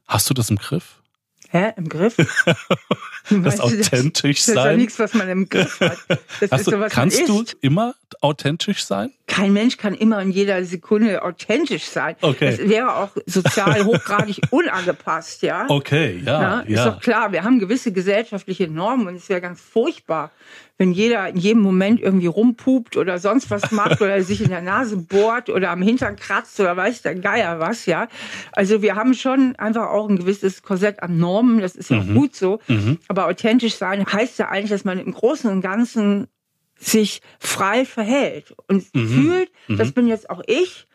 Hast 0.07 0.29
du 0.29 0.35
das 0.35 0.51
im 0.51 0.57
Griff? 0.57 1.01
Hä? 1.49 1.73
Im 1.77 1.89
Griff? 1.89 2.17
das 3.31 3.61
authentisch 3.61 4.45
das, 4.45 4.47
sein? 4.47 4.55
Das 4.55 4.65
ist 4.65 4.71
ja 4.71 4.77
nichts, 4.77 4.99
was 4.99 5.15
man 5.15 5.29
im 5.29 5.49
Griff 5.49 5.81
hat. 5.81 5.99
Das 6.41 6.51
Hast 6.51 6.61
ist 6.61 6.65
so, 6.67 6.71
du, 6.73 6.89
kannst 6.89 7.29
du 7.29 7.45
immer 7.61 7.95
authentisch 8.21 8.85
sein? 8.85 9.13
Kein 9.33 9.55
Mensch 9.55 9.79
kann 9.79 9.95
immer 9.95 10.21
in 10.21 10.31
jeder 10.31 10.63
Sekunde 10.63 11.23
authentisch 11.23 11.85
sein. 11.87 12.17
Okay. 12.21 12.55
Das 12.55 12.69
wäre 12.69 12.97
auch 12.97 13.09
sozial 13.25 13.83
hochgradig 13.87 14.43
unangepasst, 14.51 15.41
ja. 15.41 15.65
Okay, 15.69 16.21
ja, 16.23 16.43
ja. 16.43 16.61
Ist 16.61 16.77
ja. 16.77 16.91
doch 16.91 17.01
klar, 17.01 17.33
wir 17.33 17.43
haben 17.43 17.59
gewisse 17.59 17.93
gesellschaftliche 17.93 18.69
Normen 18.69 19.07
und 19.07 19.15
es 19.15 19.31
wäre 19.31 19.41
ganz 19.41 19.59
furchtbar, 19.59 20.33
wenn 20.77 20.93
jeder 20.93 21.29
in 21.29 21.39
jedem 21.39 21.63
Moment 21.63 22.03
irgendwie 22.03 22.27
rumpupt 22.27 22.99
oder 22.99 23.19
sonst 23.19 23.51
was 23.51 23.73
macht 23.73 24.03
oder 24.03 24.21
sich 24.23 24.43
in 24.43 24.51
der 24.51 24.61
Nase 24.61 24.99
bohrt 24.99 25.49
oder 25.49 25.71
am 25.71 25.81
Hintern 25.81 26.17
kratzt 26.17 26.61
oder 26.61 26.77
weiß 26.77 27.01
der 27.01 27.15
Geier 27.15 27.59
was, 27.59 27.87
ja. 27.87 28.09
Also 28.53 28.83
wir 28.83 28.97
haben 28.97 29.15
schon 29.15 29.57
einfach 29.57 29.89
auch 29.89 30.11
ein 30.11 30.19
gewisses 30.19 30.63
Korsett 30.63 31.03
an 31.03 31.17
Normen, 31.17 31.63
das 31.63 31.75
ist 31.75 31.89
ja 31.89 32.01
auch 32.01 32.07
gut 32.07 32.37
so. 32.37 32.61
Aber 33.09 33.29
authentisch 33.29 33.77
sein 33.77 34.05
heißt 34.05 34.39
ja 34.39 34.51
eigentlich, 34.51 34.73
dass 34.73 34.85
man 34.85 34.99
im 34.99 35.13
Großen 35.13 35.51
und 35.51 35.63
Ganzen 35.63 36.27
sich 36.85 37.23
frei 37.39 37.85
verhält 37.85 38.55
und 38.69 38.83
fühlt, 38.83 39.51
das 39.69 39.93
bin 39.93 40.07
jetzt 40.09 40.29
auch 40.31 40.43
ich, 40.47 40.87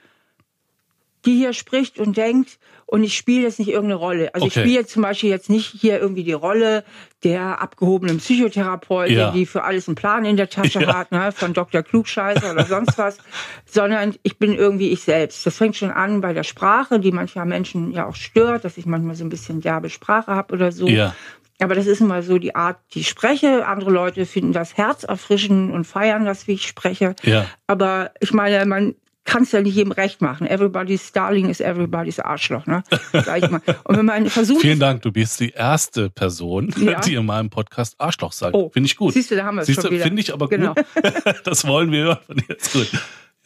die 1.25 1.35
hier 1.35 1.53
spricht 1.53 1.99
und 1.99 2.15
denkt, 2.15 2.59
und 2.85 3.03
ich 3.03 3.17
spiele 3.17 3.43
jetzt 3.43 3.59
nicht 3.59 3.67
irgendeine 3.67 3.95
Rolle. 3.95 4.33
Also 4.33 4.45
Okay. 4.45 4.59
ich 4.59 4.63
spiele 4.63 4.79
jetzt 4.79 4.91
zum 4.93 5.01
Beispiel 5.01 5.29
jetzt 5.29 5.49
nicht 5.49 5.65
hier 5.67 5.99
irgendwie 5.99 6.23
die 6.23 6.31
Rolle 6.31 6.85
der 7.25 7.61
abgehobenen 7.61 8.17
Psychotherapeutin, 8.19 9.17
Ja. 9.17 9.31
die 9.31 9.45
für 9.45 9.63
alles 9.65 9.89
einen 9.89 9.95
Plan 9.95 10.23
in 10.23 10.37
der 10.37 10.47
Tasche 10.49 10.79
Ja. 10.83 10.95
hat, 10.95 11.11
ne, 11.11 11.33
von 11.33 11.53
Dr. 11.53 11.83
Klugscheißer 11.83 12.49
oder 12.49 12.65
sonst 12.65 12.97
was, 12.97 13.17
sondern 13.65 14.15
ich 14.23 14.37
bin 14.37 14.53
irgendwie 14.53 14.89
ich 14.91 15.01
selbst. 15.01 15.45
Das 15.45 15.57
fängt 15.57 15.75
schon 15.75 15.91
an 15.91 16.21
bei 16.21 16.31
der 16.31 16.43
Sprache, 16.43 17.01
die 17.01 17.11
mancher 17.11 17.43
Menschen 17.43 17.91
ja 17.91 18.07
auch 18.07 18.15
stört, 18.15 18.63
dass 18.63 18.77
ich 18.77 18.85
manchmal 18.85 19.15
so 19.15 19.25
ein 19.25 19.29
bisschen 19.29 19.59
derbe 19.59 19.89
Sprache 19.89 20.31
habe 20.33 20.53
oder 20.53 20.71
so. 20.71 20.87
Ja. 20.87 21.13
Aber 21.59 21.73
das 21.75 21.87
ist 21.87 22.01
immer 22.01 22.21
so 22.21 22.37
die 22.37 22.55
Art, 22.55 22.77
die 22.93 22.99
ich 22.99 23.09
spreche. 23.09 23.65
Andere 23.65 23.89
Leute 23.91 24.25
finden 24.25 24.53
das 24.53 24.77
herzerfrischend 24.77 25.73
und 25.73 25.85
feiern 25.85 26.25
das, 26.25 26.47
wie 26.47 26.53
ich 26.53 26.67
spreche. 26.67 27.15
Ja. 27.23 27.45
Aber 27.65 28.11
ich 28.19 28.31
meine, 28.31 28.63
man 28.65 28.93
kann 29.25 29.43
es 29.43 29.51
ja 29.51 29.61
nicht 29.61 29.75
jedem 29.75 29.91
recht 29.91 30.21
machen. 30.21 30.47
Everybody's 30.47 31.11
Darling 31.11 31.49
is 31.49 31.59
everybody's 31.59 32.19
Arschloch, 32.19 32.65
ne? 32.65 32.83
Sag 33.11 33.43
ich 33.43 33.49
mal. 33.49 33.61
Und 33.83 33.97
wenn 33.97 34.05
man 34.05 34.29
versucht, 34.29 34.61
Vielen 34.61 34.79
Dank, 34.79 35.01
du 35.01 35.11
bist 35.11 35.39
die 35.39 35.49
erste 35.49 36.09
Person, 36.09 36.73
Ja. 36.77 36.99
die 37.05 37.15
in 37.15 37.25
meinem 37.25 37.49
Podcast 37.49 37.95
Arschloch 37.97 38.31
sagt. 38.31 38.53
Oh, 38.55 38.69
Finde 38.69 38.87
ich 38.87 38.95
gut. 38.95 39.13
siehst 39.13 39.31
du, 39.31 39.35
da 39.35 39.43
haben 39.43 39.55
wir 39.57 39.63
es 39.63 39.73
schon 39.73 39.91
wieder. 39.91 40.03
Finde 40.05 40.21
ich 40.21 40.31
aber 40.31 40.47
Genau. 40.47 40.75
gut. 40.75 40.85
das 41.43 41.67
wollen 41.67 41.91
wir 41.91 42.03
hören 42.05 42.17
von 42.25 42.37
dir. 42.37 42.55
Ist 42.55 42.71
gut. 42.71 42.89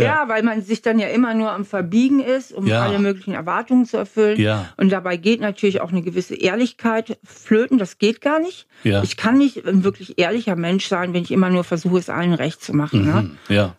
Ja. 0.05 0.23
weil 0.27 0.43
man 0.43 0.61
sich 0.61 0.81
dann 0.81 0.99
ja 0.99 1.07
immer 1.07 1.33
nur 1.33 1.51
am 1.51 1.65
Verbiegen 1.65 2.19
ist, 2.19 2.51
um 2.53 2.67
Ja. 2.67 2.83
alle 2.83 2.99
möglichen 2.99 3.33
Erwartungen 3.33 3.85
zu 3.85 3.97
erfüllen. 3.97 4.39
Ja. 4.39 4.69
Und 4.77 4.89
dabei 4.91 5.17
geht 5.17 5.41
natürlich 5.41 5.81
auch 5.81 5.91
eine 5.91 6.01
gewisse 6.01 6.35
Ehrlichkeit 6.35 7.17
flöten. 7.23 7.77
Das 7.77 7.97
geht 7.97 8.21
gar 8.21 8.39
nicht. 8.39 8.67
Ja. 8.83 9.03
Ich 9.03 9.17
kann 9.17 9.37
nicht 9.37 9.65
ein 9.65 9.83
wirklich 9.83 10.17
ehrlicher 10.19 10.55
Mensch 10.55 10.87
sein, 10.87 11.13
wenn 11.13 11.23
ich 11.23 11.31
immer 11.31 11.49
nur 11.49 11.63
versuche, 11.63 11.97
es 11.99 12.09
allen 12.09 12.33
recht 12.33 12.61
zu 12.63 12.73
machen. 12.73 13.05
Ne? 13.05 13.13
Hm, 13.19 13.37
Ja. 13.49 13.75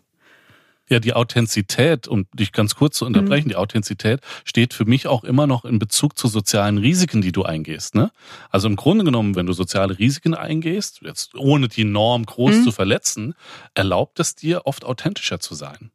Ja, 0.89 0.99
die 0.99 1.15
Authentizität, 1.15 2.07
um 2.07 2.27
dich 2.35 2.53
ganz 2.53 2.75
kurz 2.75 2.99
zu 2.99 3.07
unterbrechen, 3.07 3.49
die 3.49 3.57
Authentizität 3.57 4.21
steht 4.45 4.75
für 4.75 4.85
mich 4.85 5.07
auch 5.07 5.25
immer 5.25 5.47
noch 5.47 5.65
in 5.65 5.79
Bezug 5.79 6.19
zu 6.19 6.29
sozialen 6.29 6.77
Risiken, 6.77 7.23
die 7.23 7.33
du 7.33 7.45
eingehst. 7.45 7.95
Ne? 7.95 8.11
Also 8.51 8.69
im 8.69 8.77
Grunde 8.77 9.05
genommen, 9.05 9.35
wenn 9.35 9.47
du 9.47 9.55
soziale 9.55 9.99
Risiken 9.99 10.35
eingehst, 10.35 11.01
jetzt 11.01 11.35
ohne 11.35 11.69
die 11.69 11.85
Norm 11.85 12.27
groß 12.27 12.65
zu 12.65 12.73
verletzen, 12.73 13.35
erlaubt 13.75 14.21
es 14.21 14.35
dir 14.35 14.67
oft 14.67 14.85
authentischer 14.85 15.41
zu 15.41 15.55
sein. 15.55 15.93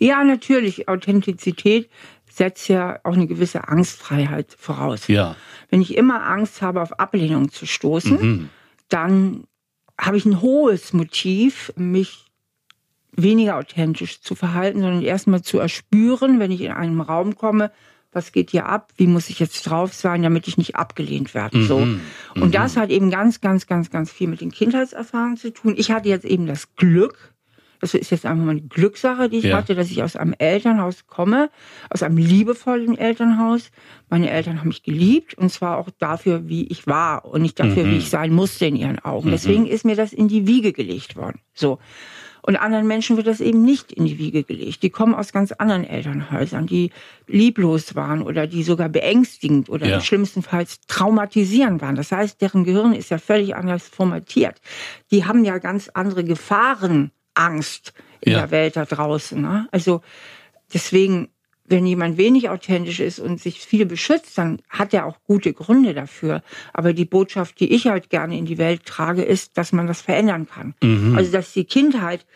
Ja, 0.00 0.24
natürlich. 0.24 0.88
Authentizität 0.88 1.90
setzt 2.32 2.68
ja 2.68 2.98
auch 3.04 3.12
eine 3.12 3.26
gewisse 3.26 3.68
Angstfreiheit 3.68 4.56
voraus. 4.58 5.06
Ja. 5.08 5.36
Wenn 5.68 5.82
ich 5.82 5.96
immer 5.96 6.26
Angst 6.26 6.62
habe, 6.62 6.80
auf 6.82 6.98
Ablehnung 6.98 7.50
zu 7.52 7.66
stoßen, 7.66 8.16
Mhm. 8.20 8.48
dann 8.88 9.44
habe 10.00 10.16
ich 10.16 10.24
ein 10.24 10.40
hohes 10.40 10.92
Motiv, 10.92 11.72
mich 11.76 12.24
weniger 13.12 13.56
authentisch 13.56 14.22
zu 14.22 14.34
verhalten, 14.34 14.80
sondern 14.80 15.02
erstmal 15.02 15.42
zu 15.42 15.58
erspüren, 15.58 16.38
wenn 16.40 16.50
ich 16.50 16.62
in 16.62 16.72
einen 16.72 17.00
Raum 17.00 17.36
komme, 17.36 17.70
was 18.12 18.32
geht 18.32 18.50
hier 18.50 18.66
ab, 18.66 18.92
wie 18.96 19.06
muss 19.06 19.28
ich 19.28 19.38
jetzt 19.38 19.62
drauf 19.64 19.92
sein, 19.92 20.22
damit 20.22 20.48
ich 20.48 20.56
nicht 20.56 20.76
abgelehnt 20.76 21.34
werde. 21.34 21.62
So. 21.64 21.80
Mhm. 21.80 22.00
Und 22.36 22.54
das 22.54 22.76
hat 22.76 22.90
eben 22.90 23.10
ganz, 23.10 23.40
ganz, 23.40 23.66
ganz, 23.66 23.90
ganz 23.90 24.10
viel 24.10 24.28
mit 24.28 24.40
den 24.40 24.50
Kindheitserfahrungen 24.50 25.36
zu 25.36 25.52
tun. 25.52 25.74
Ich 25.76 25.90
hatte 25.90 26.08
jetzt 26.08 26.24
eben 26.24 26.46
das 26.46 26.74
Glück, 26.76 27.34
das 27.80 27.94
ist 27.94 28.10
jetzt 28.10 28.26
einfach 28.26 28.44
mal 28.44 28.52
eine 28.52 28.60
Glückssache, 28.62 29.28
die 29.28 29.38
ich 29.38 29.44
Ja. 29.44 29.56
hatte, 29.56 29.74
dass 29.74 29.90
ich 29.90 30.02
aus 30.02 30.14
einem 30.16 30.34
Elternhaus 30.38 31.06
komme, 31.06 31.50
aus 31.90 32.02
einem 32.02 32.16
liebevollen 32.18 32.96
Elternhaus. 32.96 33.70
Meine 34.08 34.30
Eltern 34.30 34.60
haben 34.60 34.68
mich 34.68 34.82
geliebt 34.82 35.34
und 35.34 35.50
zwar 35.50 35.78
auch 35.78 35.88
dafür, 35.98 36.48
wie 36.48 36.66
ich 36.68 36.86
war 36.86 37.24
und 37.24 37.42
nicht 37.42 37.58
dafür, 37.58 37.84
Mhm. 37.84 37.90
wie 37.92 37.96
ich 37.98 38.10
sein 38.10 38.32
musste 38.32 38.66
in 38.66 38.76
ihren 38.76 38.98
Augen. 39.00 39.30
Deswegen 39.30 39.66
ist 39.66 39.84
mir 39.84 39.96
das 39.96 40.12
in 40.12 40.28
die 40.28 40.46
Wiege 40.46 40.72
gelegt 40.72 41.16
worden. 41.16 41.40
So. 41.54 41.78
Und 42.42 42.56
anderen 42.56 42.86
Menschen 42.86 43.18
wird 43.18 43.26
das 43.26 43.42
eben 43.42 43.62
nicht 43.66 43.92
in 43.92 44.06
die 44.06 44.16
Wiege 44.18 44.44
gelegt. 44.44 44.82
Die 44.82 44.88
kommen 44.88 45.14
aus 45.14 45.30
ganz 45.30 45.52
anderen 45.52 45.84
Elternhäusern, 45.84 46.66
die 46.66 46.90
lieblos 47.26 47.94
waren 47.94 48.22
oder 48.22 48.46
die 48.46 48.62
sogar 48.62 48.88
beängstigend 48.88 49.68
oder 49.68 49.86
Ja. 49.86 50.00
schlimmstenfalls 50.00 50.80
traumatisierend 50.86 51.82
waren. 51.82 51.96
Das 51.96 52.12
heißt, 52.12 52.40
deren 52.40 52.64
Gehirn 52.64 52.94
ist 52.94 53.10
ja 53.10 53.18
völlig 53.18 53.54
anders 53.54 53.86
formatiert. 53.88 54.58
Die 55.10 55.26
haben 55.26 55.44
ja 55.44 55.58
ganz 55.58 55.90
andere 55.92 56.24
Gefahrenangst 57.34 57.92
in 58.20 58.32
Ja. 58.32 58.40
der 58.40 58.50
Welt 58.50 58.76
da 58.76 58.84
draußen. 58.84 59.40
Ne? 59.40 59.68
Also 59.70 60.02
deswegen, 60.72 61.28
wenn 61.64 61.86
jemand 61.86 62.18
wenig 62.18 62.48
authentisch 62.50 63.00
ist 63.00 63.18
und 63.18 63.40
sich 63.40 63.60
viel 63.60 63.86
beschützt, 63.86 64.36
dann 64.36 64.60
hat 64.68 64.92
er 64.92 65.06
auch 65.06 65.16
gute 65.24 65.52
Gründe 65.52 65.94
dafür. 65.94 66.42
Aber 66.72 66.92
die 66.92 67.04
Botschaft, 67.04 67.60
die 67.60 67.72
ich 67.72 67.86
halt 67.86 68.10
gerne 68.10 68.36
in 68.36 68.44
die 68.44 68.58
Welt 68.58 68.84
trage, 68.84 69.22
ist, 69.22 69.56
dass 69.56 69.72
man 69.72 69.86
das 69.86 70.00
verändern 70.02 70.46
kann. 70.48 70.74
Also 71.16 71.30
dass 71.32 71.52
die 71.52 71.64
Kindheit, 71.64 72.26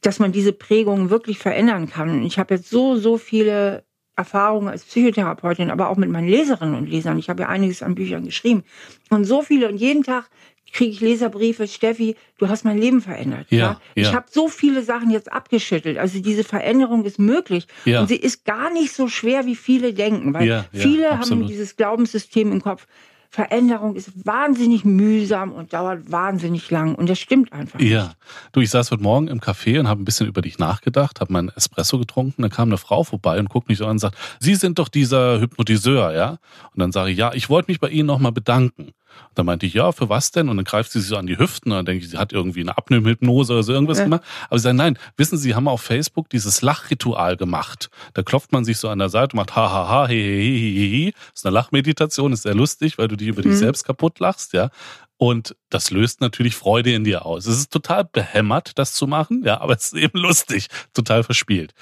dass 0.00 0.18
man 0.20 0.32
diese 0.32 0.52
Prägungen 0.52 1.10
wirklich 1.10 1.38
verändern 1.38 1.90
kann. 1.90 2.22
Ich 2.22 2.38
habe 2.38 2.54
jetzt 2.54 2.70
so, 2.70 2.96
so 2.96 3.18
viele 3.18 3.84
Erfahrungen 4.16 4.68
als 4.68 4.84
Psychotherapeutin, 4.84 5.70
aber 5.70 5.88
auch 5.90 5.96
mit 5.96 6.10
meinen 6.10 6.28
Leserinnen 6.28 6.74
und 6.74 6.88
Lesern. 6.88 7.18
Ich 7.18 7.28
habe 7.28 7.42
ja 7.42 7.48
einiges 7.48 7.82
an 7.82 7.94
Büchern 7.94 8.24
geschrieben. 8.24 8.64
Und 9.10 9.24
so 9.24 9.42
viele, 9.42 9.68
und 9.68 9.76
jeden 9.76 10.02
Tag 10.04 10.28
kriege 10.72 10.90
ich 10.90 11.00
Leserbriefe, 11.00 11.66
Steffi, 11.66 12.16
du 12.38 12.48
hast 12.48 12.64
mein 12.64 12.78
Leben 12.78 13.00
verändert. 13.00 13.46
Ja, 13.50 13.80
Ich 13.94 14.08
ja. 14.08 14.14
habe 14.14 14.26
so 14.30 14.48
viele 14.48 14.82
Sachen 14.82 15.10
jetzt 15.10 15.32
abgeschüttelt. 15.32 15.98
Also 15.98 16.20
diese 16.20 16.44
Veränderung 16.44 17.04
ist 17.04 17.18
möglich. 17.18 17.66
Ja. 17.84 18.00
Und 18.00 18.08
sie 18.08 18.16
ist 18.16 18.44
gar 18.44 18.70
nicht 18.72 18.92
so 18.92 19.08
schwer, 19.08 19.46
wie 19.46 19.56
viele 19.56 19.92
denken. 19.92 20.34
Weil 20.34 20.46
Ja, 20.46 20.64
viele 20.72 21.18
haben 21.18 21.46
dieses 21.46 21.76
Glaubenssystem 21.76 22.52
im 22.52 22.62
Kopf. 22.62 22.86
Veränderung 23.30 23.94
ist 23.94 24.26
wahnsinnig 24.26 24.86
mühsam 24.86 25.52
und 25.52 25.74
dauert 25.74 26.10
wahnsinnig 26.10 26.70
lang. 26.70 26.94
Und 26.94 27.10
das 27.10 27.18
stimmt 27.18 27.52
einfach 27.52 27.78
nicht. 27.78 27.90
Ja, 27.90 28.14
du, 28.52 28.60
ich 28.60 28.70
saß 28.70 28.90
heute 28.90 29.02
Morgen 29.02 29.28
im 29.28 29.40
Café 29.40 29.78
und 29.78 29.86
habe 29.86 30.00
ein 30.00 30.06
bisschen 30.06 30.26
über 30.26 30.40
dich 30.40 30.58
nachgedacht, 30.58 31.20
habe 31.20 31.32
meinen 31.32 31.50
Espresso 31.50 31.98
getrunken, 31.98 32.40
dann 32.40 32.50
kam 32.50 32.70
eine 32.70 32.78
Frau 32.78 33.04
vorbei 33.04 33.38
und 33.38 33.50
guckt 33.50 33.68
mich 33.68 33.78
so 33.78 33.84
an 33.84 33.92
und 33.92 33.98
sagt, 33.98 34.16
Sie 34.40 34.54
sind 34.54 34.78
doch 34.78 34.88
dieser 34.88 35.40
Hypnotiseur, 35.40 36.14
ja? 36.14 36.38
Und 36.72 36.78
dann 36.78 36.90
sage 36.90 37.10
ich, 37.10 37.18
ja, 37.18 37.32
ich 37.34 37.50
wollte 37.50 37.70
mich 37.70 37.80
bei 37.80 37.90
Ihnen 37.90 38.06
nochmal 38.06 38.32
bedanken. 38.32 38.92
Und 39.30 39.38
dann 39.38 39.46
meinte 39.46 39.66
ich, 39.66 39.74
ja, 39.74 39.92
für 39.92 40.08
was 40.08 40.30
denn? 40.30 40.48
Und 40.48 40.56
dann 40.56 40.64
greift 40.64 40.92
sie 40.92 41.00
sich 41.00 41.08
so 41.08 41.16
an 41.16 41.26
die 41.26 41.38
Hüften 41.38 41.72
und 41.72 41.76
dann 41.76 41.86
denke 41.86 42.04
ich, 42.04 42.10
sie 42.10 42.18
hat 42.18 42.32
irgendwie 42.32 42.60
eine 42.60 42.76
Abnehmhypnose 42.76 43.52
oder 43.52 43.62
so 43.62 43.72
irgendwas 43.72 43.98
Ja. 43.98 44.04
gemacht. 44.04 44.22
Aber 44.48 44.58
sie 44.58 44.64
sagt, 44.64 44.76
nein, 44.76 44.98
wissen 45.16 45.38
Sie, 45.38 45.54
haben 45.54 45.68
auf 45.68 45.82
Facebook 45.82 46.28
dieses 46.30 46.62
Lachritual 46.62 47.36
gemacht. 47.36 47.90
Da 48.14 48.22
klopft 48.22 48.52
man 48.52 48.64
sich 48.64 48.78
so 48.78 48.88
an 48.88 48.98
der 48.98 49.08
Seite 49.08 49.34
und 49.34 49.38
macht 49.38 49.56
ha 49.56 49.70
ha 49.70 49.88
ha, 49.88 50.08
he 50.08 50.14
he 50.22 50.58
he 50.58 50.72
he 50.78 50.88
he. 51.06 51.12
Das 51.12 51.40
ist 51.40 51.46
eine 51.46 51.54
Lachmeditation, 51.54 52.32
ist 52.32 52.42
sehr 52.42 52.54
lustig, 52.54 52.98
weil 52.98 53.08
du 53.08 53.16
dich 53.16 53.28
über 53.28 53.42
dich 53.42 53.56
selbst 53.56 53.84
kaputt 53.84 54.18
lachst, 54.20 54.52
ja. 54.52 54.70
Und 55.16 55.56
das 55.68 55.90
löst 55.90 56.20
natürlich 56.20 56.54
Freude 56.54 56.92
in 56.92 57.02
dir 57.02 57.26
aus. 57.26 57.46
Es 57.46 57.58
ist 57.58 57.72
total 57.72 58.04
behämmert, 58.04 58.78
das 58.78 58.92
zu 58.92 59.06
machen, 59.08 59.42
ja, 59.44 59.60
aber 59.60 59.74
es 59.74 59.86
ist 59.92 59.94
eben 59.94 60.18
lustig, 60.20 60.68
total 60.94 61.24
verspielt. 61.24 61.74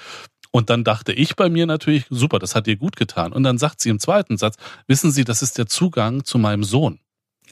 Und 0.51 0.71
dann 0.71 0.83
dachte 0.83 1.13
ich 1.13 1.35
bei 1.35 1.49
mir 1.49 1.67
natürlich, 1.67 2.05
super, 2.09 2.39
das 2.39 2.55
hat 2.55 2.65
dir 2.65 2.77
gut 2.77 2.95
getan. 2.95 3.33
Und 3.33 3.43
dann 3.43 3.59
sagt 3.59 3.79
sie 3.81 3.89
im 3.89 3.99
zweiten 3.99 4.37
Satz, 4.37 4.55
wissen 4.87 5.11
Sie, 5.11 5.23
das 5.23 5.43
ist 5.43 5.57
der 5.59 5.67
Zugang 5.67 6.23
zu 6.23 6.39
meinem 6.39 6.63
Sohn. 6.63 6.99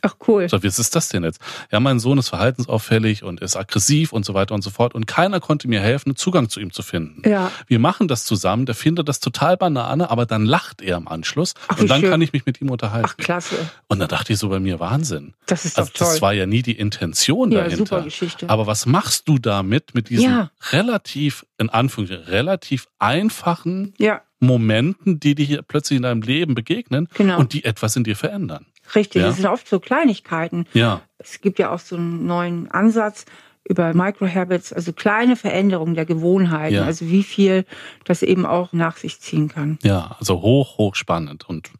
Ach 0.01 0.15
cool. 0.27 0.47
Sag, 0.49 0.63
was 0.63 0.79
ist 0.79 0.95
das 0.95 1.09
denn 1.09 1.23
jetzt? 1.23 1.39
Ja, 1.71 1.79
mein 1.79 1.99
Sohn 1.99 2.17
ist 2.17 2.29
verhaltensauffällig 2.29 3.23
und 3.23 3.41
ist 3.41 3.55
aggressiv 3.55 4.13
und 4.13 4.25
so 4.25 4.33
weiter 4.33 4.53
und 4.55 4.61
so 4.63 4.69
fort. 4.69 4.95
Und 4.95 5.07
keiner 5.07 5.39
konnte 5.39 5.67
mir 5.67 5.79
helfen, 5.81 6.15
Zugang 6.15 6.49
zu 6.49 6.59
ihm 6.59 6.71
zu 6.71 6.81
finden. 6.83 7.27
Ja. 7.27 7.51
Wir 7.67 7.79
machen 7.79 8.07
das 8.07 8.25
zusammen, 8.25 8.65
der 8.65 8.75
findet 8.75 9.07
das 9.09 9.19
total 9.19 9.57
Banane, 9.57 10.09
aber 10.09 10.25
dann 10.25 10.45
lacht 10.45 10.81
er 10.81 10.97
im 10.97 11.07
Anschluss 11.07 11.53
Ach, 11.67 11.77
wie 11.77 11.81
und 11.83 11.87
dann 11.89 12.01
schön. 12.01 12.09
kann 12.11 12.21
ich 12.21 12.33
mich 12.33 12.45
mit 12.45 12.61
ihm 12.61 12.69
unterhalten. 12.69 13.09
Ach 13.11 13.17
klasse. 13.17 13.55
Und 13.87 13.99
dann 13.99 14.07
dachte 14.09 14.33
ich 14.33 14.39
so 14.39 14.49
bei 14.49 14.59
mir, 14.59 14.79
Wahnsinn. 14.79 15.33
Das 15.45 15.65
ist 15.65 15.77
Also 15.77 15.91
toll. 15.93 16.07
das 16.07 16.21
war 16.21 16.33
ja 16.33 16.45
nie 16.45 16.61
die 16.61 16.77
Intention 16.77 17.51
Ja, 17.51 17.59
dahinter. 17.63 17.77
super 17.77 18.01
Geschichte. 18.01 18.49
Aber 18.49 18.67
was 18.67 18.85
machst 18.85 19.27
du 19.27 19.37
damit, 19.37 19.93
mit 19.95 20.09
diesen 20.09 20.29
Ja. 20.31 20.51
relativ, 20.71 21.45
in 21.57 21.69
Anführungszeichen, 21.69 22.25
relativ 22.25 22.87
einfachen 22.99 23.93
ja, 23.97 24.21
Momenten, 24.39 25.19
die 25.19 25.35
dir 25.35 25.45
hier 25.45 25.61
plötzlich 25.61 25.97
in 25.97 26.03
deinem 26.03 26.21
Leben 26.21 26.55
begegnen 26.55 27.07
Genau. 27.13 27.39
und 27.39 27.53
die 27.53 27.63
etwas 27.65 27.95
in 27.95 28.03
dir 28.03 28.15
verändern? 28.15 28.65
Richtig. 28.93 29.21
Ja. 29.21 29.27
Das 29.29 29.37
sind 29.37 29.45
oft 29.47 29.67
so 29.67 29.79
Kleinigkeiten. 29.79 30.65
Ja, 30.73 31.01
Es 31.17 31.41
gibt 31.41 31.57
ja 31.59 31.71
auch 31.71 31.79
so 31.79 31.95
einen 31.95 32.25
neuen 32.27 32.69
Ansatz 32.69 33.25
über 33.67 33.93
Microhabits, 33.95 34.71
also 34.73 34.93
kleine 34.93 35.35
Veränderungen 35.35 35.95
der 35.95 36.05
Gewohnheiten, 36.05 36.75
Ja. 36.75 36.83
also 36.83 37.07
wie 37.07 37.23
viel 37.23 37.65
das 38.03 38.21
eben 38.21 38.45
auch 38.45 38.73
nach 38.73 38.97
sich 38.97 39.19
ziehen 39.21 39.47
kann. 39.47 39.79
ja, 39.81 40.15
also 40.19 40.41
hoch, 40.41 40.77
hoch 40.77 40.93
spannend. 40.95 41.49
Und 41.49 41.71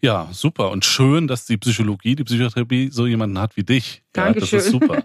Ja, 0.00 0.28
super. 0.30 0.70
Und 0.70 0.84
schön, 0.84 1.26
dass 1.26 1.44
die 1.44 1.56
Psychologie, 1.56 2.14
die 2.14 2.22
Psychotherapie 2.22 2.90
so 2.92 3.06
jemanden 3.06 3.38
hat 3.40 3.56
wie 3.56 3.64
dich. 3.64 4.02
Dankeschön. 4.12 4.58
Ja, 4.58 4.64
das 4.64 4.66
ist 4.66 4.70
super. 4.72 5.02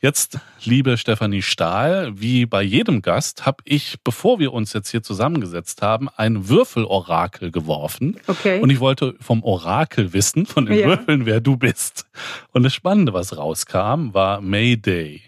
Jetzt, 0.00 0.38
liebe 0.62 0.96
Stefanie 0.96 1.42
Stahl, 1.42 2.12
wie 2.20 2.46
bei 2.46 2.62
jedem 2.62 3.02
Gast, 3.02 3.44
habe 3.44 3.58
ich, 3.64 3.96
bevor 4.04 4.38
wir 4.38 4.52
uns 4.52 4.72
jetzt 4.72 4.90
hier 4.90 5.02
zusammengesetzt 5.02 5.82
haben, 5.82 6.08
ein 6.16 6.48
Würfelorakel 6.48 7.50
geworfen. 7.50 8.18
Okay. 8.28 8.60
Und 8.60 8.70
ich 8.70 8.78
wollte 8.78 9.16
vom 9.20 9.42
Orakel 9.42 10.12
wissen, 10.12 10.46
von 10.46 10.66
den 10.66 10.78
Ja. 10.78 10.86
Würfeln, 10.86 11.26
wer 11.26 11.40
du 11.40 11.56
bist. 11.56 12.06
Und 12.52 12.62
das 12.62 12.72
Spannende, 12.72 13.12
was 13.12 13.36
rauskam, 13.36 14.14
war 14.14 14.40
Mayday. 14.40 15.22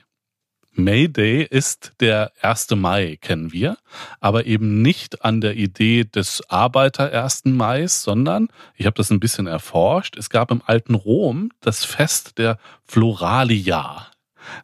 Mayday 0.78 1.42
ist 1.42 1.92
der 1.98 2.32
1. 2.40 2.70
Mai, 2.76 3.18
kennen 3.20 3.52
wir, 3.52 3.76
aber 4.20 4.46
eben 4.46 4.80
nicht 4.80 5.24
an 5.24 5.40
der 5.40 5.56
Idee 5.56 6.04
des 6.04 6.48
Arbeiter 6.48 7.12
1. 7.12 7.46
Mai, 7.46 7.88
sondern, 7.88 8.48
ich 8.76 8.86
habe 8.86 8.94
das 8.94 9.10
ein 9.10 9.18
bisschen 9.18 9.48
erforscht, 9.48 10.16
es 10.16 10.30
gab 10.30 10.52
im 10.52 10.62
alten 10.64 10.94
Rom 10.94 11.50
das 11.60 11.84
Fest 11.84 12.38
der 12.38 12.58
Floralia, 12.86 14.06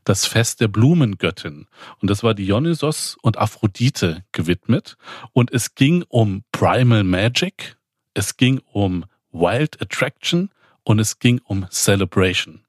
das 0.04 0.24
Fest 0.24 0.60
der 0.60 0.68
Blumengöttin. 0.68 1.66
Und 2.00 2.08
das 2.08 2.22
war 2.22 2.34
Dionysos 2.34 3.16
und 3.20 3.36
Aphrodite 3.36 4.24
gewidmet. 4.30 4.96
Und 5.32 5.52
es 5.52 5.74
ging 5.74 6.04
um 6.08 6.44
Primal 6.52 7.02
Magic, 7.02 7.76
es 8.14 8.36
ging 8.36 8.60
um 8.72 9.04
Wild 9.32 9.82
Attraction 9.82 10.50
und 10.84 11.00
es 11.00 11.18
ging 11.18 11.40
um 11.42 11.66
Celebration. 11.70 12.60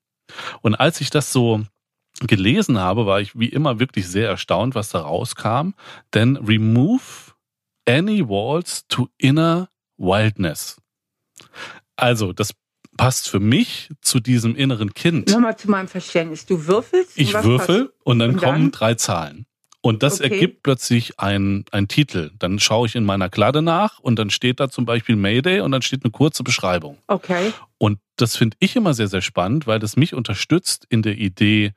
Und 0.61 0.73
als 0.73 0.99
ich 0.99 1.11
das 1.11 1.31
so 1.31 1.63
gelesen 2.21 2.79
habe, 2.79 3.05
war 3.05 3.19
ich 3.21 3.37
wie 3.37 3.49
immer 3.49 3.79
wirklich 3.79 4.07
sehr 4.07 4.29
erstaunt, 4.29 4.75
was 4.75 4.89
da 4.89 4.99
rauskam. 5.01 5.71
Denn 6.13 6.37
remove 6.37 7.33
any 7.87 8.27
walls 8.27 8.85
to 8.87 9.09
inner 9.17 9.69
wildness. 9.97 10.77
Also, 11.95 12.33
das 12.33 12.51
passt 12.97 13.29
für 13.29 13.39
mich 13.39 13.89
zu 14.01 14.19
diesem 14.19 14.55
inneren 14.55 14.93
Kind. 14.93 15.29
Nochmal 15.29 15.57
zu 15.57 15.69
meinem 15.69 15.87
Verständnis. 15.87 16.45
Du 16.45 16.65
würfelst? 16.67 17.17
Ich 17.17 17.33
würfel 17.33 17.93
und 18.03 18.19
dann 18.19 18.31
Und 18.31 18.41
dann? 18.43 18.53
kommen 18.53 18.71
drei 18.71 18.95
Zahlen. 18.95 19.45
Und 19.81 20.01
das 20.01 20.19
Okay. 20.19 20.31
ergibt 20.33 20.63
plötzlich 20.63 21.19
ein, 21.19 21.63
ein 21.71 21.87
Titel. 21.87 22.31
Dann 22.39 22.57
schaue 22.59 22.87
ich 22.87 22.95
in 22.95 23.03
meiner 23.05 23.29
Kladde 23.29 23.61
nach 23.61 23.99
und 23.99 24.17
dann 24.17 24.31
steht 24.31 24.59
da 24.59 24.67
zum 24.69 24.85
Beispiel 24.85 25.15
Mayday 25.15 25.59
und 25.59 25.71
dann 25.71 25.83
steht 25.83 26.03
eine 26.03 26.11
kurze 26.11 26.41
Beschreibung. 26.43 26.97
Okay. 27.05 27.53
Und 27.77 27.99
das 28.15 28.35
finde 28.35 28.57
ich 28.59 28.75
immer 28.75 28.95
sehr, 28.95 29.07
sehr 29.07 29.21
spannend, 29.21 29.67
weil 29.67 29.77
das 29.77 29.95
mich 29.95 30.15
unterstützt 30.15 30.87
in 30.89 31.03
der 31.03 31.17
Idee, 31.17 31.73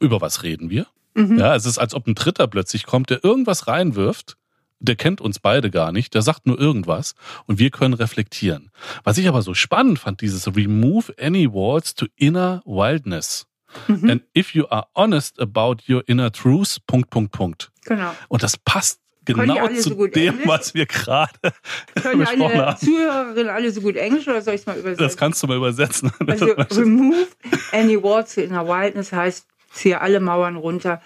über 0.00 0.20
was 0.20 0.42
reden 0.42 0.70
wir. 0.70 0.86
Mhm. 1.14 1.38
Ja, 1.38 1.54
es 1.54 1.66
ist, 1.66 1.78
als 1.78 1.94
ob 1.94 2.06
ein 2.06 2.14
Dritter 2.14 2.46
plötzlich 2.46 2.84
kommt, 2.84 3.10
der 3.10 3.24
irgendwas 3.24 3.68
reinwirft. 3.68 4.36
Der 4.80 4.96
kennt 4.96 5.20
uns 5.20 5.38
beide 5.38 5.70
gar 5.70 5.92
nicht, 5.92 6.12
der 6.14 6.20
sagt 6.20 6.46
nur 6.46 6.60
irgendwas 6.60 7.14
und 7.46 7.58
wir 7.58 7.70
können 7.70 7.94
reflektieren. 7.94 8.70
Was 9.02 9.16
ich 9.16 9.28
aber 9.28 9.40
so 9.40 9.54
spannend 9.54 9.98
fand, 9.98 10.20
dieses 10.20 10.46
Remove 10.54 11.14
any 11.18 11.50
walls 11.50 11.94
to 11.94 12.06
inner 12.16 12.60
wildness. 12.66 13.46
Mhm. 13.88 14.10
And 14.10 14.22
if 14.36 14.54
you 14.54 14.66
are 14.68 14.86
honest 14.94 15.40
about 15.40 15.76
your 15.88 16.02
inner 16.06 16.30
truth, 16.32 16.78
Punkt, 16.86 17.08
Punkt, 17.10 17.32
Punkt. 17.32 17.70
Genau. 17.84 18.14
Und 18.28 18.42
das 18.42 18.56
passt 18.58 19.00
genau 19.24 19.68
zu 19.68 19.90
so 19.90 20.06
dem, 20.06 20.34
Englisch? 20.34 20.48
was 20.48 20.74
wir 20.74 20.86
gerade 20.86 21.32
Können 21.94 22.18
besprochen 22.20 22.42
alle 22.42 22.66
haben. 22.66 22.78
Zuhörerinnen 22.78 23.48
alle 23.48 23.70
so 23.70 23.80
gut 23.80 23.96
Englisch 23.96 24.28
oder 24.28 24.42
soll 24.42 24.54
ich 24.54 24.60
es 24.60 24.66
mal 24.66 24.76
übersetzen? 24.76 25.04
Das 25.04 25.16
kannst 25.16 25.42
du 25.42 25.46
mal 25.46 25.56
übersetzen. 25.56 26.12
Also 26.26 26.46
remove 26.72 27.28
any 27.72 28.02
walls 28.02 28.34
to 28.34 28.42
inner 28.42 28.66
wildness 28.66 29.12
heißt, 29.12 29.46
ziehe 29.74 30.00
alle 30.00 30.20
Mauern 30.20 30.56
runter 30.56 31.02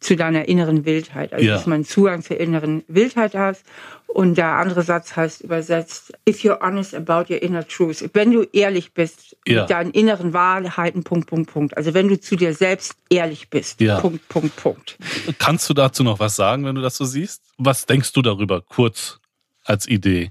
zu 0.00 0.14
deiner 0.14 0.46
inneren 0.46 0.84
Wildheit. 0.84 1.32
Also 1.32 1.44
Ja. 1.44 1.54
dass 1.54 1.66
man 1.66 1.84
Zugang 1.84 2.22
zur 2.22 2.38
inneren 2.38 2.84
Wildheit 2.86 3.34
hast. 3.34 3.64
Und 4.06 4.38
der 4.38 4.46
andere 4.46 4.82
Satz 4.82 5.16
heißt 5.16 5.40
übersetzt, 5.42 6.12
if 6.28 6.38
you're 6.44 6.60
honest 6.60 6.94
about 6.94 7.32
your 7.32 7.42
inner 7.42 7.66
truth. 7.66 8.08
Wenn 8.14 8.30
du 8.30 8.44
ehrlich 8.52 8.94
bist 8.94 9.36
Ja. 9.46 9.62
mit 9.62 9.70
deinen 9.70 9.90
inneren 9.90 10.32
Wahrheiten, 10.32 11.02
Punkt, 11.02 11.28
Punkt, 11.28 11.50
Punkt. 11.52 11.76
Also 11.76 11.94
wenn 11.94 12.06
du 12.08 12.18
zu 12.20 12.36
dir 12.36 12.54
selbst 12.54 12.94
ehrlich 13.10 13.50
bist, 13.50 13.80
Ja. 13.80 13.98
Punkt, 14.00 14.28
Punkt, 14.28 14.54
Punkt. 14.56 14.98
Kannst 15.38 15.68
du 15.68 15.74
dazu 15.74 16.04
noch 16.04 16.20
was 16.20 16.36
sagen, 16.36 16.64
wenn 16.64 16.76
du 16.76 16.80
das 16.80 16.96
so 16.96 17.04
siehst? 17.04 17.42
Was 17.58 17.84
denkst 17.84 18.12
du 18.12 18.22
darüber, 18.22 18.62
kurz 18.62 19.18
als 19.64 19.86
Idee? 19.88 20.30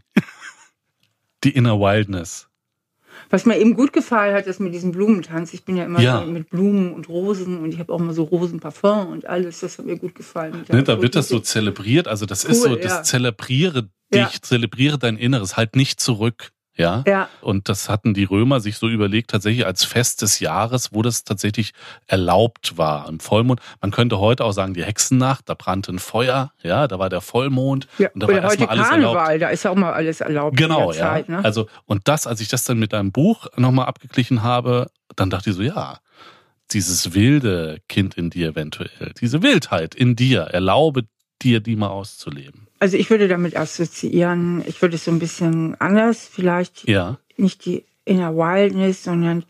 Die 1.43 1.51
Inner 1.51 1.77
Wildness. 1.79 2.46
Was 3.29 3.45
mir 3.45 3.57
eben 3.57 3.73
gut 3.75 3.93
gefallen 3.93 4.35
hat, 4.35 4.47
ist 4.47 4.59
mit 4.59 4.73
diesem 4.73 4.91
Blumentanz. 4.91 5.53
Ich 5.53 5.65
bin 5.65 5.75
ja 5.77 5.85
immer 5.85 5.99
Ja. 6.01 6.21
so 6.25 6.31
mit 6.31 6.49
Blumen 6.49 6.93
und 6.93 7.09
Rosen 7.09 7.59
und 7.59 7.73
ich 7.73 7.79
habe 7.79 7.91
auch 7.93 7.99
mal 7.99 8.13
so 8.13 8.23
Rosenparfum 8.23 9.07
und 9.07 9.25
alles. 9.25 9.59
Das 9.59 9.77
hat 9.77 9.85
mir 9.85 9.97
gut 9.97 10.15
gefallen. 10.15 10.63
Ne, 10.69 10.83
da 10.83 11.01
wird 11.01 11.15
das 11.15 11.27
so 11.29 11.39
zelebriert. 11.39 12.07
Also 12.07 12.25
das 12.25 12.43
ist 12.45 12.63
Cool, 12.63 12.69
so, 12.71 12.75
das 12.75 12.91
ja. 12.91 13.03
zelebriere 13.03 13.83
dich, 14.13 14.21
Ja. 14.21 14.29
zelebriere 14.41 14.97
dein 14.97 15.17
Inneres, 15.17 15.57
halt 15.57 15.75
nicht 15.75 15.99
zurück. 15.99 16.51
Ja? 16.77 17.03
Ja. 17.07 17.27
Und 17.41 17.69
das 17.69 17.89
hatten 17.89 18.13
die 18.13 18.23
Römer 18.23 18.59
sich 18.59 18.77
so 18.77 18.87
überlegt, 18.87 19.31
tatsächlich 19.31 19.65
als 19.65 19.83
Fest 19.83 20.21
des 20.21 20.39
Jahres, 20.39 20.93
wo 20.93 21.01
das 21.01 21.23
tatsächlich 21.23 21.73
erlaubt 22.05 22.77
war. 22.77 23.09
Im 23.09 23.19
Vollmond. 23.19 23.59
Man 23.81 23.91
könnte 23.91 24.19
heute 24.19 24.45
auch 24.45 24.51
sagen, 24.51 24.73
die 24.73 24.83
Hexennacht, 24.83 25.49
da 25.49 25.55
brannte 25.55 25.91
ein 25.91 25.99
Feuer, 25.99 26.51
ja, 26.61 26.87
da 26.87 26.99
war 26.99 27.09
der 27.09 27.21
Vollmond. 27.21 27.87
Ja, 27.97 28.09
und 28.13 28.21
da 28.21 28.27
war 28.27 28.35
oder 28.35 28.47
heute 28.47 28.61
erstmal 28.61 28.77
alles 28.77 28.91
erlaubt. 28.91 29.15
Karneval, 29.17 29.39
da 29.39 29.49
ist 29.49 29.63
ja 29.63 29.71
auch 29.71 29.75
mal 29.75 29.93
alles 29.93 30.21
erlaubt. 30.21 30.57
Genau, 30.57 30.91
ja. 30.91 30.99
Zeit, 30.99 31.29
ne? 31.29 31.43
Also, 31.43 31.67
und 31.85 32.07
das, 32.07 32.27
als 32.27 32.39
ich 32.41 32.47
das 32.47 32.63
dann 32.63 32.77
mit 32.77 32.93
deinem 32.93 33.11
Buch 33.11 33.47
nochmal 33.57 33.87
abgeglichen 33.87 34.43
habe, 34.43 34.87
dann 35.15 35.29
dachte 35.29 35.49
ich 35.49 35.55
so, 35.55 35.63
ja, 35.63 35.99
dieses 36.71 37.13
wilde 37.13 37.79
Kind 37.87 38.15
in 38.15 38.29
dir 38.29 38.49
eventuell, 38.49 39.13
diese 39.19 39.41
Wildheit 39.41 39.95
in 39.95 40.15
dir, 40.15 40.41
erlaube 40.41 41.05
dir, 41.41 41.59
die 41.59 41.75
mal 41.75 41.87
auszuleben. 41.89 42.67
Also 42.79 42.97
ich 42.97 43.09
würde 43.09 43.27
damit 43.27 43.55
assoziieren, 43.57 44.63
ich 44.67 44.81
würde 44.81 44.95
es 44.95 45.05
so 45.05 45.11
ein 45.11 45.19
bisschen 45.19 45.75
anders, 45.79 46.27
vielleicht 46.27 46.87
Ja. 46.87 47.17
nicht 47.37 47.65
die 47.65 47.85
Inner 48.05 48.35
Wildness, 48.35 49.03
sondern 49.03 49.43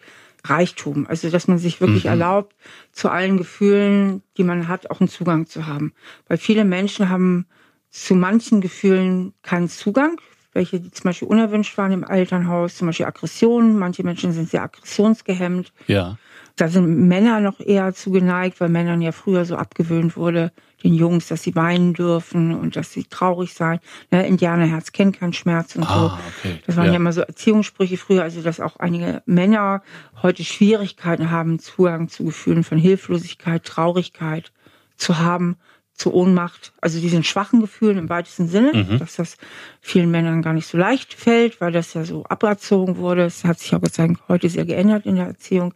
Reichtum. 0.44 1.08
Also 1.08 1.30
dass 1.30 1.48
man 1.48 1.58
sich 1.58 1.82
wirklich 1.82 2.06
Mhm. 2.06 2.10
erlaubt, 2.12 2.56
zu 2.92 3.10
allen 3.10 3.38
Gefühlen, 3.38 4.22
die 4.38 4.44
man 4.44 4.68
hat, 4.68 4.90
auch 4.90 5.00
einen 5.02 5.10
Zugang 5.10 5.46
zu 5.46 5.68
haben. 5.68 5.94
Weil 6.28 6.38
viele 6.38 6.64
Menschen 6.66 7.10
haben 7.10 7.46
zu 7.90 8.16
manchen 8.16 8.62
Gefühlen 8.62 9.34
keinen 9.42 9.68
Zugang, 9.70 10.20
welche 10.54 10.80
die 10.80 10.92
zum 10.92 11.04
Beispiel 11.04 11.28
unerwünscht 11.28 11.78
waren 11.78 11.92
im 11.92 12.04
Elternhaus, 12.04 12.78
zum 12.78 12.88
Beispiel 12.88 13.06
Aggressionen. 13.06 13.78
Manche 13.78 14.04
Menschen 14.04 14.32
sind 14.32 14.50
sehr 14.50 14.64
aggressionsgehemmt. 14.64 15.74
Ja. 15.88 16.18
Da 16.56 16.68
sind 16.70 17.08
Männer 17.08 17.40
noch 17.40 17.60
eher 17.60 17.94
zugeneigt, 17.94 18.60
weil 18.60 18.70
Männern 18.70 19.02
ja 19.02 19.12
früher 19.12 19.46
so 19.46 19.56
abgewöhnt 19.58 20.16
wurde, 20.18 20.52
den 20.84 20.94
Jungs, 20.94 21.28
dass 21.28 21.44
sie 21.44 21.56
weinen 21.56 21.94
dürfen 21.94 22.54
und 22.54 22.76
dass 22.76 22.92
sie 22.92 23.04
traurig 23.06 23.54
sein. 23.54 23.80
Ne, 24.12 24.28
Indianerherz 24.28 24.92
kennt 24.92 25.20
keinen 25.20 25.34
Schmerz 25.34 25.76
und 25.76 25.84
so. 25.84 25.90
Ah, 25.90 26.20
okay. 26.40 26.60
Das 26.66 26.76
waren 26.78 26.86
ja. 26.86 26.92
Ja. 26.92 26.98
immer 26.98 27.14
so 27.14 27.22
Erziehungssprüche 27.22 27.98
früher, 27.98 28.24
also 28.24 28.42
dass 28.42 28.60
auch 28.60 28.78
einige 28.78 29.24
Männer 29.26 29.82
heute 30.22 30.44
Schwierigkeiten 30.44 31.32
haben, 31.32 31.60
Zugang 31.60 32.10
zu 32.10 32.26
Gefühlen 32.26 32.64
von 32.64 32.78
Hilflosigkeit, 32.78 33.64
Traurigkeit 33.64 34.52
zu 34.98 35.18
haben, 35.20 35.58
zu 35.94 36.14
Ohnmacht, 36.14 36.74
also 36.80 37.00
diesen 37.00 37.24
schwachen 37.24 37.60
Gefühlen 37.60 37.98
im 37.98 38.08
weitesten 38.10 38.48
Sinne, 38.48 38.72
Mhm. 38.74 39.00
dass 39.00 39.16
das 39.16 39.38
vielen 39.82 40.12
Männern 40.12 40.44
gar 40.44 40.54
nicht 40.54 40.68
so 40.68 40.78
leicht 40.78 41.14
fällt, 41.16 41.60
weil 41.60 41.72
das 41.72 41.96
ja 41.96 42.06
so 42.06 42.24
aberzogen 42.26 42.98
wurde. 42.98 43.24
Es 43.24 43.44
hat 43.44 43.60
sich 43.60 43.74
auch 43.74 43.80
Dank 43.80 44.20
heute 44.28 44.48
sehr 44.48 44.66
geändert 44.66 45.08
in 45.08 45.16
der 45.16 45.26
Erziehung. 45.26 45.74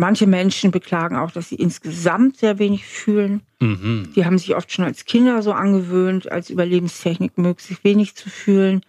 Manche 0.00 0.28
Menschen 0.28 0.70
beklagen 0.70 1.16
auch, 1.16 1.32
dass 1.32 1.48
sie 1.48 1.56
insgesamt 1.56 2.36
sehr 2.36 2.60
wenig 2.60 2.86
fühlen. 2.86 3.42
Mhm. 3.58 4.12
Die 4.14 4.24
haben 4.24 4.38
sich 4.38 4.54
oft 4.54 4.70
schon 4.70 4.84
als 4.84 5.04
Kinder 5.06 5.42
so 5.42 5.52
angewöhnt, 5.52 6.30
als 6.30 6.50
Überlebenstechnik 6.50 7.36
möglichst 7.36 7.82
wenig 7.82 8.14
zu 8.14 8.30
fühlen, 8.30 8.82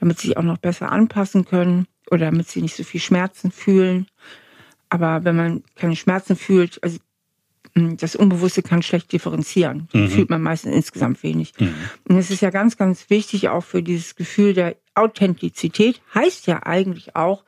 damit 0.00 0.18
sie 0.18 0.26
sich 0.28 0.36
auch 0.36 0.42
noch 0.42 0.58
besser 0.58 0.90
anpassen 0.90 1.44
können 1.44 1.86
oder 2.10 2.26
damit 2.26 2.48
sie 2.48 2.62
nicht 2.62 2.74
so 2.74 2.82
viel 2.82 3.00
Schmerzen 3.00 3.52
fühlen. 3.52 4.08
Aber 4.88 5.22
wenn 5.24 5.36
man 5.36 5.62
keine 5.76 5.94
Schmerzen 5.94 6.34
fühlt, 6.34 6.82
also 6.82 6.98
mh, 7.74 7.94
das 8.00 8.16
Unbewusste 8.16 8.62
kann 8.62 8.82
schlecht 8.82 9.12
differenzieren. 9.12 9.86
Dann 9.92 10.02
Mhm. 10.02 10.08
fühlt 10.10 10.30
man 10.30 10.42
meistens 10.42 10.74
insgesamt 10.74 11.22
wenig. 11.22 11.52
Mhm. 11.60 11.74
Und 12.08 12.16
es 12.18 12.32
ist 12.32 12.42
ja 12.42 12.50
ganz, 12.50 12.76
ganz 12.76 13.08
wichtig 13.08 13.50
auch 13.50 13.62
für 13.62 13.84
dieses 13.84 14.16
Gefühl 14.16 14.52
der 14.52 14.74
Authentizität, 14.96 16.00
heißt 16.12 16.48
ja 16.48 16.64
eigentlich 16.64 17.14
auch, 17.14 17.44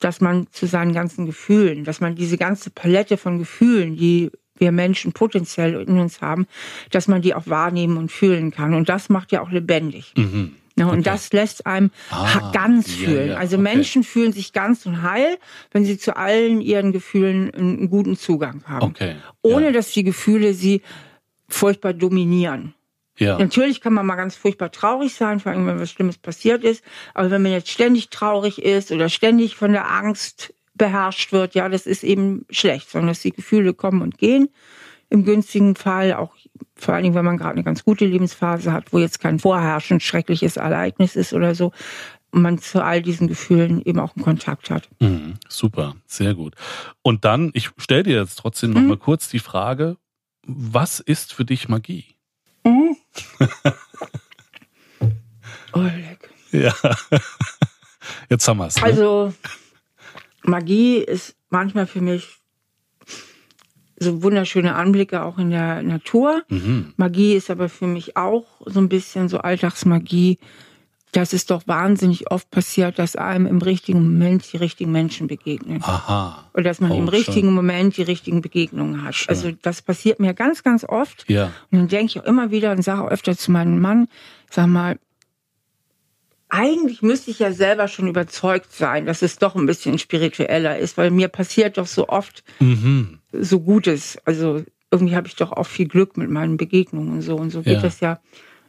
dass 0.00 0.20
man 0.20 0.46
zu 0.50 0.66
seinen 0.66 0.92
ganzen 0.92 1.26
Gefühlen, 1.26 1.84
dass 1.84 2.00
man 2.00 2.14
diese 2.16 2.36
ganze 2.38 2.70
Palette 2.70 3.16
von 3.16 3.38
Gefühlen, 3.38 3.96
die 3.96 4.30
wir 4.56 4.72
Menschen 4.72 5.12
potenziell 5.12 5.74
in 5.88 5.98
uns 5.98 6.20
haben, 6.20 6.46
dass 6.90 7.08
man 7.08 7.22
die 7.22 7.34
auch 7.34 7.46
wahrnehmen 7.46 7.96
und 7.96 8.10
fühlen 8.12 8.50
kann. 8.50 8.74
Und 8.74 8.88
das 8.88 9.08
macht 9.08 9.32
ja 9.32 9.40
auch 9.40 9.50
lebendig. 9.50 10.12
Mhm. 10.16 10.52
Ja, 10.76 10.86
und 10.86 11.00
Okay. 11.00 11.02
das 11.02 11.32
lässt 11.32 11.66
einem 11.66 11.90
Ah, 12.10 12.50
ganz 12.52 12.88
ja, 13.00 13.06
fühlen. 13.08 13.28
ja, 13.30 13.36
also 13.36 13.56
okay. 13.56 13.62
Menschen 13.62 14.02
fühlen 14.02 14.32
sich 14.32 14.52
ganz 14.52 14.86
und 14.86 15.02
heil, 15.02 15.36
wenn 15.72 15.84
sie 15.84 15.98
zu 15.98 16.16
allen 16.16 16.60
ihren 16.60 16.92
Gefühlen 16.92 17.52
einen 17.54 17.90
guten 17.90 18.16
Zugang 18.16 18.62
haben. 18.66 18.86
Okay. 18.86 19.16
Ohne 19.42 19.66
ja. 19.66 19.72
dass 19.72 19.92
die 19.92 20.04
Gefühle 20.04 20.54
sie 20.54 20.82
furchtbar 21.48 21.92
dominieren. 21.92 22.74
Ja. 23.20 23.38
Natürlich 23.38 23.82
kann 23.82 23.92
man 23.92 24.06
mal 24.06 24.16
ganz 24.16 24.34
furchtbar 24.34 24.72
traurig 24.72 25.14
sein, 25.14 25.40
vor 25.40 25.52
allem 25.52 25.66
wenn 25.66 25.78
was 25.78 25.90
Schlimmes 25.90 26.16
passiert 26.16 26.64
ist. 26.64 26.82
Aber 27.12 27.30
wenn 27.30 27.42
man 27.42 27.52
jetzt 27.52 27.68
ständig 27.68 28.08
traurig 28.08 28.62
ist 28.62 28.90
oder 28.90 29.10
ständig 29.10 29.56
von 29.56 29.72
der 29.72 29.90
Angst 29.90 30.54
beherrscht 30.74 31.30
wird, 31.30 31.54
ja, 31.54 31.68
das 31.68 31.86
ist 31.86 32.02
eben 32.02 32.46
schlecht, 32.48 32.90
sondern 32.90 33.08
dass 33.08 33.20
die 33.20 33.32
Gefühle 33.32 33.74
kommen 33.74 34.00
und 34.00 34.16
gehen. 34.16 34.48
Im 35.10 35.24
günstigen 35.24 35.74
Fall, 35.76 36.14
auch 36.14 36.34
vor 36.76 36.94
allen 36.94 37.02
Dingen, 37.02 37.14
wenn 37.14 37.24
man 37.24 37.36
gerade 37.36 37.54
eine 37.54 37.64
ganz 37.64 37.84
gute 37.84 38.06
Lebensphase 38.06 38.72
hat, 38.72 38.92
wo 38.92 38.98
jetzt 38.98 39.20
kein 39.20 39.38
vorherrschend 39.38 40.02
schreckliches 40.02 40.56
Ereignis 40.56 41.14
ist 41.14 41.34
oder 41.34 41.54
so. 41.54 41.72
man 42.32 42.58
zu 42.58 42.82
all 42.82 43.02
diesen 43.02 43.28
Gefühlen 43.28 43.82
eben 43.84 43.98
auch 43.98 44.16
einen 44.16 44.24
Kontakt 44.24 44.70
hat. 44.70 44.88
Mhm, 45.00 45.34
super, 45.48 45.96
sehr 46.06 46.34
gut. 46.34 46.54
Und 47.02 47.24
dann, 47.26 47.50
ich 47.52 47.70
stelle 47.76 48.04
dir 48.04 48.20
jetzt 48.20 48.36
trotzdem 48.36 48.70
noch 48.70 48.80
mhm. 48.80 48.88
mal 48.88 48.96
kurz 48.96 49.28
die 49.28 49.40
Frage, 49.40 49.96
was 50.46 51.00
ist 51.00 51.34
für 51.34 51.44
dich 51.44 51.68
Magie? 51.68 52.04
Mhm. 52.64 52.96
Oh, 55.72 55.80
leck. 55.80 56.30
Ja, 56.52 56.74
jetzt 58.28 58.46
haben 58.48 58.58
wir 58.58 58.66
es. 58.66 58.76
Ne? 58.76 58.82
Also, 58.82 59.32
Magie 60.42 60.98
ist 60.98 61.36
manchmal 61.48 61.86
für 61.86 62.00
mich 62.00 62.40
so 64.00 64.22
wunderschöne 64.22 64.74
Anblicke 64.74 65.22
auch 65.22 65.38
in 65.38 65.50
der 65.50 65.82
Natur. 65.82 66.42
Mhm. 66.48 66.94
Magie 66.96 67.34
ist 67.34 67.50
aber 67.50 67.68
für 67.68 67.86
mich 67.86 68.16
auch 68.16 68.46
so 68.64 68.80
ein 68.80 68.88
bisschen 68.88 69.28
so 69.28 69.38
Alltagsmagie, 69.38 70.38
dass 71.12 71.32
es 71.32 71.46
doch 71.46 71.66
wahnsinnig 71.66 72.30
oft 72.30 72.50
passiert, 72.50 72.98
dass 72.98 73.16
einem 73.16 73.46
im 73.46 73.58
richtigen 73.58 74.02
Moment 74.02 74.52
die 74.52 74.56
richtigen 74.56 74.92
Menschen 74.92 75.26
begegnen. 75.26 75.82
Aha. 75.82 76.48
Und 76.52 76.64
dass 76.64 76.80
man 76.80 76.92
oh, 76.92 76.98
im 76.98 77.08
richtigen 77.08 77.48
schön. 77.48 77.54
Moment 77.54 77.96
die 77.96 78.02
richtigen 78.02 78.42
Begegnungen 78.42 79.02
hat. 79.02 79.14
Schön. 79.14 79.28
Also 79.28 79.50
das 79.62 79.82
passiert 79.82 80.20
mir 80.20 80.34
ganz, 80.34 80.62
ganz 80.62 80.84
oft. 80.84 81.24
Ja. 81.28 81.52
Und 81.70 81.78
dann 81.78 81.88
denke 81.88 82.06
ich 82.06 82.20
auch 82.20 82.24
immer 82.24 82.50
wieder 82.50 82.72
und 82.72 82.82
sage 82.82 83.02
auch 83.02 83.10
öfter 83.10 83.36
zu 83.36 83.50
meinem 83.50 83.80
Mann, 83.80 84.08
sag 84.50 84.66
mal, 84.68 84.98
eigentlich 86.48 87.02
müsste 87.02 87.30
ich 87.30 87.38
ja 87.38 87.52
selber 87.52 87.88
schon 87.88 88.08
überzeugt 88.08 88.72
sein, 88.72 89.06
dass 89.06 89.22
es 89.22 89.38
doch 89.38 89.54
ein 89.54 89.66
bisschen 89.66 89.98
spiritueller 89.98 90.78
ist, 90.78 90.96
weil 90.96 91.10
mir 91.10 91.28
passiert 91.28 91.78
doch 91.78 91.86
so 91.86 92.08
oft 92.08 92.42
mhm. 92.58 93.20
so 93.32 93.60
Gutes. 93.60 94.18
Also 94.24 94.64
irgendwie 94.90 95.14
habe 95.14 95.28
ich 95.28 95.36
doch 95.36 95.52
auch 95.52 95.66
viel 95.66 95.86
Glück 95.86 96.16
mit 96.16 96.28
meinen 96.28 96.56
Begegnungen 96.56 97.12
und 97.12 97.22
so. 97.22 97.36
Und 97.36 97.50
so 97.50 97.62
geht 97.62 97.74
ja. 97.74 97.80
das 97.80 98.00
ja 98.00 98.20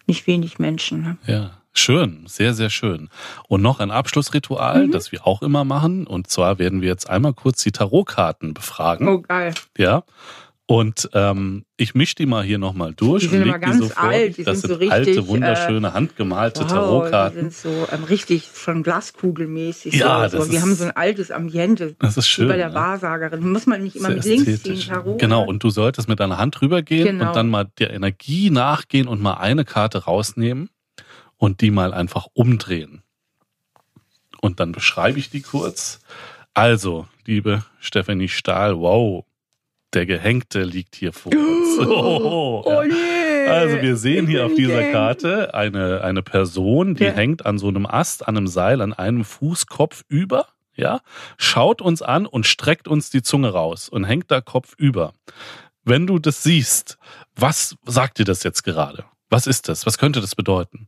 nicht 0.06 0.28
wenig 0.28 0.60
Menschen. 0.60 1.02
Ne? 1.02 1.18
Ja. 1.26 1.61
Schön, 1.74 2.24
sehr, 2.28 2.54
sehr 2.54 2.70
schön. 2.70 3.10
Und 3.48 3.62
noch 3.62 3.80
ein 3.80 3.92
Abschlussritual, 3.92 4.88
mhm. 4.88 4.92
das 4.92 5.12
wir 5.12 5.26
auch 5.26 5.42
immer 5.42 5.64
machen. 5.64 6.06
Und 6.06 6.30
zwar 6.30 6.60
werden 6.60 6.82
wir 6.82 6.90
jetzt 6.90 7.10
einmal 7.10 7.34
kurz 7.34 7.64
die 7.64 7.72
Tarotkarten 7.72 8.54
befragen. 8.54 9.08
Oh, 9.08 9.22
geil. 9.22 9.54
Ja. 9.78 10.04
Und 10.68 11.10
ähm, 11.14 11.66
ich 11.76 11.96
mische 11.96 12.16
die 12.16 12.26
mal 12.26 12.46
hier 12.46 12.58
nochmal 12.58 12.94
durch. 12.94 13.24
Die 13.24 13.30
sind 13.30 13.42
immer 13.42 13.60
ganz 13.60 13.90
so 13.90 13.94
alt. 13.96 14.38
Die 14.38 14.44
das 14.46 14.62
sind, 14.62 14.70
so 14.70 14.76
richtig, 14.76 14.92
alte, 14.92 15.28
wunderschöne, 15.28 15.90
äh, 15.90 15.92
handgemalte 15.92 16.62
wow, 16.62 16.68
Tarotkarten. 16.68 17.50
Die 17.50 17.50
sind 17.50 17.54
so 17.54 17.88
ähm, 17.92 18.04
richtig 18.06 18.50
schon 18.54 18.82
glaskugelmäßig. 18.82 19.96
Ja, 19.96 20.30
so. 20.30 20.38
das 20.38 20.50
Wir 20.50 20.58
ist, 20.58 20.62
haben 20.62 20.76
so 20.76 20.86
ein 20.86 20.96
altes 20.96 21.30
Ambiente. 21.30 21.96
Das 22.00 22.16
ist 22.16 22.28
schön. 22.28 22.46
Wie 22.46 22.52
bei 22.52 22.58
der 22.58 22.74
Wahrsagerin. 22.74 23.50
Muss 23.52 23.66
man 23.66 23.84
nicht 23.84 23.98
immer 23.98 24.08
Sehr 24.08 24.38
mit 24.38 24.46
links 24.46 24.64
ziehen, 24.64 24.80
Tarot. 24.80 25.20
Genau, 25.20 25.44
und 25.44 25.62
du 25.62 25.70
solltest 25.70 26.08
mit 26.08 26.22
deiner 26.22 26.38
Hand 26.38 26.62
rübergehen 26.62 27.18
genau. 27.18 27.30
und 27.30 27.36
dann 27.36 27.50
mal 27.50 27.68
der 27.80 27.94
Energie 27.94 28.50
nachgehen 28.50 29.10
und 29.10 29.22
mal 29.22 29.34
eine 29.34 29.66
Karte 29.66 30.06
rausnehmen 30.06 30.70
und 31.42 31.62
die 31.62 31.72
mal 31.72 31.92
einfach 31.92 32.28
umdrehen. 32.34 33.02
Und 34.42 34.60
dann 34.60 34.72
beschreibe 34.72 35.18
ich 35.18 35.32
die 35.32 35.42
kurz. 35.42 36.00
Also, 36.54 37.08
liebe 37.26 37.66
Stephanie 37.80 38.28
Stahl, 38.28 38.78
wow, 38.78 39.26
der 39.94 40.06
Gehängte 40.06 40.62
liegt 40.62 40.96
hier 40.96 41.12
vor 41.12 41.32
uns. 41.36 41.80
Oh, 41.84 42.62
oh 42.64 42.84
nee. 42.84 43.48
Also 43.48 43.82
wir 43.82 43.96
sehen 43.96 44.28
hier 44.28 44.46
auf 44.46 44.54
dieser 44.54 44.92
Karte 44.92 45.56
eine, 45.56 46.02
eine 46.02 46.22
Person, 46.22 46.94
die 46.94 47.06
ja. 47.06 47.12
hängt 47.12 47.46
an 47.46 47.58
so 47.58 47.70
einem 47.70 47.88
Ast, 47.88 48.28
an 48.28 48.38
einem 48.38 48.46
Seil, 48.48 48.82
an 48.82 48.94
einem 48.94 49.24
Fußkopf 49.24 50.04
über, 50.10 50.48
ja, 50.76 51.00
schaut 51.38 51.82
uns 51.82 52.04
an 52.04 52.28
und 52.28 52.46
streckt 52.46 52.88
uns 52.88 53.10
die 53.10 53.24
Zunge 53.24 53.50
raus 53.50 53.90
und 53.90 54.04
hängt 54.04 54.30
da 54.30 54.42
Kopf 54.42 54.76
über. 54.78 55.14
Wenn 55.84 56.06
du 56.06 56.20
das 56.20 56.44
siehst, 56.44 57.00
was 57.36 57.78
sagt 57.86 58.20
dir 58.20 58.26
das 58.26 58.44
jetzt 58.44 58.64
gerade? 58.64 59.06
Was 59.30 59.48
ist 59.48 59.70
das? 59.70 59.88
Was 59.88 59.98
könnte 59.98 60.22
das 60.22 60.36
bedeuten? 60.36 60.88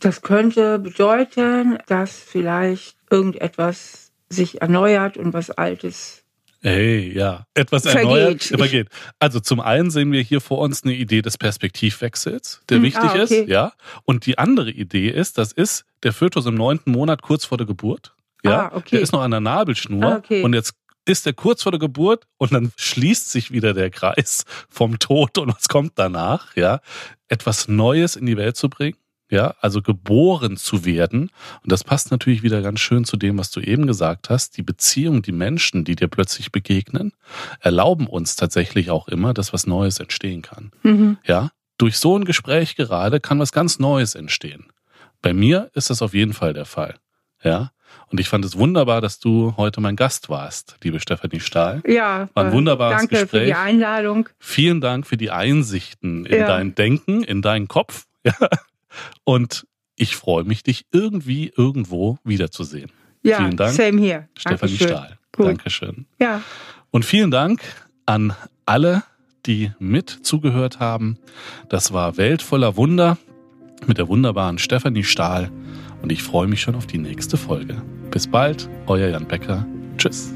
Das 0.00 0.22
könnte 0.22 0.78
bedeuten, 0.78 1.78
dass 1.86 2.18
vielleicht 2.18 2.96
irgendetwas 3.10 4.12
sich 4.28 4.62
erneuert 4.62 5.16
und 5.16 5.34
was 5.34 5.50
Altes 5.50 6.20
Hey, 6.62 7.10
ja. 7.16 7.46
Etwas 7.54 7.84
vergeht. 7.84 8.02
erneuert, 8.02 8.42
vergeht. 8.42 8.88
Also 9.18 9.40
zum 9.40 9.60
einen 9.60 9.90
sehen 9.90 10.12
wir 10.12 10.20
hier 10.20 10.42
vor 10.42 10.58
uns 10.58 10.84
eine 10.84 10.92
Idee 10.92 11.22
des 11.22 11.38
Perspektivwechsels, 11.38 12.62
der 12.68 12.78
hm, 12.78 12.84
wichtig 12.84 13.02
ah, 13.02 13.22
okay. 13.22 13.40
ist, 13.40 13.48
ja. 13.48 13.72
Und 14.04 14.26
die 14.26 14.36
andere 14.36 14.70
Idee 14.70 15.08
ist, 15.08 15.38
das 15.38 15.52
ist 15.52 15.86
der 16.02 16.12
Fötus 16.12 16.44
im 16.44 16.54
neunten 16.54 16.90
Monat 16.90 17.22
kurz 17.22 17.46
vor 17.46 17.56
der 17.56 17.66
Geburt. 17.66 18.14
Ja, 18.44 18.68
ah, 18.68 18.76
okay. 18.76 18.96
der 18.96 19.00
ist 19.00 19.12
noch 19.12 19.22
an 19.22 19.30
der 19.30 19.40
Nabelschnur 19.40 20.04
ah, 20.04 20.16
okay. 20.16 20.42
und 20.42 20.52
jetzt 20.54 20.74
ist 21.06 21.26
er 21.26 21.32
kurz 21.32 21.62
vor 21.62 21.72
der 21.72 21.78
Geburt 21.78 22.26
und 22.36 22.52
dann 22.52 22.72
schließt 22.76 23.30
sich 23.30 23.50
wieder 23.50 23.74
der 23.74 23.90
Kreis 23.90 24.44
vom 24.68 24.98
Tod 24.98 25.38
und 25.38 25.54
was 25.54 25.68
kommt 25.68 25.92
danach, 25.96 26.56
ja? 26.56 26.80
Etwas 27.28 27.68
Neues 27.68 28.16
in 28.16 28.26
die 28.26 28.36
Welt 28.36 28.56
zu 28.56 28.68
bringen 28.68 28.96
ja, 29.30 29.54
also 29.60 29.80
geboren 29.80 30.56
zu 30.56 30.84
werden. 30.84 31.30
Und 31.62 31.72
das 31.72 31.84
passt 31.84 32.10
natürlich 32.10 32.42
wieder 32.42 32.60
ganz 32.62 32.80
schön 32.80 33.04
zu 33.04 33.16
dem, 33.16 33.38
was 33.38 33.50
du 33.50 33.60
eben 33.60 33.86
gesagt 33.86 34.28
hast. 34.28 34.56
Die 34.56 34.62
Beziehung, 34.62 35.22
die 35.22 35.32
Menschen, 35.32 35.84
die 35.84 35.96
dir 35.96 36.08
plötzlich 36.08 36.52
begegnen, 36.52 37.12
erlauben 37.60 38.06
uns 38.06 38.36
tatsächlich 38.36 38.90
auch 38.90 39.08
immer, 39.08 39.32
dass 39.32 39.52
was 39.52 39.66
Neues 39.66 40.00
entstehen 40.00 40.42
kann. 40.42 40.72
Mhm. 40.82 41.18
Ja, 41.24 41.50
durch 41.78 41.98
so 41.98 42.18
ein 42.18 42.24
Gespräch 42.24 42.76
gerade 42.76 43.20
kann 43.20 43.38
was 43.38 43.52
ganz 43.52 43.78
Neues 43.78 44.14
entstehen. 44.14 44.66
Bei 45.22 45.32
mir 45.32 45.70
ist 45.74 45.90
das 45.90 46.02
auf 46.02 46.12
jeden 46.12 46.32
Fall 46.32 46.52
der 46.52 46.66
Fall. 46.66 46.96
Ja. 47.42 47.72
Und 48.08 48.18
ich 48.18 48.28
fand 48.28 48.44
es 48.44 48.56
wunderbar, 48.56 49.00
dass 49.00 49.20
du 49.20 49.54
heute 49.56 49.80
mein 49.80 49.96
Gast 49.96 50.28
warst, 50.28 50.76
liebe 50.82 50.98
Stefanie 51.00 51.40
Stahl. 51.40 51.82
Ja, 51.86 52.28
war 52.34 52.46
ein 52.46 52.52
wunderbares 52.52 52.98
danke 52.98 53.20
Gespräch. 53.20 53.30
Danke 53.30 53.38
für 53.38 53.46
die 53.46 53.54
Einladung. 53.54 54.28
Vielen 54.38 54.80
Dank 54.80 55.06
für 55.06 55.16
die 55.16 55.30
Einsichten 55.30 56.26
in 56.26 56.40
ja. 56.40 56.46
dein 56.46 56.74
Denken, 56.74 57.22
in 57.22 57.42
deinen 57.42 57.68
Kopf. 57.68 58.06
Und 59.24 59.66
ich 59.96 60.16
freue 60.16 60.44
mich, 60.44 60.62
dich 60.62 60.86
irgendwie 60.92 61.52
irgendwo 61.56 62.18
wiederzusehen. 62.24 62.90
Ja, 63.22 63.36
vielen 63.36 63.56
Dank. 63.56 63.74
Same 63.74 64.00
here. 64.00 64.28
Stefanie 64.36 64.72
Dankeschön. 64.72 64.88
Stahl. 64.88 65.18
Gut. 65.32 65.46
Dankeschön. 65.46 66.06
Ja. 66.18 66.42
Und 66.90 67.04
vielen 67.04 67.30
Dank 67.30 67.62
an 68.06 68.34
alle, 68.66 69.02
die 69.46 69.72
mit 69.78 70.10
zugehört 70.10 70.80
haben. 70.80 71.18
Das 71.68 71.92
war 71.92 72.16
Welt 72.16 72.42
voller 72.42 72.76
Wunder 72.76 73.18
mit 73.86 73.98
der 73.98 74.08
wunderbaren 74.08 74.58
Stefanie 74.58 75.04
Stahl. 75.04 75.50
Und 76.02 76.12
ich 76.12 76.22
freue 76.22 76.46
mich 76.46 76.60
schon 76.60 76.74
auf 76.74 76.86
die 76.86 76.98
nächste 76.98 77.36
Folge. 77.36 77.76
Bis 78.10 78.26
bald, 78.26 78.68
euer 78.86 79.08
Jan 79.08 79.26
Becker. 79.26 79.66
Tschüss. 79.98 80.32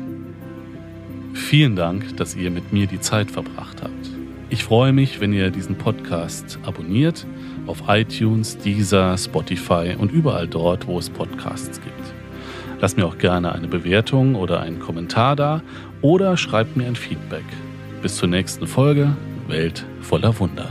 Vielen 1.33 1.75
Dank, 1.75 2.17
dass 2.17 2.37
ihr 2.37 2.51
mit 2.51 2.73
mir 2.73 2.87
die 2.87 3.01
Zeit 3.01 3.31
verbracht 3.31 3.83
habt. 3.83 4.11
Ich 4.51 4.63
freue 4.63 4.93
mich, 4.93 5.21
wenn 5.21 5.33
ihr 5.33 5.51
diesen 5.51 5.77
Podcast 5.77 6.59
abonniert 6.65 7.27
auf 7.67 7.83
iTunes, 7.89 8.57
Deezer, 8.59 9.17
Spotify 9.19 9.97
und 9.99 10.13
überall 10.13 10.47
dort, 10.47 10.87
wo 10.87 10.99
es 10.99 11.11
Podcasts 11.11 11.81
gibt. 11.81 12.15
Lasst 12.81 12.97
mir 12.97 13.07
auch 13.07 13.19
gerne 13.19 13.53
eine 13.53 13.67
Bewertung 13.67 14.35
oder 14.35 14.61
einen 14.61 14.79
Kommentar 14.79 15.35
da 15.35 15.63
oder 16.03 16.37
schreibt 16.37 16.77
mir 16.77 16.87
ein 16.87 16.97
Feedback. 16.97 17.45
Bis 18.03 18.17
zur 18.17 18.29
nächsten 18.29 18.67
Folge, 18.67 19.17
Welt 19.49 19.85
voller 20.03 20.39
Wunder. 20.39 20.69